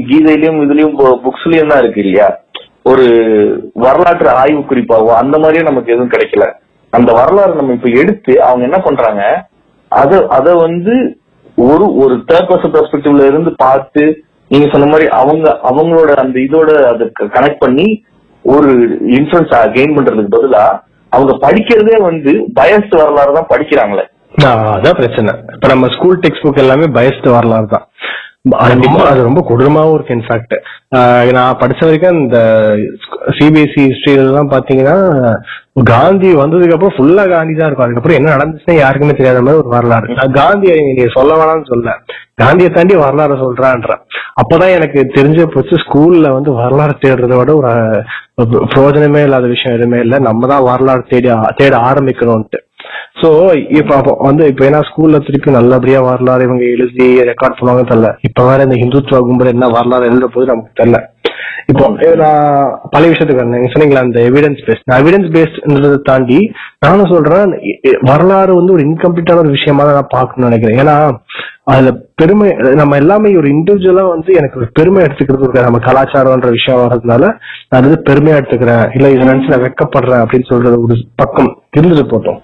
[0.08, 2.28] கீதையிலயும் இதுலயும் புக்ஸ்லயும் தான் இருக்கு இல்லையா?
[2.90, 3.06] ஒரு
[3.84, 6.44] வரலாற்று ஆய்வு குறிப்பாவோ அந்த மாதிரியே நமக்கு எதுவும் கிடைக்கல.
[6.92, 9.22] அந்த வரலாறு நம்ம இப்ப எடுத்து அவங்க என்ன பண்றாங்க?
[9.92, 10.94] அத அத வந்து
[11.70, 14.04] ஒரு ஒரு தேர்ட் பர்சன் பெர்ஸ்பெக்டிவ்ல இருந்து பார்த்து
[14.50, 17.06] நீங்க சொன்ன மாதிரி அவங்க அவங்களோட அந்த இதோட அதை
[17.36, 17.86] கனெக்ட் பண்ணி
[18.44, 18.72] ஒரு
[19.18, 20.64] இன்ஃபுளுன்ஸ் கெயின் பண்றதுக்கு பதிலா
[21.12, 24.04] அவங்க படிக்கிறதே வந்து பயஸ்ட் வரலாறு தான் படிக்கிறாங்களே.
[24.74, 25.32] அதான் பிரச்சனை.
[25.56, 27.86] இப்ப நம்ம ஸ்கூல் டெக்ஸ்ட் புக் எல்லாமே பயஸ்ட் வரலாறு தான்.
[28.64, 30.54] அது ரொம்ப கொடூரமாவும் இருக்கு இன்ஃபேக்ட்
[31.36, 32.38] நான் படிச்ச வரைக்கும் இந்த
[33.38, 34.96] சிபிஎஸ்சி ஹிஸ்டரியிலாம் பாத்தீங்கன்னா
[35.90, 37.86] காந்தி வந்ததுக்கு அப்புறம் ஃபுல்லா காந்தி தான் இருக்கும்.
[37.86, 40.16] அதுக்கப்புறம் என்ன நடந்துச்சுன்னா யாருக்குமே தெரியாத மாதிரி ஒரு வரலாறு.
[40.18, 41.96] நான் காந்தியை நீ சொல்ல வேணாம்னு சொல்ல.
[42.42, 43.92] காந்தியை தாண்டி வரலாறு சொல்றான்ற
[44.40, 50.18] அப்பதான் எனக்கு தெரிஞ்ச போச்சு ஸ்கூல்ல வந்து வரலாறு தேடுறத விட ஒரு பிரயோஜனமே இல்லாத விஷயம் எதுவுமே இல்லை.
[50.28, 51.28] நம்ம தான் வரலாறு தேடி
[51.60, 52.60] தேட ஆரம்பிக்கணும்ட்டு
[53.20, 53.28] சோ
[53.80, 58.08] இப்ப வந்து இப்ப ஏன்னா ஸ்கூல்ல திருப்பி நல்லபடியா வரலாறு இவங்க எழுதி ரெக்கார்ட் பண்ணுவாங்க தெரியல.
[58.28, 61.00] இப்ப வேற இந்த ஹிந்துத்துவ கும்பல் என்ன வரலாறு எழுத போது நமக்கு தெரியல.
[61.70, 61.84] இப்போ
[62.20, 66.38] நான் பழைய விஷயத்துக்கு வந்தேன் நீங்க சொன்னீங்களா அந்த எவிடன்ஸ் பேஸ்ட் நான் எவிடன்ஸ் பேஸ்ட்ன்றதை தாண்டி
[66.84, 67.54] நானும் சொல்றேன்
[68.10, 70.80] வரலாறு வந்து ஒரு இன்கம்ப்ளீட்டான ஒரு விஷயமா தான் நான் பாக்கணும்னு நினைக்கிறேன்.
[70.82, 70.96] ஏன்னா
[71.72, 72.48] அதுல பெருமை
[72.80, 77.24] நம்ம எல்லாமே ஒரு இண்டிவிஜுவலா வந்து எனக்கு ஒரு பெருமை எடுத்துக்கிறது நம்ம கலாச்சாரம்ன்ற விஷயம் வர்றதுனால
[77.70, 78.84] நான் வந்து பெருமையா எடுத்துக்கிறேன்.
[78.98, 82.40] இல்ல இதை நினைச்சு நான் வெக்கப்படுறேன் அப்படின்னு சொல்றது ஒரு பக்கம் இருந்துட்டு போட்டோம்.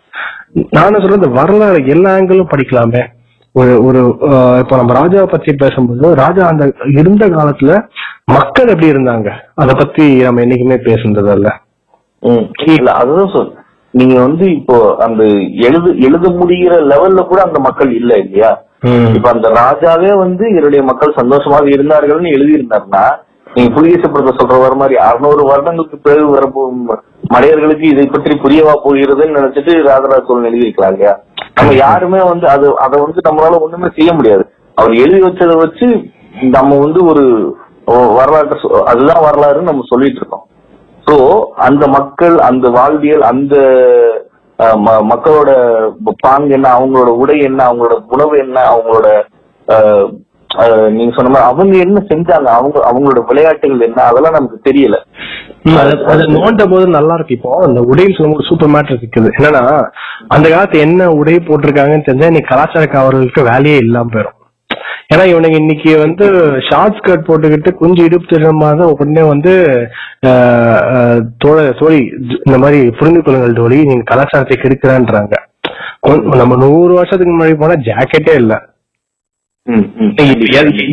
[0.72, 3.02] நானும் சொல்றேன் இந்த வரலாறு எல்லா ஆங்கிளும் படிக்கலாமே.
[3.54, 4.00] ஒரு ஒரு
[4.60, 7.72] இப்போ நம்ம ராஜாவை பத்தி பேசும்போது ராஜா அந்த இருந்த காலத்துல
[8.32, 9.28] மக்கள் எப்படி இருந்தாங்க?
[9.54, 11.50] அத பத்தி நம்ம என்னைக்குமே பேசுனது இல்ல
[12.22, 12.44] ம்.
[12.74, 13.50] இல்ல அதுதான் சொல்
[13.94, 14.76] நீங்க வந்து இப்போ
[15.06, 15.22] அந்த
[15.66, 18.50] எழுது எழுத முடிகிற லெவல்ல கூட அந்த மக்கள் இல்ல இல்லையா?
[19.16, 23.04] இப்ப அந்த ராஜாவே வந்து என்னுடைய மக்கள் சந்தோஷமாக இருந்தார்கள்னு எழுதியிருந்தாருன்னா
[23.54, 26.62] நீங்க புலிகேசப்படுத்த சொல்ற வர மாதிரி அறுநூறு வருடங்களுக்கு பிறகு வரப்போ
[27.30, 31.12] மலையர்களுக்கு இதை பற்றி புரியவா போகிறதுன்னு நினைச்சிட்டு ராஜராஜ சோழன் எழுதியிருக்கலாம் இல்லையா?
[31.54, 34.44] நம்ம யாருமே வந்து அது அதை வந்து நம்மளால ஒண்ணுமே செய்ய முடியாது.
[34.76, 35.88] அவர் எழுதி வச்சதை வச்சு
[36.50, 37.24] நம்ம வந்து ஒரு
[38.14, 40.44] வரலாற்று அதுதான் வரலாறுன்னு நம்ம சொல்லிட்டு இருக்கோம்.
[41.06, 41.14] சோ
[41.58, 43.54] அந்த மக்கள் அந்த வாழ்வியல் அந்த
[44.78, 45.50] ம- மக்களோட
[46.20, 49.06] பாங்கு என்ன அவங்களோட உடை என்ன அவங்களோட உணவு என்ன அவங்களோட
[50.96, 52.48] நீங்க சொன்ன மாதிரி அவங்க என்ன செஞ்சாங்க?
[52.58, 54.00] அவங்க அவங்களோட விளையாட்டுகள் என்ன?
[54.10, 54.96] அதெல்லாம் நமக்கு தெரியல.
[56.12, 57.36] அது நோண்ட போது நல்லா இருக்கு.
[57.38, 59.30] இப்போ அந்த உடையில் சொல்லும்போது சூப்பர் மேட்டர் இருக்குது.
[59.38, 59.64] என்னன்னா
[60.34, 64.38] அந்த காலத்து என்ன உடை போட்டிருக்காங்கன்னு தெரிஞ்சா இன்னைக்கு கலாச்சார காவலர்களுக்கு வேலையே இல்லாம போயிடும்
[65.12, 66.26] ஏன்னா இவனுங்க இன்னைக்கு வந்து
[66.68, 69.52] ஷார்ட் ஸ்கர்ட் போட்டுக்கிட்டு கொஞ்சம் இடுப்பு தெரியுமா தான் உடனே வந்து
[71.42, 71.98] தோழ தோழி
[72.46, 75.34] இந்த மாதிரி புரிந்து கொள்ளுங்கள் தோழி நீங்க கலாச்சாரத்தை கெடுக்கிறேன்றாங்க.
[76.40, 78.54] நம்ம நூறு வருஷத்துக்கு முன்னாடி போனா ஜாக்கெட்டே இல்ல.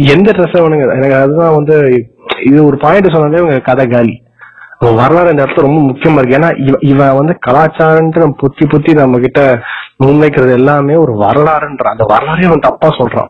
[0.07, 0.95] எந்த ட்ரெஸ் வேணுங்க?
[0.95, 2.05] எனக்கு அதுதான் வந்து
[2.45, 4.22] இது ஒரு பாயிண்ட் சொன்னாலே உங்க கதை காலி.
[4.80, 6.38] வரலாறு இந்த இடத்துல ரொம்ப முக்கியமா இருக்கு.
[6.38, 9.59] ஏன்னா இவ- இவன் வந்து கலாச்சாரம்ன்ற நம்ம புத்தி புத்தி நம்ம கிட்ட
[10.03, 13.28] முன்வைக்கிறது எல்லாமே ஒரு வரலாறுன்ற அந்த வரலாறே அவன் தப்பா சொல்றான்.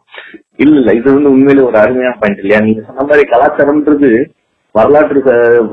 [0.55, 0.93] இல்ல இல்ல.
[0.93, 2.63] இது வந்து உண்மையிலே ஒரு அருமையான பாயிண்ட் இல்லையா?
[2.63, 4.25] நீங்க சொன்ன மாதிரி கலாச்சாரம்ன்றது
[4.71, 5.23] வரலாற்று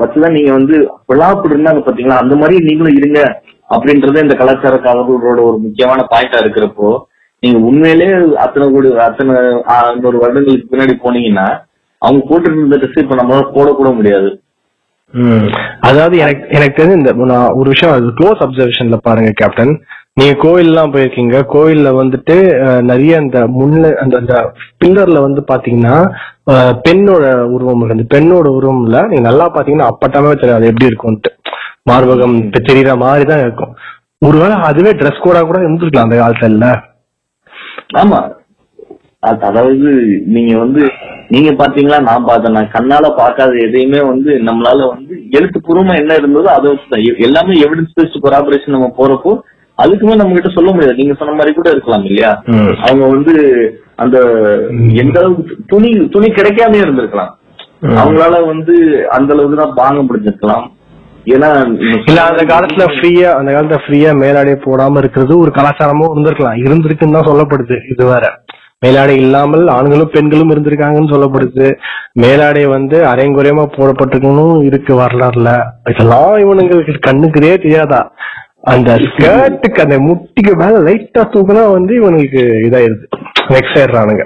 [0.00, 0.90] வச்சுதான் நீங்க வந்து
[1.20, 2.16] அப்படி இருந்தாங்க பாத்தீங்களா?
[2.16, 6.98] அந்த மாதிரி நீங்களும் இருங்க அப்படின்றது இந்த கலாச்சார காவலர்களோட ஒரு முக்கியமான பாயிண்டா இருக்கிறப்போ
[7.42, 8.08] நீங்க உண்மையிலே
[8.44, 9.34] அத்தனை கோடி அத்தனை
[9.94, 11.46] இன்னொரு வருடங்களுக்கு பின்னாடி போனீங்கன்னா
[12.02, 14.30] அவங்க போட்டுட்டு இருந்த ட்ரெஸ் இப்ப நம்மளால போடக்கூட முடியாது.
[15.88, 19.72] அதாவது எனக்கு எனக்கு தெரிஞ்ச இந்த நான் ஒரு விஷயம் அது க்ளோஸ் அப்சர்வேஷன்ல பாருங்க கேப்டன்
[20.18, 21.36] நீங்க கோயில்லாம் போயிருக்கீங்க.
[21.54, 22.36] கோயில்ல வந்துட்டு
[22.90, 24.34] நிறைய அந்த முன்ன அந்த அந்த
[24.80, 25.96] பில்லர்ல வந்து பாத்தீங்கன்னா
[26.86, 27.24] பெண்ணோட
[27.54, 27.96] உருவம் இருக்கு.
[27.96, 30.70] அந்த பெண்ணோட உருவம்ல நீங்க நல்லா பாத்தீங்கன்னா அப்பட்டமே தெரியாது.
[30.72, 31.32] எப்படி இருக்கும்ட்டு
[31.90, 32.36] மார்பகம்
[32.68, 33.72] தெரியற மாதிரி தான் இருக்கும்.
[34.26, 36.68] ஒருவேளை அதுவே ட்ரெஸ் கோடா கூட இருந்திருக்கலாம் அந்த காலத்துல
[37.90, 38.20] ஆமா.
[39.22, 39.88] அது- அதாவது
[40.26, 40.82] நீங்க வந்து
[41.28, 46.70] நீங்க பாத்தீங்களா நான் பார்த்தேன் நான் கண்ணால பார்க்காத எதையுமே வந்து நம்மளால வந்து எழுத்துப்பூர்வமா என்ன இருந்ததோ அதை
[46.70, 49.32] வச்சுதான் எல்லாமே எவிடன்ஸ் பேஸ்ட் கொராபரேஷன் நம்ம போறப்போ
[49.78, 50.96] அதுக்குமே நம்ம கிட்ட சொல்ல முடியாது.
[50.96, 52.30] நீங்க சொன்ன மாதிரி கூட இருக்கலாம் இல்லையா.
[52.80, 53.32] அவங்க வந்து
[53.96, 54.16] அந்த
[54.94, 57.32] எந்த அளவுக்கு துணி துணி கிடைக்காம இருந்திருக்கலாம்.
[57.96, 58.74] அவங்களால வந்து
[59.10, 60.64] அந்த அளவுக்கு தான் வாங்க முடிஞ்சிருக்கலாம்
[61.34, 61.48] ஏன்னா
[62.08, 66.60] இல்ல அந்த காலத்துல ஃப்ரீயா அந்த காலத்துல ஃப்ரீயா மேலாடை போடாம இருக்கிறது ஒரு கலாச்சாரமும் இருந்திருக்கலாம்.
[66.64, 68.24] இருந்திருக்குன்னு தான் சொல்லப்படுது இது வேற.
[68.84, 71.68] மேலாடை இல்லாமல் ஆண்களும் பெண்களும் இருந்திருக்காங்கன்னு சொல்லப்படுது.
[72.22, 75.50] மேலாடை வந்து அரைங்குறையமா போடப்பட்டிருக்கணும் இருக்கு வரலாறுல.
[75.92, 78.00] இதெல்லாம் இவனுங்களுக்கு கண்ணுக்குதே தெரியாதா?
[78.72, 83.06] அந்த ஸ்கர்ட்டுக்கு அந்த முட்டிக்கு மேல லைட்டா தூக்குனா வந்து இவனுக்கு இதாயிருது.
[83.54, 84.24] Next ஆயிடுறானுங்க.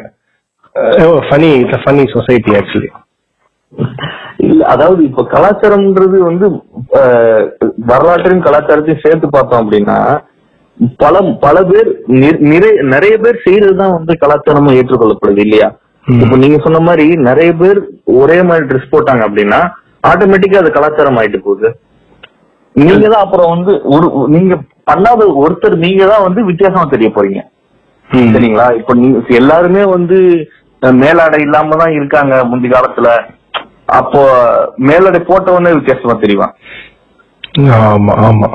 [1.29, 2.91] Funny it's funny society actually
[4.49, 6.47] இல்ல அதாவது இப்ப கலாச்சாரம்ன்றது வந்து
[7.91, 9.99] வரலாற்றையும் கலாச்சாரத்தையும் சேர்த்து பார்த்தோம் அப்படின்னா
[11.03, 11.89] பல பல பேர்
[12.53, 15.69] நிறைய நிறைய பேர் செய்யறதுதான் வந்து கலாச்சாரமா ஏற்றுக்கொள்ளப்படுது இல்லையா.
[16.07, 17.79] இப்ப நீங்க சொன்ன மாதிரி நிறைய பேர்
[18.21, 19.59] ஒரே மாதிரி ட்ரெஸ் போட்டாங்க அப்படின்னா
[20.11, 21.69] ஆட்டோமேட்டிக்கா அது கலாச்சாரம் ஆயிட்டு போகுது.
[22.75, 24.55] நீங்க தான் அப்புறம் வந்து ஒரு நீங்க
[24.91, 27.41] பண்ணாத ஒருத்தர் நீங்க தான் வந்து வித்தியாசமா தெரிய போறீங்க.
[28.33, 28.69] சரிங்களா?
[28.81, 30.19] இப்ப நீங்க எல்லாருமே வந்து
[31.03, 33.09] மேலாடை இல்லாம தான் இருக்காங்க முந்தி காலத்துல.
[33.99, 34.23] அப்போ
[34.89, 36.55] மேலாடை போட்டவனே வித்தியாசமா தெரியும்
[37.85, 38.49] ஆமா ஆமா.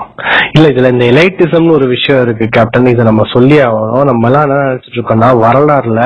[0.53, 4.05] இல்ல இதுல இந்த எலைட்டிசம்னு ஒரு விஷயம் இருக்கு கேப்டன் இதை நம்ம சொல்லி ஆகணும்.
[4.05, 6.01] நம்ம எல்லாம் என்ன நினைச்சிட்டு இருக்கோம்னா வரலாறுல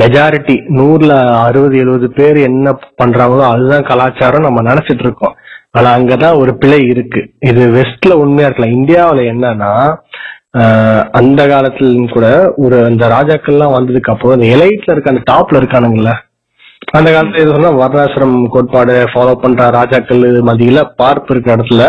[0.00, 1.12] மெஜாரிட்டி நூறுல
[1.46, 2.68] அறுபது எழுபது பேர் என்ன
[3.02, 5.34] பண்றாங்களோ அதுதான் கலாச்சாரம் நம்ம நினைச்சிட்டு இருக்கோம்.
[5.72, 7.20] ஆனா அங்கதான் ஒரு பிழை இருக்கு.
[7.50, 8.76] இது வெஸ்ட்ல உண்மையா இருக்கலாம்.
[8.78, 9.72] இந்தியாவில என்னன்னா
[11.20, 12.26] அந்த காலத்துல கூட
[12.64, 16.14] ஒரு அந்த ராஜாக்கள்லாம் வந்ததுக்கு அப்புறம் அந்த எலைட்ல இருக்க அந்த டாப்ல இருக்கானுங்களே
[16.98, 21.84] அந்த காலத்துல இது சொன்னா வர்ணாசிரம் கோட்பாடு ஃபாலோ பண்ற ராஜாக்கள் மத்தியில பார்ப்பு இருக்கிற இடத்துல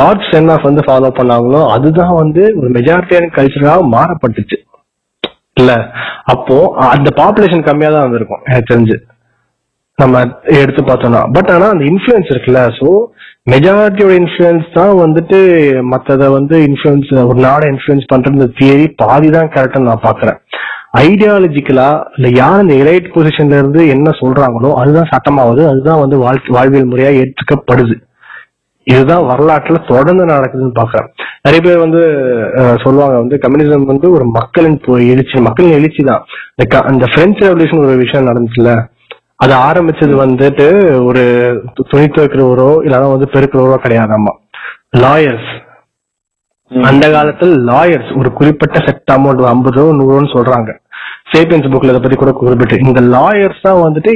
[0.00, 4.56] பார்ட்ஸ் என்ன ஆஃப் வந்து ஃபாலோ பண்ணாங்களோ அதுதான் வந்து ஒரு மெஜாரிட்டியான கல்ச்சராக மாறப்பட்டுச்சு.
[5.60, 5.72] இல்ல
[6.34, 6.56] அப்போ
[6.94, 8.96] அந்த பாப்புலேஷன் கம்மியா தான் வந்திருக்கும் எனக்கு தெரிஞ்சு.
[9.98, 10.16] நம்ம
[10.60, 11.22] எடுத்து பார்த்தோம்னா.
[11.36, 12.88] பட் ஆனா அந்த இன்ஃபுளுன்ஸ் இருக்குல்ல ஸோ
[13.52, 15.38] மெஜாரிட்டியோட இன்ஃபுளுன்ஸ் தான் வந்துட்டு
[15.92, 20.38] மற்றதை வந்து இன்ஃபுளுன்ஸ் ஒரு நாடை இன்ஃபுளுன்ஸ் பண்ற தியரி பாதி தான் கரெக்டா நான் பாக்குறேன்.
[20.94, 26.90] ஐடியாலஜிக்கலா இல்ல யார் இந்த எலைட் பொசிஷன்ல இருந்து என்ன சொல்றாங்களோ அதுதான் சட்டமாவது அதுதான் வந்து வாழ் வாழ்வியல்
[26.92, 27.96] முறையா ஏற்றுக்கப்படுது.
[28.86, 31.08] இதுதான் வரலாற்றுல தொடர்ந்து நடக்குதுன்னு பாக்குறேன்
[31.42, 32.00] நிறைய பேர் வந்து
[32.84, 34.78] சொல்லுவாங்க வந்து கம்யூனிசம் வந்து ஒரு மக்களின்
[35.08, 36.24] எழுச்சி மக்களின் எழுச்சி தான்.
[36.90, 38.72] அந்த பிரெஞ்சு ரெவல்யூஷன் ஒரு விஷயம் நடந்துச்சுல
[39.36, 40.66] அது ஆரம்பிச்சது வந்துட்டு
[41.04, 41.22] ஒரு
[41.90, 44.32] துணி துவைக்கிறவரோ இல்லைன்னா வந்து பெருக்கிறவரோ கிடையாதாமா
[45.02, 45.50] லாயர்ஸ்
[46.88, 50.70] அந்த காலத்துல லாயர்ஸ் ஒரு குறிப்பிட்ட செட் அமௌண்ட் ஐம்பது ரூபா நூறுன்னு சொல்றாங்க.
[51.32, 52.76] சேபியன்ஸ் புக்ல இதை பத்தி கூட குறிப்பிட்டு.
[52.84, 54.12] இந்த லாயர்ஸ் தான் வந்துட்டு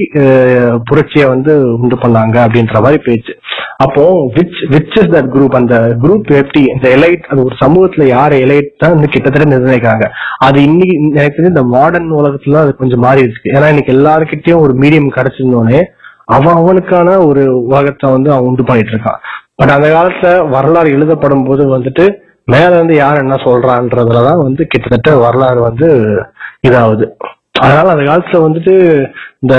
[0.88, 3.32] புரட்சியை வந்து உண்டு பண்ணாங்க அப்படின்ற மாதிரி பேச்சு
[3.84, 4.02] அப்போ
[4.36, 8.68] which which is that group அந்த குரூப் எப்படி இந்த எலைட் அது ஒரு சமூகத்துல யார் எலைட்
[8.82, 10.06] தான் வந்து கிட்டத்தட்ட நிர்ணயிக்கிறாங்க.
[10.46, 13.52] அது இன்னைக்கு எனக்கு தெரிஞ்சு இந்த மாடர்ன் உலகத்துல அது கொஞ்சம் மாறி இருக்கு.
[13.56, 15.80] ஏன்னா இன்னைக்கு எல்லாருக்கிட்டையும் ஒரு மீடியம் கிடைச்சிருந்தோடனே
[16.36, 19.20] அவன் அவனுக்கான ஒரு உலகத்தை வந்து அவன் உண்டு பண்ணிட்டு இருக்கான்.
[19.60, 22.04] பட் அந்த காலத்துல வரலாறு எழுதப்படும் போது வந்துட்டு
[22.48, 25.88] மேல இருந்து யார் என்ன சொல்றான்றதுலதான் வந்து கிட்டத்தட்ட வரலாறு வந்து
[26.68, 27.06] இதாகுது.
[27.60, 28.74] அதனால அந்த காலத்துல வந்துட்டு
[29.40, 29.54] இந்த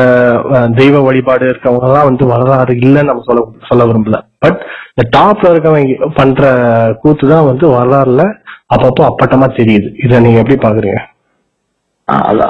[0.75, 4.17] தெய்வ வழிபாடு இருக்கவங்க எல்லாம் வந்து வரலாறு இல்லைன்னு நம்ம சொல்ல சொல்ல விரும்பல.
[4.39, 4.59] பட்
[4.91, 6.41] இந்த டாப்ல இருக்கவங்க பண்ற
[7.01, 8.23] கூத்து தான் வந்து வரலாறுல
[8.75, 9.87] அப்பப்போ அப்பட்டமா தெரியுது.
[10.03, 10.99] இதை நீங்க எப்படி பாக்குறீங்க?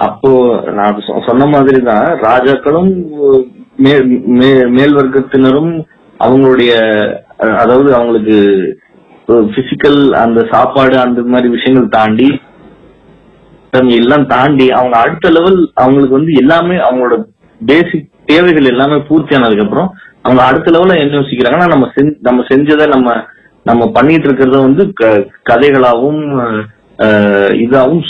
[0.01, 0.29] அப்போ
[0.71, 2.91] நான் சொ- சொன்ன மாதிரி தான் ராஜாக்களும்
[4.71, 5.73] மேல் வர்க்கத்தினரும்
[6.19, 6.71] அவங்களுடைய
[7.57, 8.37] அதாவது அவங்களுக்கு
[9.27, 12.39] பிசிக்கல் அந்த சாப்பாடு அந்த மாதிரி விஷயங்கள் தாண்டி
[13.95, 17.25] எல்லாம் தாண்டி அவங்க அடுத்த லெவல் அவங்களுக்கு வந்து எல்லாமே அவங்களோட
[17.65, 22.87] பேசிக் தேவைகள் எல்லாமே பூர்த்தி ஆனதுக்கு அப்புறம் அவங்க அடுத்த லெவல்ல என்ன யோசிக்கிறாங்கன்னா நம்ம செஞ்- நம்ம செஞ்சதை
[22.87, 23.15] நம்ம
[23.63, 25.27] நம்ம பண்ணிட்டு இருக்கிறத வந்து க-
[27.53, 28.01] இதாகவும்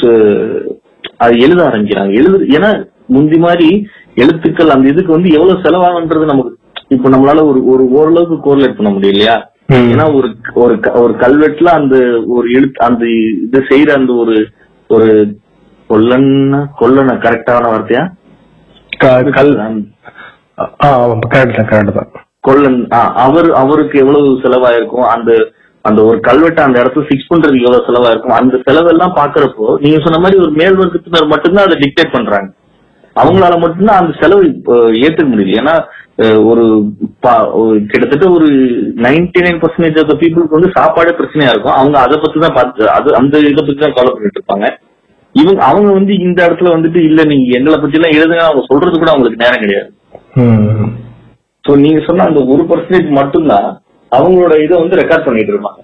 [1.17, 2.13] அது எழுத ஆரம்பிக்கிறாங்க.
[2.13, 6.57] எழுது ஏன்னா முந்தி மாதிரி எழுத்துக்கள் அந்த இதுக்கு வந்து எவ்வளவு செலவாகுன்றது நமக்கு
[6.87, 9.51] இப்ப நம்மளால ஒரு ஒரு ஓரளவுக்கு கோர்லேட் பண்ண முடியும் இல்லையா?
[9.73, 11.95] ஏன்னா ஒரு ஒரு ஒரு கல்வெட்டுல அந்த
[12.27, 13.03] ஒரு எழுத்து அந்த
[13.45, 14.35] இது செய்யற அந்த ஒரு
[14.89, 15.09] ஒரு
[15.89, 16.31] கொல்லன்
[16.79, 18.03] கொல்லன கரெக்டான வார்த்தையா?
[19.37, 19.53] கல்.
[22.39, 22.79] கொல்லன்
[23.25, 25.07] அவர் அவருக்கு எவ்வளவு செலவாயிருக்கும்?
[25.15, 25.31] அந்த
[25.81, 28.37] அந்த ஒரு கல்வெட்டை அந்த இடத்துல ஃபிக்ஸ் பண்றதுக்கு எவ்வளவு செலவாயிருக்கும்?
[28.39, 32.49] அந்த செலவெல்லாம் பாக்குறப்போ நீங்க சொன்ன மாதிரி ஒரு மேல் வர்க்கத்தினர் மட்டும்தான் அதை டிக்டேட் பண்றாங்க.
[33.21, 35.57] அவங்களால மட்டும்தான் அந்த செலவு இப்போ ஏத்துக்க முடியுது.
[35.61, 35.75] ஏன்னா
[36.49, 36.63] ஒரு
[37.91, 38.47] கிட்டத்தட்ட ஒரு
[39.05, 41.77] நைன்டி நைன் பர்சன்டேஜ் ஆஃப் பீப்புளுக்கு வந்து சாப்பாடே பிரச்சனையா இருக்கும்.
[41.79, 44.67] அவங்க அதை பத்தி தான் பார்த்து அது அந்த இதை பத்தி தான் கவலை பண்ணிட்டு இருப்பாங்க.
[45.35, 48.43] இவங்க அவங்க வந்து இந்த இடத்துல வந்துட்டு இல்ல நீங்க எங்களை பத்தி எல்லாம் எழுதுங்க.
[48.49, 49.89] அவங்க சொல்றது கூட அவங்களுக்கு நேரம் கிடையாது.
[51.65, 53.67] சோ நீங்க சொன்ன அந்த ஒரு பர்சன்டேஜ் மட்டும்தான்
[54.11, 55.81] அவங்களோட இதை வந்து ரெக்கார்ட் பண்ணிட்டு இருப்பாங்க.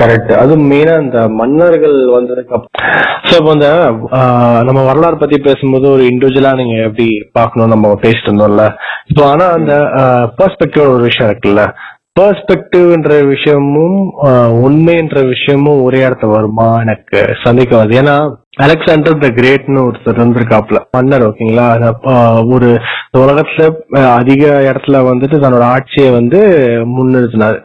[0.00, 2.56] கரெக்ட் அது மெயினா இந்த மன்னர்கள் வந்ததுக்கு
[3.28, 3.68] சோ ஸோ இப்போ இந்த
[4.68, 7.06] நம்ம வரலாறு பத்தி பேசும்போது ஒரு இண்டிவிஜுவலா நீங்க எப்படி
[7.38, 8.64] பார்க்கணும் நம்ம பேசிட்டு இருந்தோம்ல?
[9.10, 9.74] இப்போ ஆனா அந்த
[10.38, 11.64] பெர்ஸ்பெக்டிவ் ஒரு விஷயம் இருக்குல்ல?
[12.18, 13.96] பெர்ஸ்பெக்டிவ்ன்ற விஷயமும்
[14.66, 17.80] உண்மைன்ற விஷயமும் ஒரே இடத்துல வருமா எனக்கு சந்தேகம்.
[17.80, 18.14] வருது ஏன்னா
[18.66, 21.66] அலெக்சாண்டர் த கிரேட்னு ஒருத்தர் இருந்திருக்காப்ல மன்னர் ஓகேங்களா?
[22.54, 22.70] ஒரு
[23.24, 23.66] உலகத்துல
[24.20, 26.40] அதிக இடத்துல வந்துட்டு தன்னோட ஆட்சியை வந்து
[26.96, 27.58] முன்னிறுத்தினாரு.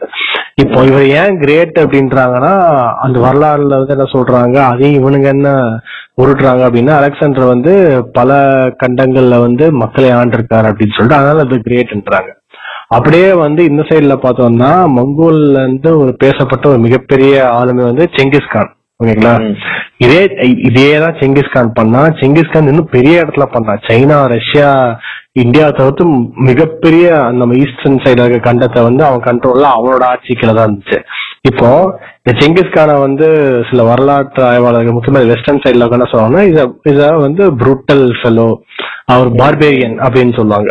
[0.58, 2.52] இப்போ இவர் ஏன் கிரேட் அப்படின்றாங்கன்னா
[3.04, 5.48] அந்த வரலாறுல வந்து என்ன சொல்றாங்க அதையும் இவனுங்க என்ன
[6.16, 7.72] உருட்டுறாங்க அப்படின்னா அலெக்சாண்டர் வந்து
[8.12, 8.30] பல
[8.82, 12.30] கண்டங்கள்ல வந்து மக்களை ஆண்டிருக்காரு அப்படின்னு சொல்லிட்டு அதனால அது கிரேட்ன்றாங்க
[12.90, 18.70] அப்படியே வந்து இந்த சைடுல பார்த்தோம்னா மங்கோல்ல இருந்து ஒரு பேசப்பட்ட ஒரு மிகப்பெரிய ஆளுமை வந்து செங்கிஸ்கான்
[19.02, 19.32] ஓகேங்களா.
[20.04, 20.20] இதே
[20.68, 24.68] இதே தான் செங்கிஸ்கான் பண்ணா செங்கிஸ்கான் இன்னும் பெரிய இடத்துல பண்ணான் சைனா ரஷ்யா
[25.42, 26.04] இந்தியா தவிர்த்து
[26.48, 27.06] மிகப்பெரிய
[27.40, 30.98] நம்ம ஈஸ்டர்ன் சைடுல இருக்க கண்டத்தை வந்து அவன் கண்ட்ரோல்ல அவனோட ஆட்சி கீழே தான் இருந்துச்சு.
[31.50, 31.68] இப்போ
[32.20, 33.28] இந்த செங்கிஸ்கானை வந்து
[33.68, 36.60] சில வரலாற்று ஆய்வாளர்கள் முக்கியமாக வெஸ்டர்ன் சைடுல என்ன சொல்லுவாங்கன்னா இத
[36.92, 38.48] இத வந்து புரூட்டல் ஃபெலோ
[39.14, 40.70] அவர் பார்பேரியன் அப்படின்னு சொல்லுவாங்க.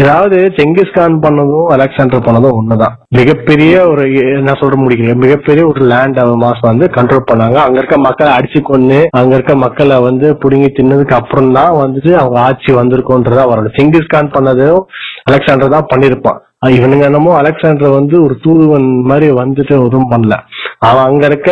[0.00, 2.94] ஏதாவது செங்கிஸ்கான் பண்ணதும் அலெக்சாண்டர் பண்ணதும் ஒண்ணுதான்.
[3.18, 4.04] மிகப்பெரிய ஒரு
[4.38, 7.58] என்ன சொல்ற முடியல மிகப்பெரிய ஒரு லேண்ட் மாஸ் வந்து கண்ட்ரோல் பண்ணாங்க.
[7.64, 12.40] அங்க இருக்க மக்களை அடிச்சு கொண்டு அங்க இருக்க மக்களை வந்து புடுங்கி தின்னதுக்கு அப்புறம் தான் வந்துட்டு அவங்க
[12.40, 14.82] ஆட்சி வந்திருக்கோன்றதா வரணும் செங்கிஸ்கான் பண்ணதும்
[15.30, 16.40] அலெக்சாண்டர் தான் பண்ணிருப்பான்.
[16.76, 20.36] இவனுங்க என்னமோ அலெக்சாண்டர் வந்து ஒரு தூதுவன் மாதிரி வந்துட்டு எதுவும் பண்ணல.
[20.82, 21.50] அவன் அங்க இருக்க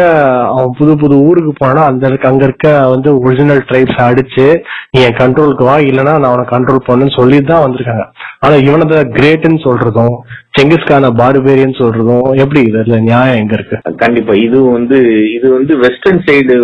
[0.53, 4.47] அவன் புது புது ஊருக்கு போனா அந்த இருக்க அங்க இருக்க வந்து ஒரிஜினல் ட்ரைப்ஸ் அடிச்சு
[4.95, 8.05] நீ என் கண்ட்ரோலுக்கு வா இல்லைன்னா நான் அவனை கண்ட்ரோல் பண்ணுன்னு சொல்லி தான் வந்திருக்காங்க.
[8.45, 10.17] ஆனா இவனத கிரேட்னு சொல்றதும்
[10.59, 13.79] செங்கிஸ்கான பார்பேரியன் சொல்றதும் எப்படி இதுல நியாயம் எங்க இருக்கு?
[14.03, 14.99] கண்டிப்பா இது வந்து
[15.37, 16.57] இது வந்து வெஸ்டர்ன் சைடு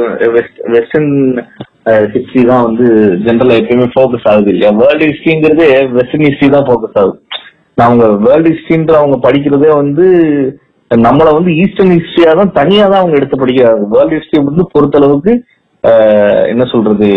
[0.76, 1.12] வெஸ்டர்ன்
[2.14, 2.86] ஹிஸ்டரி தான் வந்து
[3.26, 4.72] ஜென்ரலா எப்பயுமே ஃபோக்கஸ் ஆகுது இல்லையா?
[4.82, 7.18] வேர்ல்டு ஹிஸ்டரிங்கிறதே வெஸ்டர்ன் ஹிஸ்டரி தான் ஃபோக்கஸ் ஆகுது.
[7.78, 10.06] நான் அவங்க வேர்ல்டு ஹிஸ்டரின்ற அவங்க படிக்கிறதே வந்து
[10.90, 15.32] நம்மள வந்து ஈஸ்டர்ன் ஹிஸ்டரியா தான் தனியா தான் அவங்க எடுத்து படிக்கிறாங்க வேர்ல்டு ஹிஸ்டரி வந்து பொறுத்தளவுக்கு
[16.50, 17.08] என்ன சொல்றது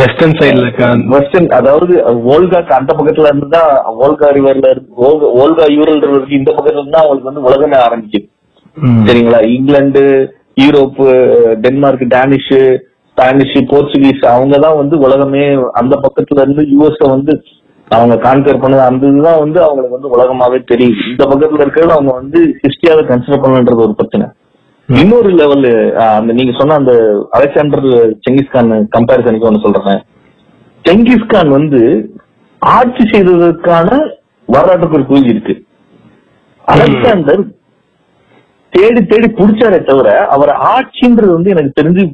[0.00, 0.66] வெஸ்டர்ன் சைடுல
[1.12, 1.94] வெஸ்டர்ன் அதாவது
[2.32, 3.70] ஓல்காக்கு அந்த பக்கத்துல இருந்து தான்
[4.02, 5.08] ஓல்கா ரிவர்ல இருந்து
[5.40, 8.26] ஓல்கா- யூரல் ரிவருக்கு இந்த பக்கத்துல இருந்து தான் அவங்களுக்கு வந்து உலகமே ஆரம்பிக்குது.
[9.04, 10.04] சரிங்களா England
[10.58, 11.06] Europe
[11.64, 12.52] Denmark Danish
[13.10, 15.44] Spanish Portuguese அவங்க தான் வந்து உலகமே
[15.80, 17.32] அந்த பக்கத்துல இருந்து யூஎஸ் வந்து
[17.96, 21.04] அவங்க கான்கர் பண்ணது அந்த இதுதான் வந்து அவங்களுக்கு வந்து உலகமாவே தெரியுது.
[21.12, 24.26] இந்த பக்கத்துல இருக்கிறது அவங்க வந்து ஹிஸ்டரியாவை கன்சிடர் பண்ணுன்றது ஒரு பிரச்சனை.
[24.88, 25.66] இன்னொரு லெவல்
[26.18, 26.92] அந்த நீங்க சொன்ன அந்த
[27.38, 27.88] அலெக்சாண்டர்
[28.24, 30.00] செங்கிஸ்கான் கம்பேரிசனுக்கு ஒண்ணு சொல்றேன்.
[30.84, 31.80] செங்கிஸ்கான் வந்து
[32.62, 33.88] ஆட்சி செய்ததற்கான
[34.48, 35.54] வரலாற்று ஒரு இருக்கு.
[36.64, 37.42] அலெக்சாண்டர்
[38.72, 42.04] தேடி தேடி புடிச்சாரே தவிர அவர் ஆட்சின்றது வந்து எனக்கு தெரிஞ்சு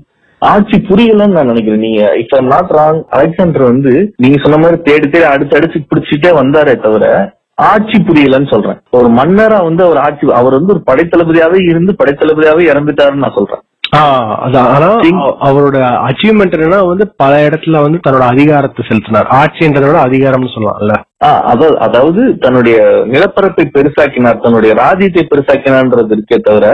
[0.43, 1.85] ஆட்சி புரியலன்னு நான் நினைக்கிறேன்.
[1.87, 2.01] நீங்க
[2.39, 7.05] ஐம் நாட் ராங் அலெக்சாண்டர் வந்து நீங்க சொன்ன மாதிரி தேடி தேடி அடுத்து அடிச்சு பிடிச்சிட்டே வந்தாரே தவிர
[7.69, 8.81] ஆட்சி புரியலன்னு சொல்றேன்.
[8.99, 13.63] ஒரு மன்னரா வந்து அவர் ஆட்சி அவர் வந்து ஒரு படைத்தளபதியாவே இருந்து படைத்தளபதியாவே இறந்துட்டாருன்னு நான் சொல்றேன்.
[13.97, 14.89] ஆனா
[15.49, 15.77] அவரோட
[16.09, 19.29] அச்சீவ்மெண்ட் என்னன்னா வந்து பல இடத்துல வந்து தன்னோட அதிகாரத்தை செலுத்தினார்.
[19.41, 20.97] ஆட்சின்றதை விட அதிகாரம்னு சொல்லலாம்ல.
[21.53, 22.79] அதாவது அதாவது தன்னுடைய
[23.13, 26.67] நிலப்பரப்பை பெருசாக்கினார் தன்னுடைய ராஜ்யத்தை பெருசாக்கினார்ன்றது இருக்கே தவிர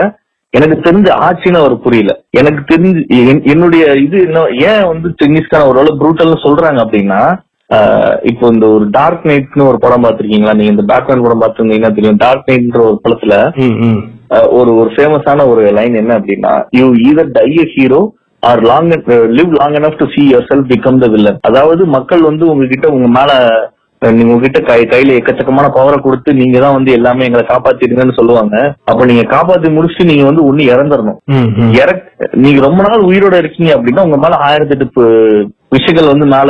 [0.53, 2.11] எனக்கு தெரிஞ்ச ஆட்சின்னு அவர் புரியல.
[2.31, 7.21] எனக்கு தெரிஞ்சு என்- என்னுடைய இது என்ன ஏன் வந்து செங்கிஸ்கான் ஒரு ப்ரூட்டல்னு சொல்றாங்க அப்படின்னா
[8.21, 10.53] இப்போ இந்த ஒரு டார்க் நைட்னு ஒரு படம் பார்த்திருக்கீங்களா?
[10.53, 12.15] நீங்க இந்த பேட்மேன் படம் பார்த்திருந்தீங்கன்னா தெரியும்.
[12.15, 13.33] டார்க் நைட்ன்ற ஒரு படத்துல
[14.51, 18.01] ஒரு ஒரு ஃபேமஸான ஒரு லைன் என்ன அப்படின்னா you either die a hero
[18.43, 18.89] or long
[19.33, 21.35] live long enough to see yourself become the villain.
[21.41, 23.31] அதாவது மக்கள் வந்து உங்ககிட்ட உங்க மேல
[24.11, 29.05] நீங்க உங்ககிட்ட கை கையில எக்கச்சக்கமான பவரை கொடுத்து நீங்க தான் வந்து எல்லாமே எங்களை காப்பாத்திடுங்கன்னு சொல்லுவாங்க அப்ப
[29.05, 31.19] நீங்க காப்பாத்தி முடிச்சுட்டு நீங்க வந்து ஒண்ணு இறந்துடணும்.
[31.79, 32.03] இறக்
[32.35, 35.03] நீங்க ரொம்ப நாள் உயிரோட இருக்கீங்க அப்படின்னா உங்க மேல ஆயிரத்தி எட்டு
[35.75, 36.49] விஷயங்கள் வந்து மேல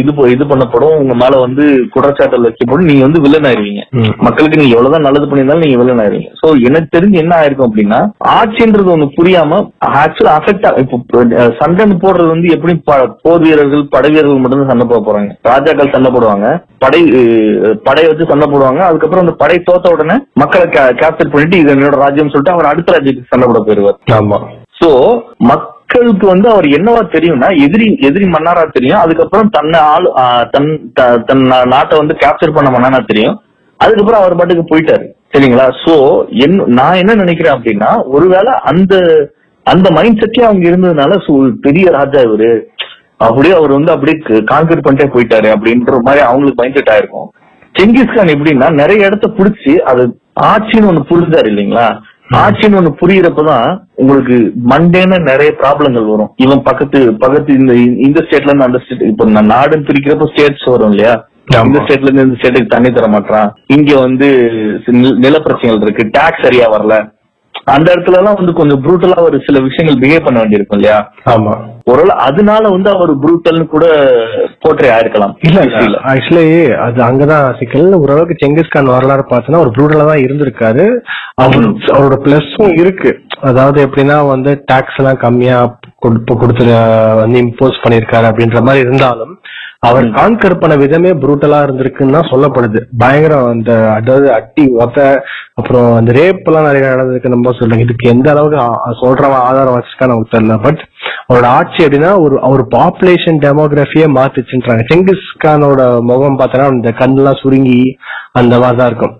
[0.00, 0.96] இது இது பண்ணப்படும்.
[1.02, 1.64] உங்க மேல வந்து
[1.94, 2.88] குற்றச்சாட்டுகள் வைக்கப்படும்.
[2.90, 3.82] நீங்க வந்து வில்லன் ஆயிருவீங்க.
[4.26, 6.30] மக்களுக்கு நீங்க எவ்வளவுதான் நல்லது பண்ணியிருந்தாலும் நீங்க வில்லன் ஆயிருவீங்க.
[6.40, 8.00] சோ எனக்கு தெரிஞ்சு என்ன ஆயிருக்கும் அப்படின்னா
[8.36, 9.60] ஆட்சின்றது ஒண்ணு புரியாம
[10.02, 11.22] ஆக்சுவலா அஃபெக்ட் இப்போ
[11.60, 12.74] சண்டைன்னு போடுறது வந்து எப்படி
[13.24, 15.30] போர் வீரர்கள் படை வீரர்கள் மட்டும் தான் சண்டை போட போறாங்க.
[15.52, 16.46] ராஜாக்கள் சண்டை போடுவாங்க.
[16.84, 17.00] படை
[17.88, 18.82] படையை வச்சு சண்டை போடுவாங்க.
[18.88, 20.66] அதுக்கப்புறம் அந்த படை தோத்த உடனே மக்களை
[21.00, 24.38] கேப்சர் பண்ணிட்டு இது என்னோட ராஜ்யம் சொல்லிட்டு அவர் அடுத்த ராஜ்யத்துக்கு சண்டை போட போயிருவார் ஆமா.
[24.80, 24.90] சோ
[25.88, 29.02] மக்களுக்கு வந்து அவர் என்னவா தெரியும்னா எதிரி எதிரி மன்னாரா தெரியும்.
[29.02, 30.06] அதுக்கப்புறம் தன்னை ஆள்
[30.54, 30.70] தன்
[31.28, 33.36] தன் நாட்டை வந்து கேப்சர் பண்ண மன்னாரா தெரியும்.
[33.80, 35.06] அதுக்கப்புறம் அவர் பாட்டுக்கு போயிட்டாரு.
[35.34, 35.66] சரிங்களா?
[35.84, 35.94] சோ
[36.44, 38.94] என் நான் என்ன நினைக்கிறேன் அப்படின்னா ஒருவேளை அந்த
[39.66, 41.32] அந்த மைண்ட் செட்டே அவங்க இருந்ததுனால சோ
[41.66, 42.50] பெரிய ராஜா இவரு.
[43.26, 47.28] அப்படியே அவர் வந்து அப்படியே கான்கிரீட் பண்ணிட்டே போயிட்டாரு அப்படின்ற மாதிரி அவங்களுக்கு மைண்ட் செட் ஆயிருக்கும்.
[47.74, 50.02] செங்கிஸ்கான் எப்படின்னா நிறைய இடத்த புடிச்சு அது
[50.50, 51.88] ஆட்சின்னு ஒண்ணு புரிஞ்சாரு இல்லைங்களா?
[52.42, 54.36] ஆட்சின்னு ஒண்ணு புரியுறப்பதான் உங்களுக்கு
[54.72, 56.30] மண்டேன நிறைய ப்ராப்ளங்கள் வரும்.
[56.44, 57.72] இவன் பக்கத்து பக்கத்து இந்த
[58.06, 61.14] இந்த ஸ்டேட்ல இருந்து அந்த ஸ்டேட் இப்போ நான் நாடுன்னு பிரிக்கிறப்ப ஸ்டேட்ஸ் வரும் இல்லையா.
[61.66, 64.28] இந்த ஸ்டேட்ல இருந்து இந்த ஸ்டேட்டுக்கு தண்ணி தர மாட்டான் இங்க வந்து
[65.26, 66.04] நில பிரச்சனைகள் இருக்கு.
[66.18, 66.96] டாக்ஸ் சரியா வரல.
[67.74, 70.98] அந்த இடத்துல எல்லாம் வந்து கொஞ்சம் ப்ரூட்டலா ஒரு சில விஷயங்கள் பிஹேவ் பண்ண வேண்டியிருக்கும் இல்லையா?
[71.34, 71.54] ஆமா.
[71.90, 73.86] ஒருவேளை அதனால வந்து அவர் ப்ரூட்டல்னு கூட
[74.64, 75.34] போற்றே ஆயிருக்கலாம்.
[75.48, 75.98] இல்ல History-ல.
[76.12, 76.46] ஆக்சுவலி
[76.86, 80.86] அது அங்கதான் சிக்கல் ஓரளவுக்கு செங்கிஸ்கான் வரலாறு பார்த்தோன்னா ஒரு ப்ரூடலா தான் இருந்திருக்காரு.
[81.44, 83.12] அவர் அவரோட பிளஸும் இருக்கு.
[83.50, 85.58] அதாவது எப்படின்னா வந்து டாக்ஸ் எல்லாம் கம்மியா
[86.04, 86.64] கொடுத்து
[87.22, 89.34] வந்து இம்போஸ் பண்ணிருக்காரு அப்படின்ற மாதிரி இருந்தாலும்
[89.88, 92.80] அவர் கான்கர் பண்ண விதமே ப்ரூட்டலா இருந்திருக்குன்னு தான் சொல்லப்படுது.
[93.02, 94.98] பயங்கரம் அந்த அதாவது அட்டி ஒத்த
[95.60, 100.34] அப்புறம் அந்த ரேப் எல்லாம் நிறைய நடந்திருக்கு நம்ம சொல்லுங்க இதுக்கு எந்த அளவுக்கு சொல்றவன் ஆதாரம் வச்சிருக்கா நமக்கு
[100.34, 100.56] தெரியல.
[100.66, 100.82] பட்
[101.28, 104.84] அவரோட ஆட்சி எப்படின்னா ஒரு ஒரு பாப்புலேஷன் டெமோகிராஃபியே மாத்துச்சுன்றாங்க.
[104.90, 107.80] செங்கிஸ் கானோட முகம் பார்த்தோன்னா இந்த கண்ணெல்லாம் சுருங்கி
[108.40, 109.14] அந்த மாதிரி தான் இருக்கும்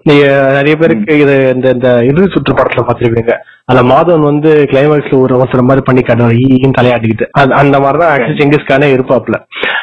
[0.58, 3.34] நிறைய பேருக்கு இது இந்த இந்த இறுதி சுற்று படத்துல பார்த்திருப்பீங்க.
[3.70, 6.34] அந்த மாதவன் வந்து கிளைமேக்ஸ்ல ஒரு அவசரம் மாதிரி பண்ணி காட்டுவார்.
[6.42, 7.26] ஈன்னு தலையாட்டிக்கிட்டு.
[7.60, 9.38] அந்த மாதிரி தான் ஆக்சுவலி செங்கிஸ் கானே இருப்பாப்ல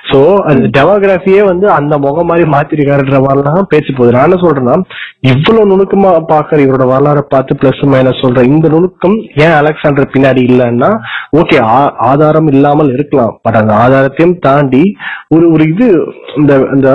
[0.10, 0.20] சோ
[0.50, 4.14] அந்த டெமோகிராஃபியே வந்து அந்த முகம் மாதிரி மாத்திருக்காருன்ற மாதிரிலாம் பேச்சு போகுது.
[4.16, 4.76] நான் என்ன சொல்றேன்னா
[5.32, 10.92] இவ்வளவு நுணுக்கமா பாக்குற இவரோட வரலாறை பார்த்து பிளஸ் மைனஸ் சொல்ற இந்த நுணுக்கம் ஏன் அலெக்சாண்டர் பின்னாடி இல்லைன்னா
[11.42, 11.60] ஓகே
[12.12, 13.34] ஆதாரம் இல்லாமல் இருக்கலாம்.
[13.46, 14.84] பட் அந்த ஆதாரத்தையும் தாண்டி
[15.36, 15.88] ஒரு ஒரு இது
[16.40, 16.90] இந்த இந்த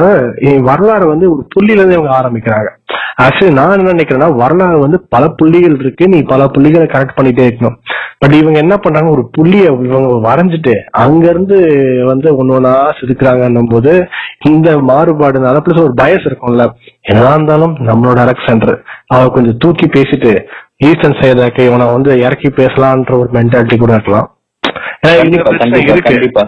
[0.71, 2.71] வரலாறு வந்து ஒரு புள்ளியில இருந்து இவங்க ஆரம்பிக்கிறாங்க.
[3.19, 6.09] ஆக்சுவலி நான் என்ன நினைக்கிறேன்னா வரலாறு வந்து பல புள்ளிகள் இருக்கு.
[6.09, 7.77] நீ பல புள்ளிகளை கரெக்ட் பண்ணிட்டே இருக்கணும்.
[8.19, 11.57] பட் இவங்க என்ன பண்றாங்க ஒரு புள்ளிய இவங்க வரைஞ்சிட்டு அங்க இருந்து
[12.05, 13.93] வந்து ஒன்னு ஒன்னா செதுக்குறாங்கன்னும் போது
[14.51, 16.67] இந்த மாறுபாடுனால பிளஸ் ஒரு பயஸ் இருக்கும்ல.
[17.03, 18.75] என்னதான் இருந்தாலும் நம்மளோட அலெக்சாண்டர்
[19.07, 20.33] அவ கொஞ்சம் தூக்கி பேசிட்டு
[20.89, 24.29] ஈஸ்டர்ன் சைடாக்க இவனை வந்து இறக்கி பேசலான்ற ஒரு மென்டாலிட்டி கூட இருக்கலாம்.
[25.93, 26.45] இருக்கு.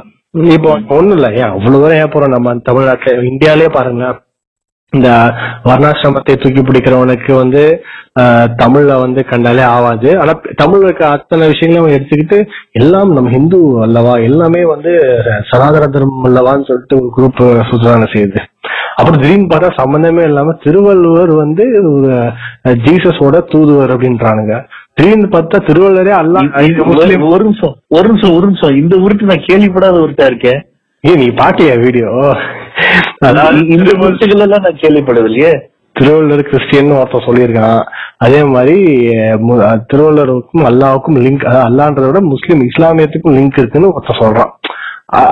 [0.57, 2.55] இப்போ ஒண்ணும் இல்ல ஏன் அவ்வளவு தூரம் ஏன் போறோம் நம்ம?
[2.69, 4.05] தமிழ்நாட்டுல இந்தியாலயே பாருங்க
[4.97, 5.09] இந்த
[5.69, 7.63] வர்ணாசிரமத்தை தூக்கி பிடிக்கிறவனுக்கு வந்து
[8.63, 10.09] தமிழ்ல வந்து கண்டாலே ஆவாது.
[10.21, 10.33] ஆனா
[10.63, 12.39] தமிழ்ல இருக்க அத்தனை விஷயங்களும் அவன் எடுத்துக்கிட்டு
[12.81, 14.93] எல்லாம் நம்ம ஹிந்து அல்லவா எல்லாமே வந்து
[15.51, 18.41] சனாதன தர்மம் அல்லவான்னு சொல்லிட்டு ஒரு குரூப் சுத்ததான செய்யுது.
[18.97, 22.11] அப்புறம் திடீர்னு பார்த்தா சம்பந்தமே இல்லாம திருவள்ளுவர் வந்து ஒரு
[22.87, 24.57] ஜீசஸோட தூதுவர் அப்படின்றானுங்க.
[24.97, 26.41] திடீர்னு பார்த்தா திருவள்ளுவரே அல்லா
[27.35, 27.77] ஒரு நிமிஷம்.
[27.97, 28.75] ஒரு நிமிஷம் ஒரு நிமிஷம்.
[28.83, 30.61] இந்த உருட்டு நான் கேள்விப்படாத உருட்டா இருக்கேன்?
[31.05, 32.11] ஏய் நீ பாக்கலையா வீடியோ?
[33.75, 33.91] இந்த
[34.37, 35.53] எல்லாம் நான் கேள்விப்படது இல்லையே
[35.97, 37.81] திருவள்ளுவர் கிறிஸ்டியன் ஒருத்தன் சொல்லியிருக்கான்.
[38.25, 38.77] அதே மாதிரி
[39.91, 44.53] திருவள்ளுவருக்கும் அல்லாவுக்கும் லிங்க் அல்லான்றத விட முஸ்லீம் இஸ்லாமியத்துக்கும் லிங்க் இருக்குன்னு ஒருத்தன் சொல்றான்.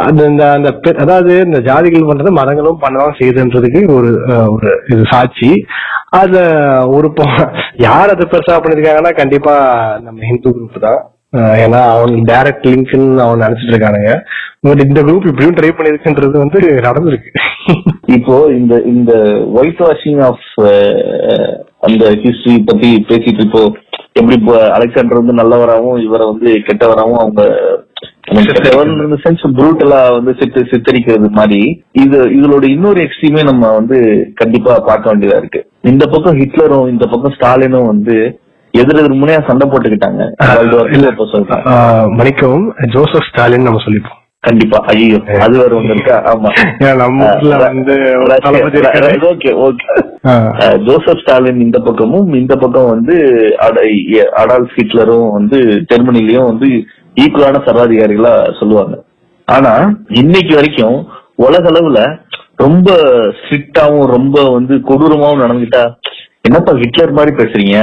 [0.06, 0.68] அது இந்த அந்த
[1.02, 4.10] அதாவது இந்த ஜாதிகள் பண்றது மதங்களும் பண்ணதான் செய்யுதுன்றதுக்கு ஒரு
[4.54, 5.50] ஒரு இது சாட்சி.
[6.20, 6.34] அத
[6.96, 7.08] ஒரு
[7.86, 9.54] யார் அதை பெருசா பண்ணிருக்காங்கன்னா கண்டிப்பா
[10.06, 11.00] நம்ம ஹிந்து குரூப் தான்.
[11.64, 14.12] ஏன்னா அவனுக்கு டைரக்ட் லிங்க்னு அவன் நினைச்சிட்டு இருக்கானுங்க.
[14.66, 17.30] பட் இந்த குரூப் இப்படியும் ட்ரை பண்ணிருக்குன்றது வந்து நடந்திருக்கு.
[18.16, 19.12] இப்போ இந்த இந்த
[19.58, 20.46] ஒயிட் வாஷிங் ஆஃப்
[21.88, 23.62] அந்த ஹிஸ்டரி பத்தி பேசிட்டு இப்போ
[24.20, 24.36] எப்படி
[24.76, 27.42] அலெக்சாண்டர் வந்து நல்லவராகவும் இவரை வந்து கெட்டவராகவும் அவங்க
[29.24, 31.60] சென்ஸ் ப்ரூட்டலா வந்து சித்து சித்தரிக்கிறது மாதிரி
[32.02, 33.98] இது இதோட இன்னொரு எக்ஸ்ட்ரீமே நம்ம வந்து
[34.40, 35.60] கண்டிப்பா பார்க்க வேண்டியதா இருக்கு.
[35.92, 38.16] இந்த பக்கம் ஹிட்லரும் இந்த பக்கம் ஸ்டாலினும் வந்து
[38.74, 40.22] எதிர் எதிர் முனையா சண்டை போட்டுக்கிட்டாங்க.
[42.18, 44.14] மன்னிக்கவும் ஜோசப் ஸ்டாலின் நம்ம சொல்லிப்போம்.
[44.44, 44.78] கண்டிப்பா.
[44.90, 46.16] ஐயோ அது வேற ஒண்ணு இருக்கா?
[46.32, 46.50] ஆமா.
[47.00, 47.28] நம்ம
[47.62, 47.94] வந்து.
[49.30, 49.88] Okay okay.
[50.86, 53.16] ஜோசப் ஸ்டாலின் இந்த பக்கமும் இந்த பக்கம் வந்து
[54.42, 55.58] அடால்ஃப் ஹிட்லரும் வந்து
[55.92, 56.68] ஜெர்மனிலயும் வந்து
[57.22, 58.94] ஈக்குவலான சர்வாதிகாரிகளா சொல்லுவாங்க.
[59.48, 59.72] ஆனா
[60.22, 60.98] இன்னைக்கு வரைக்கும்
[61.46, 62.00] உலக அளவுல
[62.64, 62.90] ரொம்ப
[63.38, 65.82] ஸ்ட்ரிக்டாவும் ரொம்ப வந்து கொடூரமாவும் நடந்துட்டா
[66.46, 67.76] என்னப்பா ஹிட்லர் மாதிரி பேசுறீங்க?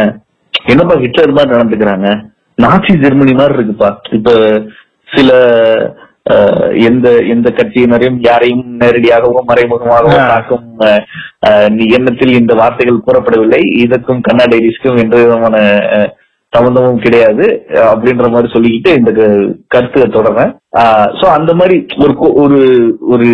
[0.66, 2.26] என்னப்பா ஹிட்லர் மாதிரி நடந்துக்கிறாங்க?
[2.62, 3.96] நாசி ஜெர்மனி மாதிரி இருக்குப்பா.
[4.12, 4.62] இப்ப
[5.16, 5.32] சில
[6.74, 10.16] எந்த எந்த கட்சியினரையும் யாரையும் நேரடியாகவோ மறைமுகமாகவோ.
[10.16, 10.80] தாக்கும்
[11.78, 13.78] எண்ணத்தில் இந்த வார்த்தைகள் கூறப்படவில்லை.
[13.78, 15.80] இதற்கும் கன்னட டைரிஸ்க்கும் எந்த விதமான
[16.50, 20.58] சம்பந்தமும் கிடையாது அப்படின்ற மாதிரி சொல்லிக்கிட்டு இந்த க- கருத்தை தொடர்றேன்.
[21.20, 23.26] சோ அந்த மாதிரி ஒரு ஒரு ஒரு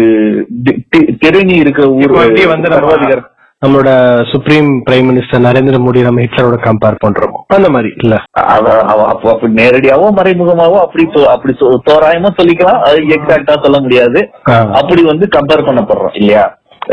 [1.25, 2.11] திறனி இருக்க ஊர்
[2.45, 3.21] வந்து
[3.61, 3.89] நம்மளோட
[4.29, 7.39] supreme prime minister Narendra Modi நம்ம ஹிட்லரோட கம்பேர் பண்றோமோ?
[7.47, 7.89] அந்த மாதிரி.
[8.03, 8.15] இல்ல.
[9.11, 11.03] அப்படி நேரடியாவோ மறைமுகமாவோ அப்படி
[11.35, 11.53] அப்படி
[11.89, 12.81] தோராயமா சொல்லிக்கலாம்.
[12.87, 14.21] அது எக்ஸாக்டா சொல்ல முடியாது.
[14.79, 16.45] அப்படி வந்து கம்பேர் பண்ணப்படுறோம் இல்லையா?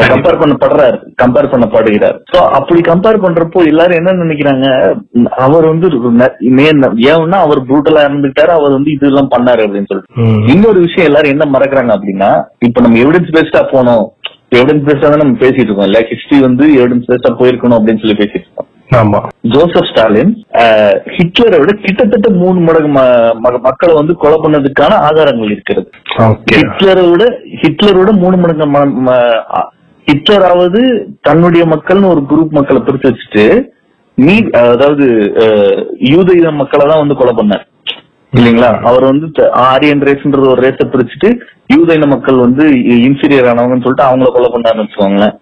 [0.08, 2.16] கம்பேர் பண்ணப்படுறாரு கம்பேர் பண்ணப்படுகிறார்.
[2.30, 4.66] சோ அப்படி கம்பேர் பண்றப்போ எல்லாரும் என்ன நினைக்கிறாங்க?
[5.46, 5.86] அவர் வந்து
[6.64, 10.26] ஏன்னா அவர் ப்ரூட்டலா இருந்துட்டாரு அவர் வந்து இதெல்லாம் பண்ணாரு அப்படின்னு சொல்லிட்டு.
[10.54, 12.30] இன்னொரு விஷயம் எல்லாரும் என்ன மறக்கறாங்க அப்படின்னா
[12.68, 14.04] இப்ப நம்ம எவிடன்ஸ் பேஸ்டா போனோம்.
[14.56, 15.88] எவிடன்ஸ் பேஸ்டா தான் நம்ம பேசிட்டு இருக்கோம்.
[15.90, 18.68] இல்ல ஹிஸ்டரி வந்து எவிடன்ஸ் பேஸ்டா போயிருக்கணும் அப்படின்னு சொல்லி பேசிட்டு இருக்கோம்.
[18.98, 19.18] ஆமா.
[19.54, 20.30] ஜோசப் ஸ்டாலின்
[21.16, 22.90] ஹிட்லரை விட கிட்டத்தட்ட மூணு மடங்கு
[23.66, 25.88] மக்களை வந்து கொலை பண்ணதுக்கான ஆதாரங்கள் இருக்கிறது.
[26.52, 27.24] ஹிட்லரை விட
[27.62, 28.66] ஹிட்லரோட மூணு மடங்கு
[30.06, 30.82] ஹிட்லராவது
[31.26, 33.44] தன்னுடைய மக்கள்னு ஒரு குரூப் மக்களை பிரிச்சு வச்சுட்டு
[34.18, 35.06] நீ அதாவது
[36.12, 37.64] யூத இன மக்களை தான் வந்து கொலை பண்ணார்.
[38.32, 38.70] இல்லைங்களா?
[38.88, 39.26] அவர் வந்து
[39.68, 41.28] ஆரியன் ரேஸ்ன்றது ஒரு ரேஸை பிரிச்சுட்டு
[41.74, 42.64] யூத இன மக்கள் வந்து
[43.08, 45.36] இன்ஃபீரியர் ஆனவங்கன்னு சொல்லிட்டு அவங்கள கொலை பண்ணாருன்னு வச்சுக்கோங்களேன்.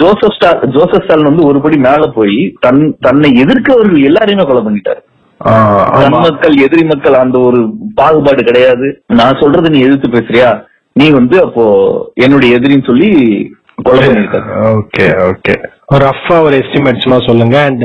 [0.00, 5.00] ஜோசப் ஸ்டா ஜோசப் ஸ்டாலின் வந்து ஒருபடி மேல போய் தன் தன்னை எதிர்க்கவர்கள் எல்லாரையுமே கொலை பண்ணிட்டாரு.
[6.26, 7.60] மக்கள் எதிரி மக்கள் அந்த ஒரு
[7.98, 8.86] பாகுபாடு கிடையாது.
[9.20, 10.50] நான் சொல்றதை நீ எதிர்த்து பேசுறியா?
[10.96, 11.64] நீ வந்து அப்போ
[12.24, 13.10] என்னுடைய எதிரின்னு சொல்லி
[13.88, 14.08] கொலை
[14.78, 15.54] ஓகே ஓகே.
[16.02, 17.56] ரஃபா ஒரு எஸ்டிமேட் சும்மா சொல்லுங்க.
[17.68, 17.82] அண்ட்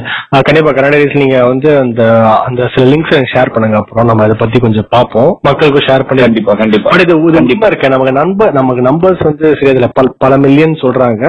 [0.48, 2.02] கண்டிப்பா கன்னடா நீங்க வந்து அந்த
[2.48, 3.78] அந்த சில லிங்க்ஸ் எனக்கு ஷேர் பண்ணுங்க.
[3.82, 5.32] அப்புறம் நம்ம அதை பத்தி கொஞ்சம் பார்ப்போம்.
[5.48, 6.90] மக்களுக்கும் ஷேர் பண்ணி கண்டிப்பா கண்டிப்பா.
[6.92, 7.94] பட் இது கண்டிப்பா இருக்கு.
[7.94, 9.90] நமக்கு நம்ப நமக்கு நம்பர்ஸ் வந்து சரி இதுல
[10.26, 11.24] பல மில்லியன் சொல்றாங்க.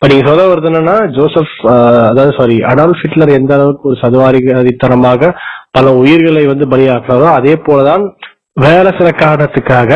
[0.00, 1.54] பட் நீங்க சொல்ல வருது என்னன்னா ஜோசப்
[2.10, 5.30] அதாவது சாரி அடால்ஃப் ஹிட்லர் எந்த அளவுக்கு ஒரு சதுவாரித்தனமாக
[5.76, 8.04] பல உயிர்களை வந்து பலியாக்குறதோ அதே போலதான்
[8.66, 9.90] வேற சில காரணத்துக்காக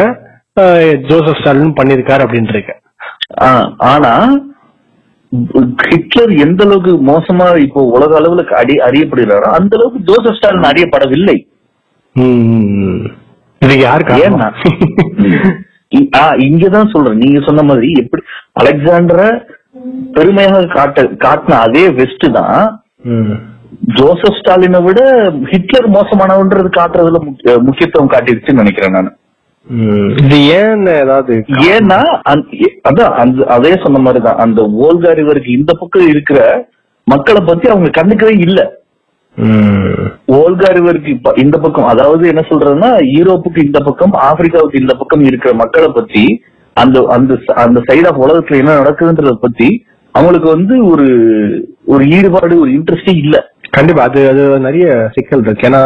[1.10, 2.74] ஜோசப் ஸ்டாலின் பண்ணிருக்காரு அப்படின்ட்டு
[3.92, 4.12] ஆனா
[5.82, 11.36] ஹிட்லர் எந்த அளவுக்கு மோசமா இப்போ உலக அளவுல அடி அறியப்படுகிறாரோ அந்த அளவுக்கு ஜோசப் ஸ்டாலின் அறியப்படவில்லை
[12.16, 13.02] ம்.
[13.62, 14.48] இதுக்கு யாரு ஏன்னா
[16.44, 18.22] இங்கதான் சொல்றேன் நீங்க சொன்ன மாதிரி எப்படி
[18.60, 19.28] அலெக்சாண்டரை
[20.12, 22.64] பெருமையாக காட்ட காட்டின அதே வெஸ்ட் தான்.
[23.94, 25.00] ஜோசப் ஸ்டாலினை விட
[25.44, 29.10] ஹிட்லர் மோசமானவன்றது காட்டுறதுல முக்கிய- முக்கியத்துவம் காட்டிருச்சுன்னு நினைக்கிறேன் நான்.
[30.20, 31.34] இது ஏன் ஏதாவது
[31.70, 31.98] ஏன்னா
[32.84, 34.40] அதான் அந்த அதே சொன்ன மாதிரிதான்.
[34.44, 36.38] அந்த ஓல்கா ரிவருக்கு இந்த பக்கம் இருக்கிற
[37.06, 38.60] மக்களை பத்தி அவங்க கண்டுக்கவே இல்ல.
[40.36, 41.12] ஓல்கா ரிவருக்கு
[41.44, 46.24] இந்த பக்கம் அதாவது என்ன சொல்றதுன்னா யூரோப்புக்கு இந்த பக்கம் ஆப்பிரிக்காவுக்கு இந்த பக்கம் இருக்கிற மக்களை பத்தி
[46.76, 47.32] அந்த அந்த
[47.64, 49.68] அந்த சைடு ஆஃப் உலகத்துல என்ன நடக்குதுன்றத பத்தி
[50.14, 51.06] அவங்களுக்கு வந்து ஒரு
[51.86, 53.36] ஒரு ஈடுபாடு ஒரு இன்ட்ரெஸ்டே இல்ல.
[53.70, 55.68] கண்டிப்பா அது அது நிறைய சிக்கல் இருக்கு.
[55.68, 55.82] ஏன்னா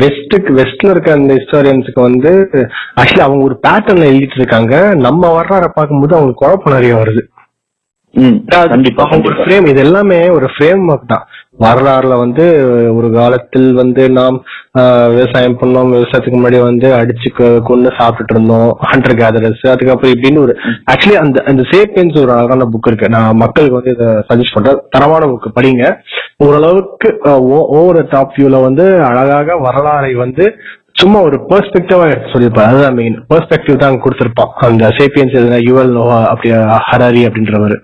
[0.00, 2.30] வெஸ்ட்டுக்கு வெஸ்ட்ல இருக்க அந்த ஹிஸ்டோரியன்ஸுக்கு வந்து
[3.00, 4.74] ஆக்சுவலி அவங்க ஒரு பேட்டர்ன்ல எழுதிட்டு இருக்காங்க.
[5.06, 7.22] நம்ம வரலாற பார்க்கும்போது அவங்களுக்கு குழப்பம் நிறைய வருது.
[8.64, 11.26] அவங்க ஒரு ஃப்ரேம் இது எல்லாமே ஒரு ஃப்ரேம் ஒர்க் தான்.
[11.58, 12.44] வரலாறுல வந்து
[12.96, 14.36] ஒரு காலத்தில் வந்து நாம்
[14.78, 15.90] ஆஹ், விவசாயம் பண்ணோம்.
[15.94, 18.70] விவசாயத்துக்கு முன்னாடி வந்து அடிச்சு கொண்டு கொன்னு சாப்பிட்டுட்டு இருந்தோம்.
[18.90, 20.52] ஹண்டர் கேதரர்ஸ் அதுக்கப்புறம் இப்படின்னு ஒரு
[20.92, 23.08] ஆக்சுவலி அந்த அந்த சேப்பியன்ஸ் ஒரு அழகான புக் இருக்கு.
[23.08, 24.80] நான் மக்களுக்கு வந்து இதை சஜஸ்ட் பண்றேன்.
[24.90, 25.84] தரமான புக் படிங்க.
[26.36, 27.08] ஓரளவுக்கு
[27.78, 30.46] ஓவர் டாப் வியூல வந்து அழகாக வரலாறை வந்து
[31.02, 32.70] சும்மா ஒரு பெர்ஸ்பெக்டிவா எடுத்து சொல்லியிருப்பாரு.
[32.70, 34.50] அதுதான் மெயின் பெர்ஸ்பெக்டிவ் தான் கொடுத்திருப்பான்.
[34.68, 36.50] அந்த சேப்பியன்ஸ் எதுனா யுவல் நோவா அப்படி
[36.88, 37.76] ஹராரி அப்படின்றவர்.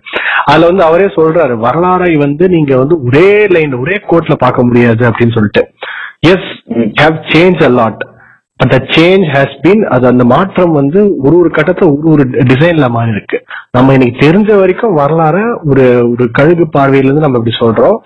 [0.51, 5.37] அதுல வந்து அவரே சொல்றாரு வரலாறை வந்து நீங்க வந்து ஒரே லைன் ஒரே கோட்ல பார்க்க முடியாது அப்படின்னு
[5.39, 5.64] சொல்லிட்டு.
[6.33, 6.49] Yes
[7.01, 8.05] have change a lot
[8.61, 12.87] but the change has been அது அந்த மாற்றம் வந்து ஒரு ஒரு கட்டத்தில் ஒரு ஒரு டிசைன்ல
[12.97, 13.39] மாறி இருக்கு
[13.77, 17.97] நம்ம இன்னைக்கு தெரிஞ்ச வரைக்கும் வரலாறு ஒரு ஒரு கழுகு பார்வையிலேருந்து நம்ம இப்படி சொல்றோம்.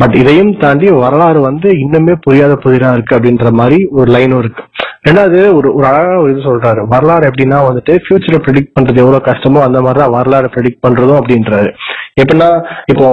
[0.00, 4.62] பட் இதையும் தாண்டி வரலாறு வந்து இன்னுமே புரியாத புதிராக இருக்கு அப்படின்ற மாதிரி ஒரு லைனும் இருக்கு.
[5.06, 6.80] ரெண்டாவது ஒரு ஒரு அழகான ஒரு இது சொல்றாரு.
[6.94, 11.70] வரலாறு எப்படின்னா வந்துட்டு ஃபியூச்சரை ப்ரெடிக்ட் பண்றது எவ்வளவு கஷ்டமோ அந்த மாதிரி தான் வரலாறு ப்ரெடிக்ட் பண்றதும் அப்படின்றாரு.
[12.22, 12.50] எப்படின்னா
[12.92, 13.06] இப்போ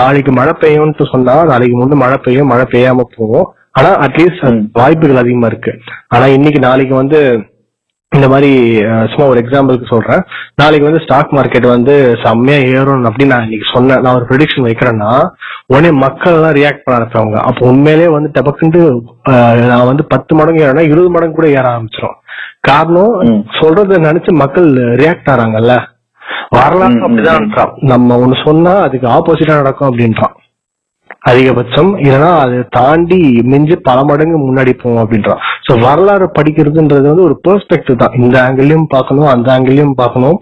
[0.00, 3.48] நாளைக்கு மழை பெய்யும்னு சொன்னா நாளைக்கு முன்ன மழை பெய்யும் மழை பெய்யாம போகும்.
[3.72, 4.68] ஆனா அட்லீஸ்ட்.
[4.72, 5.72] வாய்ப்புகள் அதிகமா இருக்கு.
[6.08, 7.20] ஆனா இன்னைக்கு நாளைக்கு வந்து
[8.16, 8.50] இந்த மாதிரி
[8.80, 10.22] சும்மா ஒரு எக்ஸாம்பிளுக்கு சொல்றேன்.
[10.54, 11.94] நாளைக்கு வந்து ஸ்டாக் மார்க்கெட் வந்து
[12.24, 14.00] செம்மையா ஏறும் அப்படின்னு நான் இன்னைக்கு சொன்னேன்.
[14.00, 15.12] நான் ஒரு ப்ரெடிக்ஷன் வைக்கிறேன்னா
[15.66, 18.82] உடனே மக்கள் எல்லாம் ரியாக்ட் பண்ண ஆரம்பிப்பாங்க அப்போ உண்மையிலேயே வந்து டபக்குன்ட்டு
[19.68, 22.18] நான் வந்து பத்து மடங்கு ஏறனா இருபது மடங்கு கூட ஏற ஆரம்பிச்சிடும்
[22.60, 23.12] காரணம்.
[23.60, 25.72] சொல்றத நினைச்சு மக்கள் ரியாக்ட் ஆறாங்கல்ல.
[26.48, 27.72] வரலாறு ம், ம், அப்படிதான்.
[27.80, 30.34] நம்ம ஒண்ணு சொன்னா அதுக்கு ஆப்போசிட்டா நடக்கும் அப்படின்றான்.
[31.30, 31.90] அதிகபட்சம்.
[32.04, 33.18] இல்லைன்னா அதை தாண்டி
[33.52, 38.16] மிஞ்சி பல மடங்கு முன்னாடி போவோம் அப்படின்றான் சோ வரலாறு படிக்கிறதுன்றது வந்து ஒரு பெர்ஸ்பெக்டிவ் தான்.
[38.22, 40.38] இந்த ஆங்கிளையும் பார்க்கணும் அந்த ஆங்கிளையும் பார்க்கணும்.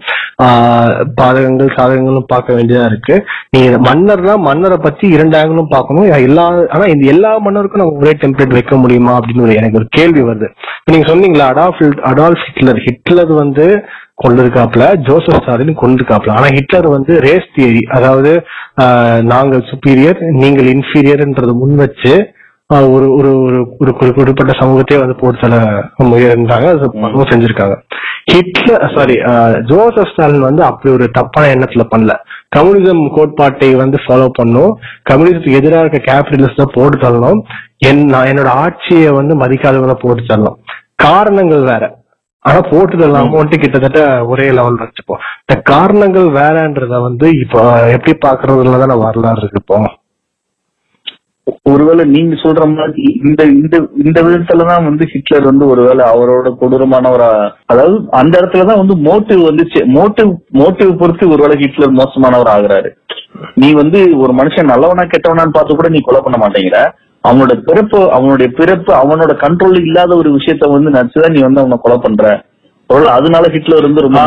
[1.19, 3.15] பாதகங்கள் சாதகங்களும் பார்க்க வேண்டியதா இருக்கு.
[3.53, 6.07] நீ மன்னர்னா மன்னரை பத்தி இரண்டு ஆங்கிளும் பார்க்கணும்.
[6.27, 9.13] எல்லா ஆனா இந்த எல்லா மன்னருக்கும் நம்ம ஒரே டெம்ப்ளேட் வைக்க முடியுமா?
[9.17, 10.49] அப்படின்னு ஒரு எனக்கு ஒரு கேள்வி வருது.
[10.89, 12.79] நீங்க சொன்னீங்களா அடால்ஃப் அடால்ஃப் ஹிட்லர்.
[12.87, 13.67] ஹிட்லர் வந்து
[14.23, 18.43] கொண்டிருக்காப்ல ஜோசப் ஸ்டாலின் கொண்டிருக்காப்ல ஆனா ஹிட்லர் வந்து ரேஸ் தியரி அதாவது
[19.23, 22.27] நாங்கள் சுப்பீரியர் நீங்கள் இன்ஃபீரியர்ன்றத முன் வச்சு
[22.67, 26.67] ஒரு ஒரு ஒரு ஒரு குறி- குறிப்பிட்ட சமூகத்தையே வந்து போட்டு தர முயன்றாங்க.
[26.67, 26.91] அது
[27.23, 27.75] செஞ்சிருக்காங்க.
[28.25, 29.13] ஹிட்லர் சாரி
[29.65, 32.15] ஜோசப் ஸ்டாலின் வந்து அப்படி ஒரு தப்பான எண்ணத்துல பண்ணல.
[32.55, 34.77] கம்யூனிசம் கோட்பாட்டை வந்து ஃபாலோ பண்ணும்.
[35.13, 37.41] கம்யூனிசத்துக்கு எதிராக இருக்க கேபிட்டலிஸ்ட போட்டு தள்ளணும்.
[37.77, 40.55] என் என்னோட ஆட்சியை வந்து மதிக்காதவங்களை போட்டு தள்ளணும்.
[40.95, 42.00] காரணங்கள் வேற.
[42.45, 47.61] ஆனா போட்டுதல் அமௌண்ட் கிட்டத்தட்ட ஒரே லெவல் வச்சுப்போம் இந்த காரணங்கள் வேறன்றத வந்து இப்போ
[47.95, 49.77] எப்படி பாக்குறதுல தானே வரலாறு இருக்கு இப்போ.
[51.67, 57.29] ஒருவேளை நீங்க சொல்ற மாதிரி இந்த இந்த இந்த விதத்துலதான் வந்து ஹிட்லர் வந்து ஒருவேளை அவரோட கொடூரமானவரா
[57.71, 59.63] அதாவது அந்த இடத்துலதான் வந்து மோட்டிவ் வந்து
[59.95, 62.91] மோட்டிவ் மோட்டிவ் பொறுத்து ஒருவேளை ஹிட்லர் மோசமானவர் ஆகுறாரு
[63.57, 66.79] நீ வந்து ஒரு மனுஷன் நல்லவனா கெட்டவனான்னு பார்த்து கூட நீ கொலை பண்ண மாட்டேங்கிற.
[67.23, 71.97] அவனோட பிறப்பு அவனுடைய பிறப்பு அவனோட கண்ட்ரோல் இல்லாத ஒரு விஷயத்த வந்து நினைச்சுதான் நீ வந்து அவனை கொலை
[72.05, 72.25] பண்ற.
[73.15, 74.21] அதனால ஹிட்லர் வந்து ரொம்ப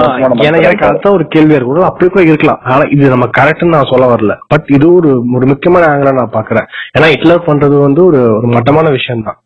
[0.49, 2.61] எனக்கு அடுத்த ஒரு கேள்வி இருக்கும் அப்படி கூட இருக்கலாம்.
[2.65, 4.35] ஆனா இது நம்ம கரெக்ட்னு நான் சொல்ல வரல.
[4.53, 6.69] பட் இது ஒரு ஒரு முக்கியமான ஆங்கில நான் பாக்குறேன்
[6.99, 9.39] ஏன்னா ஹிட்லர் பண்றது வந்து ஒரு ஒரு மட்டமான விஷயம் தான்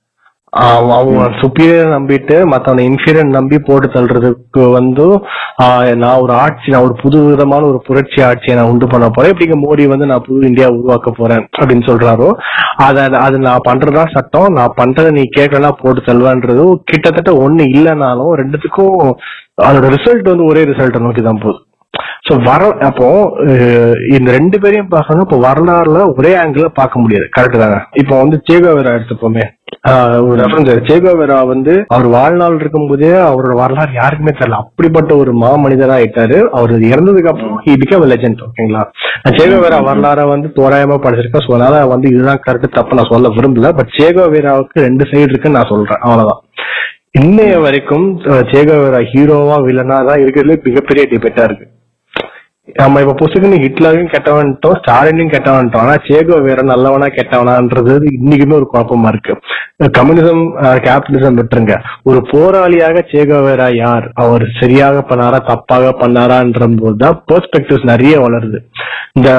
[0.53, 5.07] அவங்க சுப்பீரியர் நம்பிட்டு மத்தவனை இன்ஃபீரியர் நம்பி போட்டு தள்ளுறதுக்கு வந்து
[5.65, 9.33] ஆஹ் நான் ஒரு ஆட்சி நான் ஒரு புது விதமான ஒரு புரட்சி ஆட்சியை நான் உண்டு பண்ண போறேன்.
[9.33, 12.29] இப்படிங்க மோடி வந்து நான் புது இந்தியா உருவாக்க போறேன் அப்படின்னு சொல்றாரோ
[12.79, 18.99] அத அது நான் பண்றதா சட்டம் நான் பண்றதை நீ கேட்கலாம் போட்டு தள்ளுவான்றது கிட்டத்தட்ட ஒண்ணு இல்லைனாலும் ரெண்டுத்துக்கும்
[19.63, 21.61] அதோட ரிசல்ட் வந்து ஒரே ரிசல்ட்டை நோக்கி தான் போகுது.
[22.27, 23.07] சோ வர அப்போ
[24.17, 27.27] இந்த ரெண்டு பேரையும் பார்க்கணும் இப்போ வரலாறுல ஒரே ஆங்கிள் பார்க்க முடியாது.
[27.37, 27.79] கரெக்ட் தானே?
[28.01, 29.45] இப்போ வந்து சேகோவேரா எடுத்துப்போமே.
[30.27, 34.59] ஒரு ரெஃபரன்ஸ் சேகோவேரா வந்து அவர் வாழ்நாள் இருக்கும்போதே அவரோட வரலாறு யாருக்குமே தெரியல.
[34.65, 36.39] அப்படிப்பட்ட ஒரு மா மனிதரா ஆயிட்டாரு.
[36.59, 38.05] அவர் இறந்ததுக்கு அப்புறம் ஹி பிகம்
[38.49, 38.83] ஓகேங்களா?
[39.39, 41.47] சேகோவேரா வரலாற வந்து தோராயமா படிச்சிருக்கேன்.
[41.47, 43.71] ஸோ அதனால வந்து இதுதான் கரெக்ட் தப்பு நான் சொல்ல விரும்பல.
[43.81, 46.03] பட் சேகோவேராவுக்கு ரெண்டு சைடு இருக்குன்னு நான் சொல்றேன்.
[46.07, 46.43] அவ்வளவுதான்.
[47.15, 48.47] இன்னைய வரைக்கும் அஹ்,
[49.13, 51.67] ஹீரோவா வில்லனா தான் இருக்கிறதுல மிகப்பெரிய டிபேட்டா இருக்கு.
[52.77, 55.83] நம்ம இப்ப புசுக்குன்னு ஹிட்லரையும் கெட்டவன்ட்டோம் ஸ்டாலினையும் கெட்டவன்ட்டோம்.
[55.83, 59.35] ஆனா சேகோ வேற நல்லவனா கெட்டவனான்றது இன்னைக்குமே ஒரு குழப்பமா இருக்கு.
[59.99, 60.43] கம்யூனிசம்
[60.87, 61.75] கேபிட்டலிசம் விட்டுருங்க.
[62.05, 64.07] ஒரு போராளியாக சேகோ வேற யார்?
[64.17, 68.61] அவர் சரியாக பண்ணாரா தப்பாக பண்ணாரான்ற போதுதான் பெர்ஸ்பெக்டிவ்ஸ் நிறைய வளருது.
[69.13, 69.31] இந்த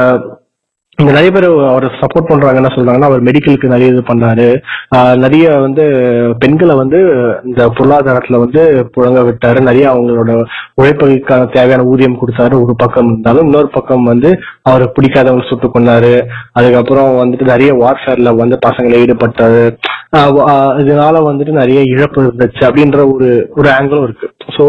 [1.02, 4.48] இந்த நிறைய பேர் அவர் சப்போர்ட் பண்றாங்க என்ன சொல்றாங்கன்னா அவர் மெடிக்கலுக்கு நிறைய இது பண்ணாரு.
[5.24, 5.84] நிறைய வந்து
[6.42, 7.00] பெண்களை வந்து
[7.50, 8.62] இந்த பொருளாதாரத்துல வந்து
[8.96, 9.60] புழங்க விட்டாரு.
[9.70, 10.34] நிறைய அவங்களோட
[10.82, 12.56] உழைப்புக்கான தேவையான ஊதியம் கொடுத்தாரு.
[12.64, 14.32] ஒரு பக்கம் இருந்தாலும் இன்னொரு பக்கம் வந்து
[14.70, 16.14] அவரை பிடிக்காதவங்க சுட்டு கொண்டாரு.
[16.60, 19.64] அதுக்கப்புறம் வந்துட்டு நிறைய வார்ஃபேர்ல வந்து பசங்களை ஈடுபட்டாரு.
[20.84, 23.30] இதனால வந்துட்டு நிறைய இழப்பு இருந்துச்சு அப்படின்ற ஒரு
[23.60, 24.30] ஒரு ஆங்கிளும் இருக்கு.
[24.58, 24.66] ஸோ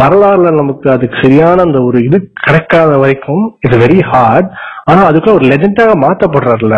[0.00, 4.48] வரலாறுல நமக்கு அதுக்கு சரியான அந்த ஒரு இது கிடைக்காத வரைக்கும் இது வெரி ஹார்ட்
[4.90, 6.76] ஆனா அதுக்குள்ள ஒரு லெஜெண்டாக மாத்தப்படுறாருல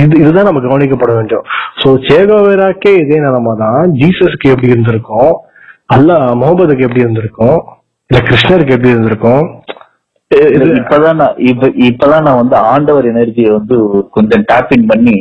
[0.00, 1.44] இது இதுதான் நம்ம கவனிக்கப்பட வேண்டும்.
[1.80, 5.32] சோ சேகோவேராக்கே இதே நிலைமை தான் ஜீசஸ்க்கு எப்படி இருந்திருக்கும்?
[5.94, 7.58] அல்ல முகமதுக்கு எப்படி இருந்திருக்கும்?
[8.10, 9.44] இல்ல கிருஷ்ணருக்கு எப்படி இருந்திருக்கும்?
[10.80, 13.76] இப்பதான் நான் இப்ப இப்பதான் நான் வந்து ஆண்டவர் எனர்ஜியை வந்து
[14.16, 15.16] கொஞ்சம் டேப்பிங் பண்ணி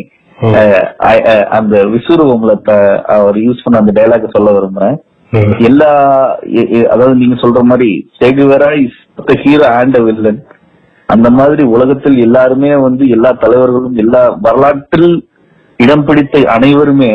[1.57, 2.55] அந்த விசுருவங்களை
[3.15, 4.97] அவர் யூஸ் பண்ண அந்த டைலாக் சொல்ல விரும்புறேன்.
[5.65, 5.89] எல்லா
[6.53, 8.99] எ- எ- அதாவது நீங்க சொல்ற மாதிரி Che Guevara is
[9.43, 10.39] hero and villain
[11.09, 15.11] அந்த மாதிரி உலகத்தில் எல்லாருமே வந்து எல்லா தலைவர்களும் எல்லா வரலாற்றில்
[15.79, 17.13] இடம் பிடித்த அனைவருமே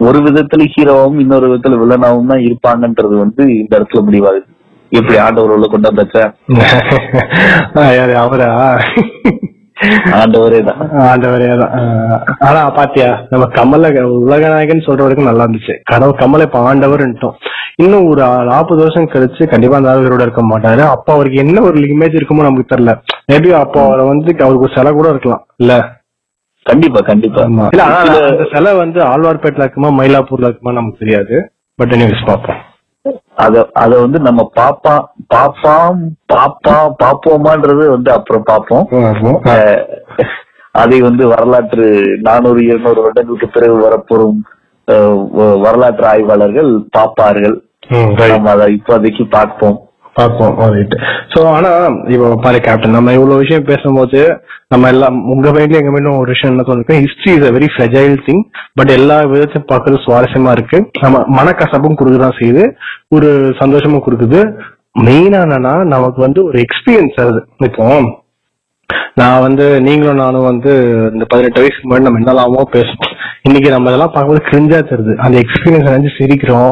[0.00, 4.46] ஒரு விதத்துல ஹீரோவும் இன்னொரு விதத்துல வில்லனாவும் தான் இருப்பாங்கன்றது வந்து இந்த இடத்துல முடிவாகுது.
[4.92, 6.24] எப்படி ஆண்டவர் உள்ள கொண்டு வந்தாச்சா
[8.24, 8.50] அவரா?
[10.18, 10.78] ஆண்டவரே தான்
[11.10, 11.74] ஆண்டவரே தான்
[12.46, 13.88] ஆனா பாத்தியா நம்ம கமல
[14.28, 15.74] உலகநாயகன் சொல்ற வரைக்கும் நல்லா இருந்துச்சு.
[15.90, 17.36] கடவுள் கமல இப்ப ஆண்டவர்ன்ட்டோம்
[17.84, 20.82] இன்னும் ஒரு நாற்பது வருஷம் கழிச்சு கண்டிப்பா அந்த ஆளுகளோட இருக்க மாட்டாரு.
[20.94, 22.94] அப்ப அவருக்கு என்ன ஒரு இமேஜ் இருக்குமோ நமக்கு தெரியல.
[23.30, 25.42] மேபி அப்போ அவரை வந்து அவருக்கு ஒரு சிலை கூட இருக்கலாம்.
[25.62, 25.74] இல்ல?
[26.66, 27.42] கண்டிப்பா கண்டிப்பா.
[27.74, 28.14] இல்ல ஆனா
[28.54, 31.36] சிலை வந்து ஆழ்வார்பேட்டில் இருக்குமா மயிலாப்பூர்ல இருக்குமா நமக்கு தெரியாது.
[31.78, 32.60] பட் நியூஸ் பார்ப்போம்.
[33.36, 34.94] அத அத வந்து நம்ம பாப்பா
[35.34, 36.00] பாப்பாம்
[36.32, 38.84] பாப்பா பாப்போமான்றது வந்து அப்புறம் பார்ப்போம்
[39.50, 39.82] அஹ்,
[40.74, 41.86] அதை வந்து வரலாற்று
[42.20, 44.38] நானூறு இருநூறு வருடங்களுக்கு பிறகு வரப்போறும்
[45.60, 46.70] வரலாற்று ஆய்வாளர்கள்
[48.12, 48.30] right.
[48.32, 49.76] நம்ம அதை இப்போதைக்கு பார்ப்போம்.
[50.18, 50.54] பார்ப்போம்.
[50.74, 50.94] ரைட்
[51.32, 51.70] சோ ஆனா
[52.14, 54.20] இப்போ பாரு கேப்டன் நம்ம இவ்வளவு விஷயம் பேசும்போது
[54.68, 58.14] நம்ம எல்லாம் உங்க மைண்ட்ல எங்க மைண்ட்ல ஒரு விஷயம் என்ன சொல்லிருக்கோம் history is a very fragile
[58.26, 58.42] thing
[58.74, 60.78] but எல்லா விதத்தையும் பார்க்கறது சுவாரஸ்யமா இருக்கு.
[61.00, 62.64] நம்ம மனக்கசப்பும் கொடுக்குதான் செய்யுது.
[63.08, 63.28] ஒரு
[63.60, 64.40] சந்தோஷமும் கொடுக்குது
[65.06, 67.86] மெயினா என்னன்னா நமக்கு வந்து ஒரு எக்ஸ்பீரியன்ஸ் ஆகுது இப்போ
[69.14, 70.80] நான் வந்து நீங்களும் நானும் வந்து
[71.12, 75.90] இந்த பதினெட்டு வயசுக்கு முன்னாடி நம்ம என்னெல்லாமோ பேசணும் இன்னைக்கு நம்ம இதெல்லாம் பார்க்கும்போது கிரிஞ்சா தருது அந்த எக்ஸ்பீரியன்ஸ்
[75.90, 76.70] நினைச்சு சிரிக்கிறோம்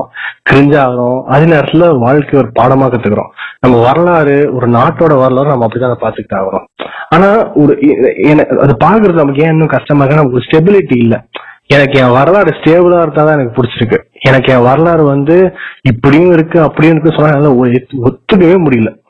[0.51, 3.31] கிரிஞ்சாகிறோம் அதே நேரத்துல வாழ்க்கை ஒரு பாடமா கத்துக்கிறோம்.
[3.61, 6.65] நம்ம வரலாறு ஒரு நாட்டோட வரலாறு நம்ம அப்படிதான் அதை பார்த்துக்கிட்டு ஆகிறோம்.
[7.09, 7.79] ஆனா ஒரு
[8.17, 11.25] எ- அது பாக்குறது நமக்கு ஏன் இன்னும் கஷ்டமா இருக்கு நமக்கு ஒரு ஸ்டெபிலிட்டி இல்ல.
[11.67, 13.99] எனக்கு என் வரலாறு ஸ்டேபிளா இருந்தா தான் எனக்கு பிடிச்சிருக்கு.
[14.21, 15.53] எனக்கு என் வரலாறு வந்து
[15.83, 17.55] இப்படியும் இருக்கு அப்படியும் இருக்கு சொன்னா என்னால
[18.03, 19.03] ஒத்துக்கவே முடியல.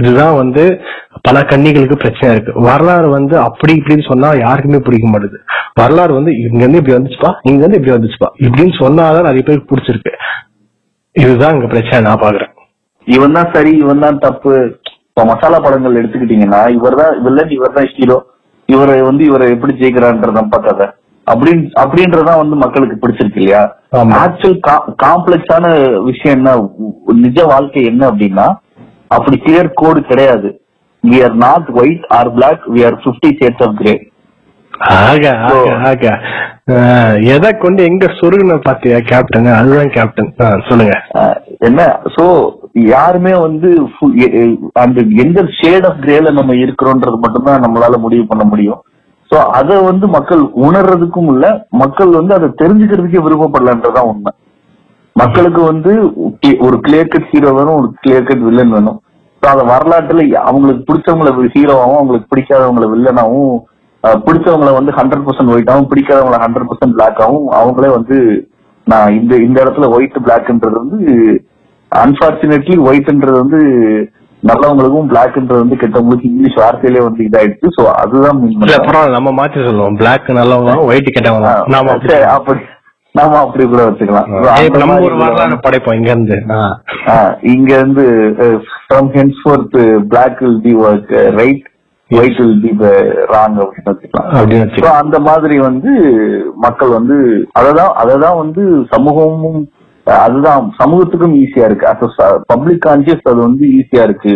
[0.00, 0.64] இதுதான் வந்து
[1.26, 2.52] பல கன்னிகளுக்கு பிரச்சனை இருக்கு.
[2.68, 5.38] வரலாறு வந்து அப்படி இப்படின்னு சொன்னா யாருக்குமே பிடிக்க மாட்டுது.
[5.80, 8.30] வரலாறு வந்து இங்க இருந்து இப்படி வந்துச்சுப்பா இங்க இருந்து இப்படி வந்துச்சுப்பா.
[8.46, 10.12] இப்படின்னு சொன்னாதான் நிறைய பேருக்கு பிடிச்சிருக்கு.
[11.16, 12.52] இதுதான் இங்க பிரச்சனை நான் பாக்குறேன்.
[13.06, 14.52] இவன் தான் சரி இவன் தான் தப்பு.
[15.08, 18.18] இப்போ மசாலா படங்கள் எடுத்துக்கிட்டீங்கன்னா இவர் தான் வில்லன் இவர் தான் ஹீரோ
[18.68, 20.82] இவரை வந்து இவரை எப்படி ஜெயிக்கிறான்றதான் பார்க்காத.
[21.26, 23.62] அப்படின்னு அப்படின்றதான் வந்து மக்களுக்கு பிடிச்சிருக்கு இல்லையா.
[24.22, 24.58] ஆக்சுவல்
[25.04, 25.66] காம்ப்ளெக்ஸான
[26.08, 26.52] விஷயம் என்ன?
[27.24, 28.46] நிஜ வாழ்க்கை என்ன அப்படின்னா
[29.16, 30.48] அப்படி கிளியர் கோடு கிடையாது.
[31.04, 33.94] We are not white or black we are fifty shades of grey
[34.96, 36.04] ஆக ஆக ஆக.
[37.34, 40.30] எதை கொண்டு எங்க சொருகுன பாத்தியா கேப்டன் அதுதான் கேப்டன்
[40.68, 40.94] சொல்லுங்க.
[41.68, 41.80] என்ன?
[42.16, 42.24] சோ
[42.92, 43.70] யாருமே வந்து
[44.84, 48.80] அந்த எந்த ஷேட் ஆஃப் கிரேல நம்ம இருக்கிறோன்றது மட்டும்தான் நம்மளால முடிவு பண்ண முடியும்.
[49.30, 51.46] சோ அத வந்து மக்கள் உணர்றதுக்கும் இல்ல
[51.82, 54.32] மக்கள் வந்து அதை தெரிஞ்சுக்கிறதுக்கே விருப்பப்படலன்றதுதான் உண்மை.
[55.16, 55.92] மக்களுக்கு வந்து
[56.60, 58.98] ஒரு கிளியர் கட் ஹீரோ வேணும் ஒரு கிளியர் கட் வில்லன் வேணும்.
[59.42, 63.52] அந்த வரலாற்றுல அவங்களுக்கு பிடிச்சவங்கள ஹீரோவாகவும் அவங்களுக்கு பிடிக்காதவங்கள வில்லனாவும்
[64.04, 68.16] அஹ், பிடிச்சவங்கள வந்து ஹண்ட்ரட் பர்சன்ட் ஒயிட்டாவும் பிடிக்காதவங்கள ஹண்ட்ரட் பர்சன்ட் பிளாக்காவும் அவங்களே வந்து
[68.86, 70.98] நான் இந்த இந்த இடத்துல ஒயிட் பிளாக்ன்றது வந்து
[71.92, 73.60] அன்பார்ச்சுனேட்லி ஒயிட்ன்றது வந்து
[74.42, 77.68] நல்லவங்களுக்கும் பிளாக்ன்றது வந்து கெட்டவங்களுக்கு இங்கிலீஷ் வார்த்தையிலே வந்து இதாயிடுச்சு.
[77.76, 78.38] ஸோ அதுதான்.
[78.86, 79.96] பரவாயில்ல நம்ம மாத்தி சொல்லுவோம்.
[79.96, 81.50] பிளாக் நல்லவங்க ஒயிட் கெட்டவங்க
[82.36, 82.60] அப்படி.
[83.14, 84.28] நாம அப்படி கூட வச்சுக்கலாம்.
[84.74, 86.36] நம்ம ஒரு வரலாறு படைப்போம் இங்க இருந்து
[87.52, 88.04] இங்க இருந்து
[88.82, 89.76] from henceforth
[90.08, 91.64] black will be work right
[92.10, 92.70] white will be
[93.32, 93.92] wrong அப்படின்னு
[94.62, 95.00] வச்சுக்கலாம்.
[95.00, 95.90] அந்த மாதிரி வந்து
[96.58, 97.16] மக்கள் வந்து
[97.60, 99.60] அததான் அததான் வந்து சமூகமும்
[100.06, 101.86] அதுதான் சமூகத்துக்கும் ஈஸியா இருக்கு.
[101.86, 104.34] அஸ் பப்ளிக் கான்சியஸ் அது வந்து ஈஸியா இருக்கு.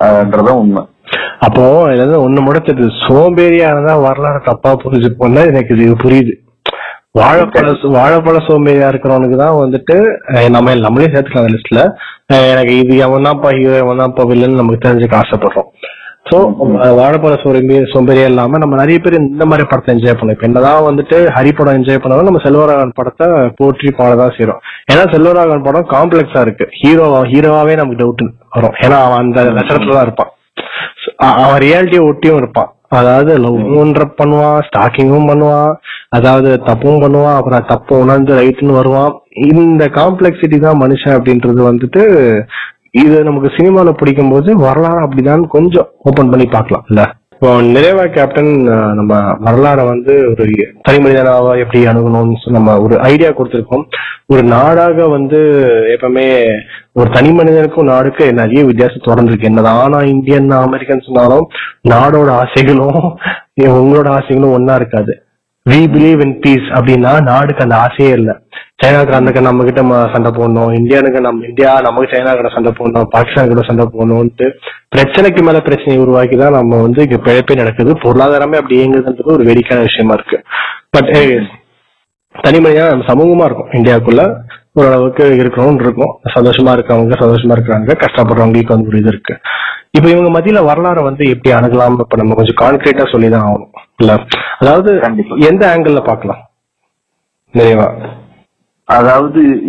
[0.00, 0.82] அஹ், ன்றதுதான் உண்மை.
[1.38, 1.62] அப்போ
[1.94, 6.34] இருந்து ஒண்ணு முடிச்சது சோம்பேறியா இருந்தா வரலாறு தப்பா புரிஞ்சுப்போம்னா எனக்கு இது புரியுது.
[7.14, 9.96] வாழைப்பழ வாழைப்பழ சோம்பேறியா இருக்கிறவனுக்கு தான் வந்துட்டு
[10.54, 11.80] நம்ம நம்மளே சேர்த்துக்கலாம் அந்த லிஸ்ட்ல
[12.52, 14.24] எனக்கு இது எவன் தான்ப்பா ஹீரோ எவன் தான்ப்பா
[14.60, 15.68] நமக்கு தெரிஞ்சுக்க ஆசைப்படுறோம்.
[16.30, 16.36] சோ
[16.98, 21.16] வாழைப்பழ சோம்பே சோம்பேறியா இல்லாம நம்ம நிறைய பேர் இந்த மாதிரி படத்தை என்ஜாய் பண்ணோம் இப்ப என்னதான் வந்துட்டு
[21.36, 23.26] ஹரி படம் என்ஜாய் பண்ணாலும் நம்ம செல்வராகவன் படத்தை
[23.58, 26.66] போற்றி பாடதான் செய்யறோம் ஏன்னா செல்வராகவன் படம் காம்ப்ளெக்ஸா இருக்கு.
[26.80, 28.24] ஹீரோ ஹீரோவாவே நமக்கு டவுட்
[28.56, 28.76] வரும்.
[28.84, 30.32] ஏன்னா அவன் அந்த லட்சணத்துல தான் இருப்பான்.
[31.44, 32.70] அவன் ரியாலிட்டியை ஒட்டியும் இருப்பான்.
[32.92, 33.58] அதாவது லவ்
[34.18, 35.72] பண்ணுவான் ஸ்டாக்கிங்கும் பண்ணுவான்
[36.10, 39.14] அதாவது தப்பும் பண்ணுவான் அப்புறம் தப்பு உணர்ந்து ரைட்னு வருவான்
[39.48, 42.02] இந்த காம்ப்ளெக்சிட்டி தான் மனுஷன் அப்படின்றது வந்துட்டு
[42.96, 47.02] இது நமக்கு சினிமால பிடிக்கும் போது வரலாறு அப்படிதான் கொஞ்சம் ஓபன் பண்ணி பார்க்கலாம் இல்ல?
[47.42, 48.50] இப்போ நிறைவா கேப்டன்
[48.98, 49.14] நம்ம
[49.46, 50.44] வரலாறை வந்து ஒரு
[50.82, 53.82] தனி மனிதனாக எப்படி அணுகணும்னு நம்ம ஒரு ஐடியா கொடுத்திருக்கோம்.
[54.26, 55.40] ஒரு நாடாக வந்து
[55.94, 56.44] எப்பவுமே
[56.92, 59.42] ஒரு தனி மனிதனுக்கும் நாடுக்கு நிறைய வித்தியாசம் தொடர்ந்துருக்கு.
[59.42, 61.48] என்னதான் ஆனா இந்தியன் அமெரிக்கன் சொன்னாலும்
[61.88, 63.18] நாடோட ஆசைகளும்
[63.60, 65.21] உங்களோட ஆசைகளும் ஒன்னா இருக்காது.
[65.70, 68.30] வி பிலீவ் இன் பீஸ் அப்படின்னா நாடுக்கு அந்த ஆசையே இல்ல.
[68.82, 69.82] சைனாக்காரனுக்கு நம்ம கிட்ட
[70.12, 70.72] சண்டை போடணும்.
[70.78, 73.06] இந்தியானுக்கு நம்ம இந்தியா நமக்கு சைனா கிட்ட சண்டை போடணும்.
[73.14, 74.46] பாகிஸ்தான் கிட்ட சண்டை போடணும்ட்டு
[74.96, 77.92] பிரச்சனைக்கு மேல பிரச்சனையை உருவாக்கி தான் நம்ம வந்து இங்க பிழைப்பே நடக்குது.
[78.04, 80.40] பொருளாதாரமே அப்படி இயங்குதுன்றது ஒரு வேடிக்கையான விஷயமா இருக்கு.
[80.96, 81.12] பட்
[82.40, 83.70] தனி மனிதனா நம்ம சமூகமா இருக்கும்.
[83.70, 84.34] இந்தியாவுக்குள்ள
[84.72, 86.18] ஓரளவுக்கு இருக்கிறோம்னு இருக்கும்.
[86.34, 88.04] சந்தோஷமா இருக்கவங்க சந்தோஷமா இருக்கிறாங்க.
[88.06, 89.38] கஷ்டப்படுறவங்களுக்கு வந்து ஒரு இது இருக்கு.
[89.90, 91.98] இப்ப இவங்க மத்தியில வரலாறு வந்து எப்படி அணுகலாம்?
[91.98, 93.78] இப்ப நம்ம கொஞ்சம் கான்கிரீட்டா சொல்லிதான் ஆகணும்.
[93.96, 94.24] இல்ல?
[94.58, 95.00] அதாவது.
[95.36, 96.50] எந்த ஆங்கிள் பார்க்கலாம்?
[97.52, 98.08] நிறைவா.
[98.84, 99.62] அதாவது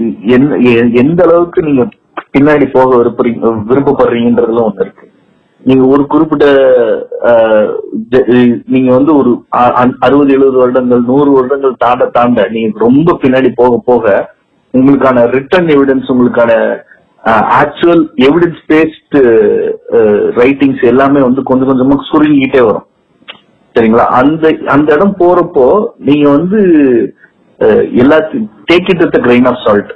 [0.93, 1.87] எந்த அளவுக்கு நீங்க
[2.39, 5.12] பின்னாடி போக விருப்பறீங்க விருப்பப்படுறீங்கன்றதுல ஒண்ணு இருக்கு.
[5.63, 6.45] நீங்க ஒரு குறிப்பிட்ட
[8.65, 13.81] நீங்க வந்து ஒரு அ- அறுபது எழுபது வருடங்கள் நூறு வருடங்கள் தாண்ட தாண்ட நீங்க ரொம்ப பின்னாடி போக
[13.85, 14.05] போக
[14.73, 16.51] உங்களுக்கான ரிட்டர்ன் எவிடன்ஸ் உங்களுக்கான
[17.59, 19.19] ஆக்சுவல் எவிடன்ஸ் பேஸ்டு
[20.35, 22.87] ரைட்டிங்ஸ் எல்லாமே வந்து கொஞ்சம் கொஞ்சமா சுருங்கிக்கிட்டே வரும்.
[23.75, 24.05] சரிங்களா?
[24.13, 25.67] அந்த அந்த இடம் போறப்போ
[25.99, 26.59] நீங்க வந்து
[28.01, 29.91] எல்லாத்தையும் take it with grain of salt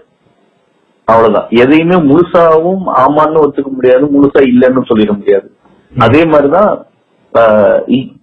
[1.08, 1.48] அவ்வளவுதான்.
[1.56, 5.48] எதையுமே முழுசாவும் ஆமான்னு ஒத்துக்க முடியாது முழுசா இல்லைன்னு சொல்லிட முடியாது.
[5.94, 6.72] அதே மாதிரிதான்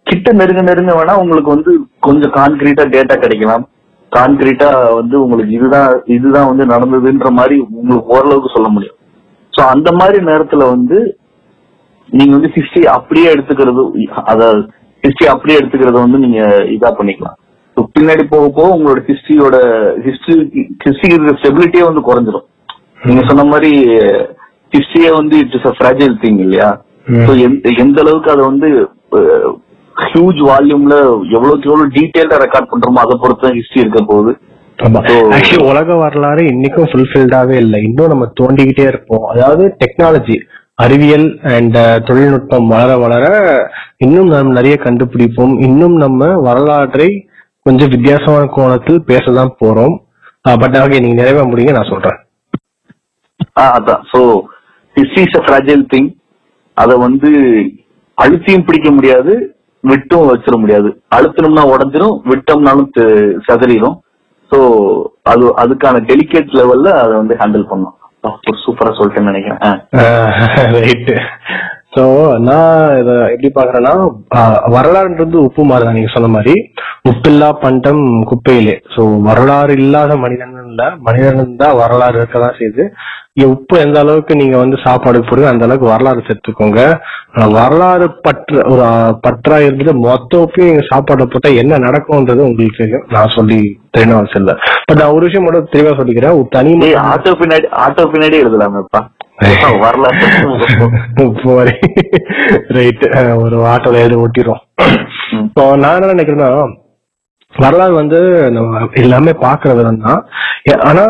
[0.09, 1.73] கிட்ட நெருங்க நெருங்க வேணா உங்களுக்கு வந்து
[2.07, 3.65] கொஞ்சம் கான்கிரீட்டா டேட்டா கிடைக்கலாம்.
[4.13, 8.97] கான்கிரீட்டா வந்து உங்களுக்கு இதுதான் இதுதான் வந்து நடந்ததுன்ற மாதிரி உங்களுக்கு ஓரளவுக்கு சொல்ல முடியும்.
[9.53, 10.99] சோ அந்த மாதிரி நேரத்துல வந்து
[12.09, 13.83] நீங்க வந்து ஹிஸ்டரி அப்படியே எடுத்துக்கிறது
[14.33, 14.61] அதாவது
[15.05, 16.41] ஹிஸ்டரி அப்படியே எடுத்துக்கிறத வந்து நீங்க
[16.77, 17.39] இதா பண்ணிக்கலாம்.
[17.97, 19.57] பின்னாடி போக போக உங்களோட ஹிஸ்டரியோட
[20.07, 20.37] ஹிஸ்டரி
[20.85, 22.47] ஹிஸ்டரி இருக்கிற ஸ்டெபிலிட்டியே வந்து குறைஞ்சிரும்.
[23.09, 23.73] நீங்க சொன்ன மாதிரி
[24.75, 26.71] ஹிஸ்டரியே வந்து இட்ஸ் அ ஃப்ராஜைல் திங் இல்லையா?
[27.47, 28.69] எந்த எந்த அளவுக்கு அதை வந்து
[29.97, 30.95] ஹியூஜ் வால்யூம்ல
[31.35, 34.33] எவ்வளவுக்கு எவ்வளவு டீடைல்டா ரெக்கார்ட் பண்றோமோ அதை பொறுத்து ஹிஸ்டரி இருக்க போகுது.
[35.37, 37.79] ஆக்சுவலி உலக வரலாறு இன்னைக்கும் ஃபுல்ஃபில்டாவே இல்லை.
[37.89, 39.27] இன்னும் நம்ம தோண்டிக்கிட்டே இருப்போம்.
[39.35, 40.37] அதாவது டெக்னாலஜி
[40.85, 41.79] அறிவியல் அண்ட்
[42.09, 43.27] தொழில்நுட்பம் வளர வளர
[44.05, 45.55] இன்னும் நாம் நிறைய கண்டுபிடிப்போம்.
[45.69, 47.09] இன்னும் நம்ம வரலாற்றை
[47.67, 49.95] கொஞ்சம் வித்தியாசமான கோணத்தில் பேசதான் போறோம்.
[50.63, 52.19] பட் ஓகே நீங்க நிறைவேற முடியுங்க நான் சொல்றேன்.
[53.69, 54.03] அதான்.
[54.13, 54.21] So
[54.97, 56.11] history is a fragile thing
[56.77, 57.31] அத வந்து
[58.19, 59.33] அழுத்தியும் பிடிக்க முடியாது
[59.85, 60.89] விட்டும் வச்சிட முடியாது.
[61.17, 63.97] அழுத்தணும்னா உடஞ்சிரும் விட்டோம்னாலும் தெ- சிதறிடும்
[64.53, 64.59] சோ
[65.23, 67.95] அது அதுக்கான டெலிகேட் லெவல்ல அதை வந்து ஹேண்டில் பண்ணும்
[68.65, 69.61] சூப்பரா சொல்லிட்டேன்னு நினைக்கிறேன்.
[71.95, 72.05] சோ
[72.47, 72.71] நான்
[73.01, 73.93] இத எப்படி பாக்குறேன்னா
[74.77, 76.55] வரலாறுன்றது உப்பு மாதிரி தான் நீங்க சொன்ன மாதிரி.
[77.11, 78.75] உப்பில்லா பண்டம் குப்பையிலே.
[78.95, 82.85] சோ வரலாறு இல்லாத மனிதன் இல்ல மனிதன் தான் வரலாறு இருக்கதான் செய்யுது
[83.53, 86.81] உப்பு எந்த அளவுக்கு நீங்க வந்து சாப்பாடு போடுங்க அந்த அளவுக்கு வரலாறு சேர்த்துக்கோங்க.
[87.57, 88.85] வரலாறு பற்று ஒரு
[89.25, 93.61] பற்றா இருந்துட்டு மொத்த உப்பையும் நீங்க சாப்பாடு போட்டா என்ன நடக்கும்ன்றது உங்களுக்கு தெரியும் நான் சொல்லி
[93.97, 94.55] தெரியணும் அவசியம் இல்ல.
[94.87, 96.39] பட் நான் ஒரு விஷயம் மட்டும் தெளிவா சொல்லிக்கிறேன்.
[96.57, 96.73] தனி
[97.11, 99.03] ஆட்டோ பின்னாடி ஆட்டோ பின்னாடி எழுதலாமேப்பா
[99.79, 100.27] வரலாறு
[102.77, 103.05] ரைட்
[103.43, 105.45] ஒரு ஆட்டோல எழுதி ஒட்டிடும் ம்.
[105.45, 106.51] இப்போ நான் என்ன நினைக்கிறேன்னா
[107.55, 108.19] வரலாறு வந்து
[108.55, 110.21] நம்ம எல்லாமே பாக்குற விதம் தான்
[110.83, 111.03] ஆனா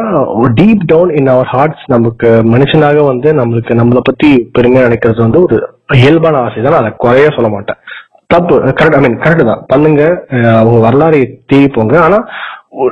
[0.59, 5.59] deep down in our hearts நமக்கு மனுஷனாக வந்து நம்மளுக்கு நம்மளை பத்தி பெருமையா நினைக்கிறது வந்து ஒரு
[5.99, 7.81] இயல்பான ஆசை தான் அதை குறைய சொல்ல மாட்டேன்
[8.31, 10.03] தப்பு கரெக்ட் ஐ மீன் கரெக்ட் தான் பண்ணுங்க
[10.59, 12.19] அவங்க வரலாறை தேடி போங்க ஆனா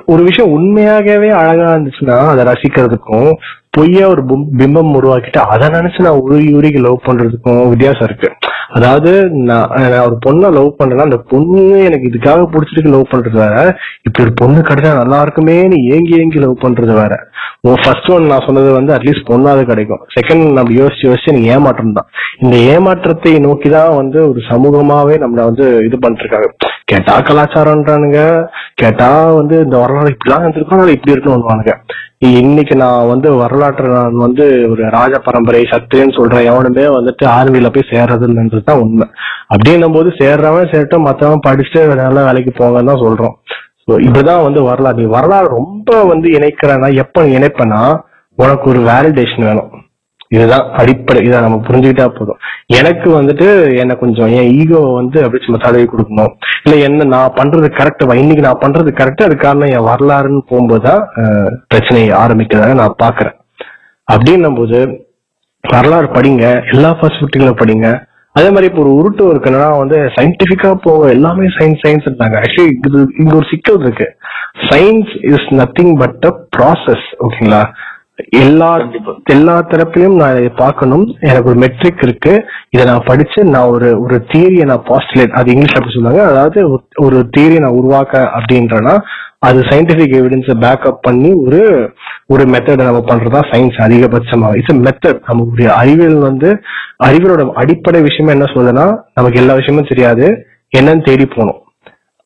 [0.08, 3.30] ஒரு விஷயம் உண்மையாகவே அழகா இருந்துச்சுன்னா அதை ரசிக்கிறதுக்கும்
[3.76, 4.22] பொய்யா ஒரு
[4.60, 8.28] பிம்பம் உருவாக்கிட்டு அதை நினைச்சு நான் உருகி உருகி லவ் பண்றதுக்கும் வித்தியாசம் இருக்கு.
[8.76, 9.10] அதாவது
[9.48, 9.70] நான்
[10.06, 13.56] ஒரு பொண்ணை லவ் பண்றேன்னா அந்த பொண்ணு எனக்கு இதுக்காக பிடிச்சிருக்கு லவ் பண்றது வேற.
[14.06, 17.16] இப்படி ஒரு பொண்ணு கிடைச்சா நல்லா இருக்குமே நீ ஏங்கி ஏங்கி லவ் பண்றது வேற.
[17.82, 20.02] ஃபர்ஸ்ட் ஒன் நான் சொன்னது வந்து அட்லீஸ்ட் பொண்ணாவது கிடைக்கும்.
[20.16, 22.08] செகண்ட் நம்ம யோசிச்சு யோசிச்சு எனக்கு ஏமாற்றம் தான்.
[22.44, 26.50] இந்த ஏமாற்றத்தை நோக்கி தான் வந்து ஒரு சமூகமாவே நம்மளை வந்து இது பண்ணிட்டு இருக்காங்க
[26.92, 28.20] கேட்டா கலாச்சாரம்ன்றானுங்க.
[28.80, 29.10] கேட்டா
[29.40, 31.74] வந்து இந்த வரலாறு இப்படிலாம் இருந்திருக்கோம் இப்படி இருக்குன்னு இருக்கணும்னுவானுங்க.
[32.22, 37.88] இன்னைக்கு நான் வந்து வரலாற்று நான் வந்து ஒரு ராஜ பரம்பரை சத்திரியன்னு சொல்ற எவனுமே வந்துட்டு ஆர்மியில போய்
[37.90, 39.06] சேர்றது இல்லைன்றது தான் உண்மை.
[39.54, 43.34] அப்படின்னும் போது சேர்றவன் சேர்ட்டும் மத்தவன் படிச்சுட்டு நல்ல வேலைக்கு போங்கன்னு தான் சொல்றோம்.
[43.86, 44.96] ஸோ இப்படிதான் வந்து வரலாறு.
[44.96, 47.82] நீ வரலாறு ரொம்ப வந்து இணைக்கிறேன்னா எப்ப இணைப்பனா
[48.38, 49.72] உனக்கு ஒரு வேலிடேஷன் வேணும்.
[50.32, 52.38] இதுதான் அடிப்படை இதை நம்ம புரிஞ்சுக்கிட்டா போதும்.
[52.72, 56.32] எனக்கு வந்துட்டு என்ன கொஞ்சம் என் ஈகோவை வந்து அப்படி சும்மா தடவி கொடுக்கணும்.
[56.64, 61.50] இல்ல என்ன நான் பண்றது கரெக்ட் இன்னைக்கு நான் பண்றது கரெக்ட் அது காரணம் என் வரலாறுன்னு போகும்போதுதான் அஹ்,
[61.68, 63.36] பிரச்சனை ஆரம்பிக்கிறதாக நான் பாக்குறேன்
[64.08, 64.78] அப்படின்னும் போது
[65.64, 67.86] வரலாறு படிங்க எல்லா பர்ஸ்பெக்டிவ்ல படிங்க.
[68.36, 73.00] அதே மாதிரி இப்போ ஒரு உருட்டு இருக்குன்னா வந்து சயின்டிபிக்கா போக எல்லாமே சயின்ஸ் சயின்ஸ் இருந்தாங்க ஆக்சுவலி இது
[73.20, 74.06] இங்க ஒரு சிக்கல் இருக்கு.
[74.68, 77.62] Science is nothing but a process ஓகேங்களா
[78.30, 78.88] எல்லா
[79.24, 81.16] எல்லா தரப்பிலும் நான் இதை பார்க்கணும்.
[81.20, 82.44] எனக்கு ஒரு மெட்ரிக் இருக்கு.
[82.70, 86.30] இதை நான் படிச்சு நான் ஒரு ஒரு தியரியை நான் பாஸ்டுலேட் அது இங்கிலீஷ் அப்படி சொல்லுவாங்க.
[86.30, 88.98] அதாவது ஒரு- ஒரு தியரியை நான் உருவாக்க அப்படின்றனா
[89.38, 91.90] அது சயின்டிபிக் எவிடன்ஸை பேக்கப் பண்ணி ஒரு
[92.26, 96.60] ஒரு மெத்தடை நம்ம பண்றதா சயின்ஸ் அதிகபட்சமாக இட்ஸ் மெத்தட் நமக்கு அறிவியல் வந்து
[97.04, 100.46] அறிவியலோட அடிப்படை விஷயமா என்ன சொல்லுதுன்னா நமக்கு எல்லா விஷயமும் தெரியாது.
[100.78, 101.61] என்னன்னு தேடி போகணும்.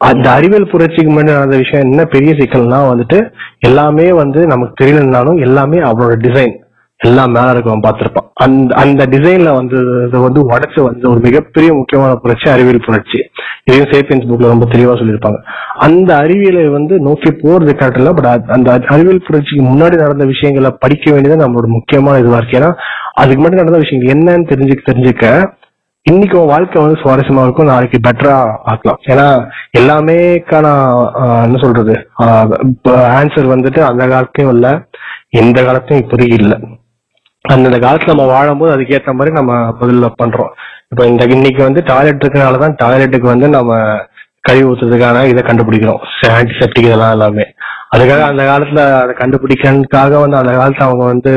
[0.01, 3.18] அந்த அறிவியல் புரட்சிக்கு முன்னாடி நடந்த விஷயம் என்ன பெரிய சிக்கல்னா வந்துட்டு
[3.59, 6.55] எல்லாமே வந்து நமக்கு தெரியலனாலும் எல்லாமே அவனோட டிசைன்
[7.01, 8.28] எல்லாம் மேல இருக்கவன் பார்த்திருப்பான்.
[8.35, 9.78] அந்த அந்த டிசைன்ல வந்து
[10.27, 13.18] வந்து உடச்சு வந்து ஒரு மிகப்பெரிய முக்கியமான புரட்சி அறிவியல் புரட்சி.
[13.64, 15.40] இதையும் சேப்பியன்ஸ் புக்ல ரொம்ப தெளிவா சொல்லியிருப்பாங்க.
[15.78, 21.43] அந்த அறிவியலை வந்து நோக்கி போறது கரெக்ட் பட் அந்த அறிவியல் புரட்சிக்கு முன்னாடி நடந்த விஷயங்களை படிக்க வேண்டியது
[21.44, 22.73] நம்மளோட முக்கியமான இதுவா இருக்கு ஏன்னா
[23.14, 25.27] அதுக்கு முன்னாடி நடந்த விஷயங்கள் என்னன்னு தெரிஞ்சுக்க தெரிஞ்சுக்க
[26.06, 28.34] இன்னைக்கு உன் வாழ்க்கை வந்து சுவாரஸ்யமா இருக்கும் நாளைக்கு பெட்டரா
[28.70, 28.98] ஆக்கலாம்.
[29.12, 29.24] ஏன்னா
[29.78, 30.66] எல்லாமேக்கான
[31.46, 31.94] என்ன சொல்றது?
[33.18, 34.66] ஆன்சர் வந்துட்டு அந்த காலத்தையும் இல்ல
[35.40, 36.56] இந்த காலத்தையும் இப்போதைக்கு இல்ல.
[37.44, 40.52] அந்தந்த காலத்துல நம்ம வாழும்போது அதுக்கேற்ற மாதிரி நம்ம பதில பண்றோம்.
[40.90, 43.80] இப்போ இந்த இன்னைக்கு வந்து டாய்லெட் இருக்கனாலதான் டாய்லெட்டுக்கு வந்து நம்ம
[44.48, 46.00] கழிவு ஊத்துறதுக்கான இதை கண்டுபிடிக்கிறோம்.
[46.38, 47.46] ஆன்டிசெப்டிக் இதெல்லாம் எல்லாமே.
[47.94, 51.34] அதுக்காக அந்த காலத்துல அதை கண்டுபிடிக்கிறதுக்காக வந்து அந்த காலத்துல அவங்க வந்து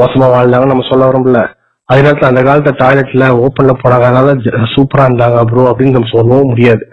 [0.00, 1.42] மோசமா வாழ்ந்தாங்கன்னு நம்ம சொல்ல வரோம்ல
[1.88, 4.34] அதே நேரத்துல அந்த காலத்துல டாய்லெட்ல ஓப்பன்ல போனாங்க அதனால
[4.74, 6.84] சூப்பரா இருந்தாங்க ப்ரோ அப்படின்னு நம்ம சொல்லவும் முடியாது.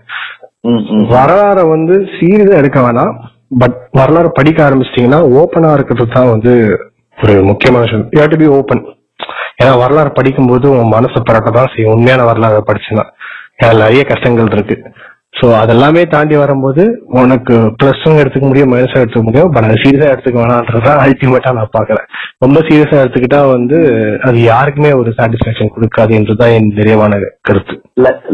[1.13, 3.13] வரலாறை வந்து சீரியஸா எடுக்க வேணாம்.
[3.61, 6.53] பட் வரலாறு படிக்க ஆரம்பிச்சிட்டீங்கன்னா ஓப்பனா இருக்கிறது தான் வந்து
[7.17, 8.07] ஒரு முக்கியமான விஷயம்.
[8.17, 8.83] யூ டு பி ஓப்பன்
[9.61, 11.93] ஏன்னா வரலாறு படிக்கும்போது உன் மனசு பரட்ட தான் செய்யும்.
[11.95, 13.05] உண்மையான வரலாறு படிச்சுன்னா.
[13.79, 14.75] நிறைய கஷ்டங்கள் இருக்கு.
[15.33, 16.83] சோ அதெல்லாமே தாண்டி வரும்போது
[17.19, 22.07] உனக்கு பிளஸும் எடுத்துக்க முடியும் மைனஸும் எடுத்துக்க முடியும் பட் அதை சீரியஸா எடுத்துக்க வேணான்றதான் அல்டிமேட்டா நான் பாக்குறேன்
[22.43, 23.77] ரொம்ப சீரியஸா எடுத்துக்கிட்டா வந்து
[24.27, 27.19] அது யாருக்குமே ஒரு சாட்டிஸ்பாக்சன் கொடுக்காது என்றுதான் என் நிறைவான
[27.49, 27.75] கருத்து.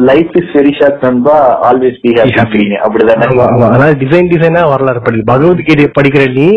[0.09, 1.37] லைஃப் இஸ் வெரி ஷார்ட் நண்பா.
[1.69, 3.29] ஆல்வேஸ் பி ஹாப்பி அப்படிதானே.
[3.69, 6.49] அதாவது டிசைன் டிசைனா வரலாறு படி பகவத்கீதையை படிக்கிற நீ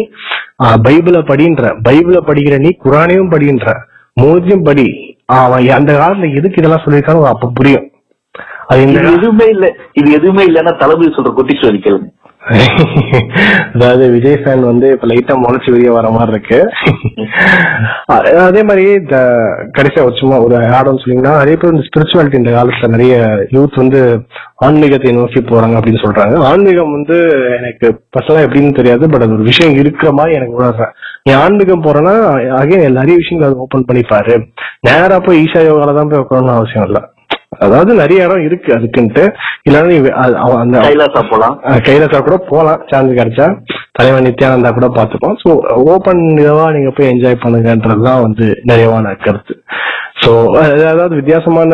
[0.86, 3.76] பைபிளை படின்ற பைபிளை படிக்கிற நீ குரானையும் படின்ற
[4.16, 4.88] மூணுத்தையும் படி.
[5.38, 7.86] அவன் அந்த காலத்துல எதுக்கு இதெல்லாம் சொல்லியிருக்கானோ அப்ப புரியும்.
[8.68, 9.66] அது இந்த எதுவுமே இல்ல.
[10.00, 12.08] இது எதுவுமே இல்லன்னா தளபதி சொல்ற கொட்டிச்சு கேளுங்க.
[13.74, 16.58] அதாவது விஜய் ஃபேன் வந்து இப்ப லைட்டா முளைச்சு வெளியே வர மாதிரி இருக்கு.
[18.44, 19.16] அதே மாதிரி இந்த
[19.76, 23.16] கடைசியா ஒரு சும்மா ஒரு ஆடம் சொன்னீங்கன்னா நிறைய பேர் இந்த ஸ்பிரிச்சுவாலிட்டி இந்த காலத்துல நிறைய
[23.56, 24.00] யூத் வந்து
[24.66, 26.36] ஆன்மீகத்தை நோக்கி போறாங்க அப்படின்னு சொல்றாங்க.
[26.50, 27.18] ஆன்மீகம் வந்து
[27.58, 27.86] எனக்கு
[28.16, 30.94] பர்சனலா எப்படின்னு தெரியாது பட் அது ஒரு விஷயம் இருக்கிற மாதிரி எனக்கு உணர்றேன்
[31.26, 32.16] நீ ஆன்மீகம் போறேன்னா
[32.62, 34.36] அகைன் நிறைய விஷயங்கள் அதை ஓபன் பண்ணிப்பாரு
[34.88, 37.00] நேரா போய் ஈஷா யோகால தான் போய் உட்காரணும் அவசியம் இல்ல.
[37.64, 39.24] அதாவது நிறைய இடம் இருக்கு அதுக்குன்ட்டு.
[39.66, 39.98] இல்லைன்னா நீ
[40.62, 41.56] அந்த கைலாசா போலாம்.
[41.88, 42.82] கைலாசா கூட போலாம்.
[42.90, 43.46] சான்ஸ் கிடைச்சா
[43.98, 45.36] தலைவன் நித்யானந்தா கூட பார்த்துப்போம்.
[45.42, 45.50] ஸோ
[45.94, 49.56] ஓப்பன் இதுவா நீங்க போய் என்ஜாய் பண்ணுங்கன்றதுதான் வந்து நிறைவான கருத்து.
[50.22, 50.30] ஸோ
[50.92, 51.72] அதாவது வித்தியாசமான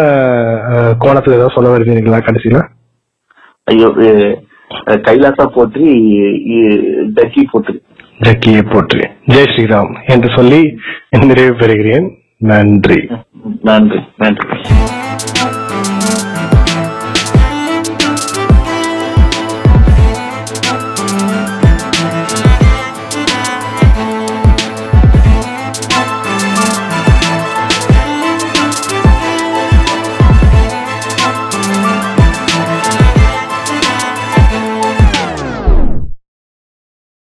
[1.04, 2.60] கோணத்துல ஏதாவது சொல்ல வருவீங்களா கடைசியில?
[3.72, 3.90] ஐயோ
[5.08, 5.86] கைலாசா போற்றி
[7.18, 7.74] டக்கி போற்றி.
[8.26, 9.00] ஜக்கியை போற்றி.
[9.32, 10.60] ஜெய் ஸ்ரீராம் என்று சொல்லி
[11.30, 12.08] நிறைவு பெறுகிறேன்.
[12.52, 13.00] நன்றி.
[13.68, 14.48] நன்றி நன்றி.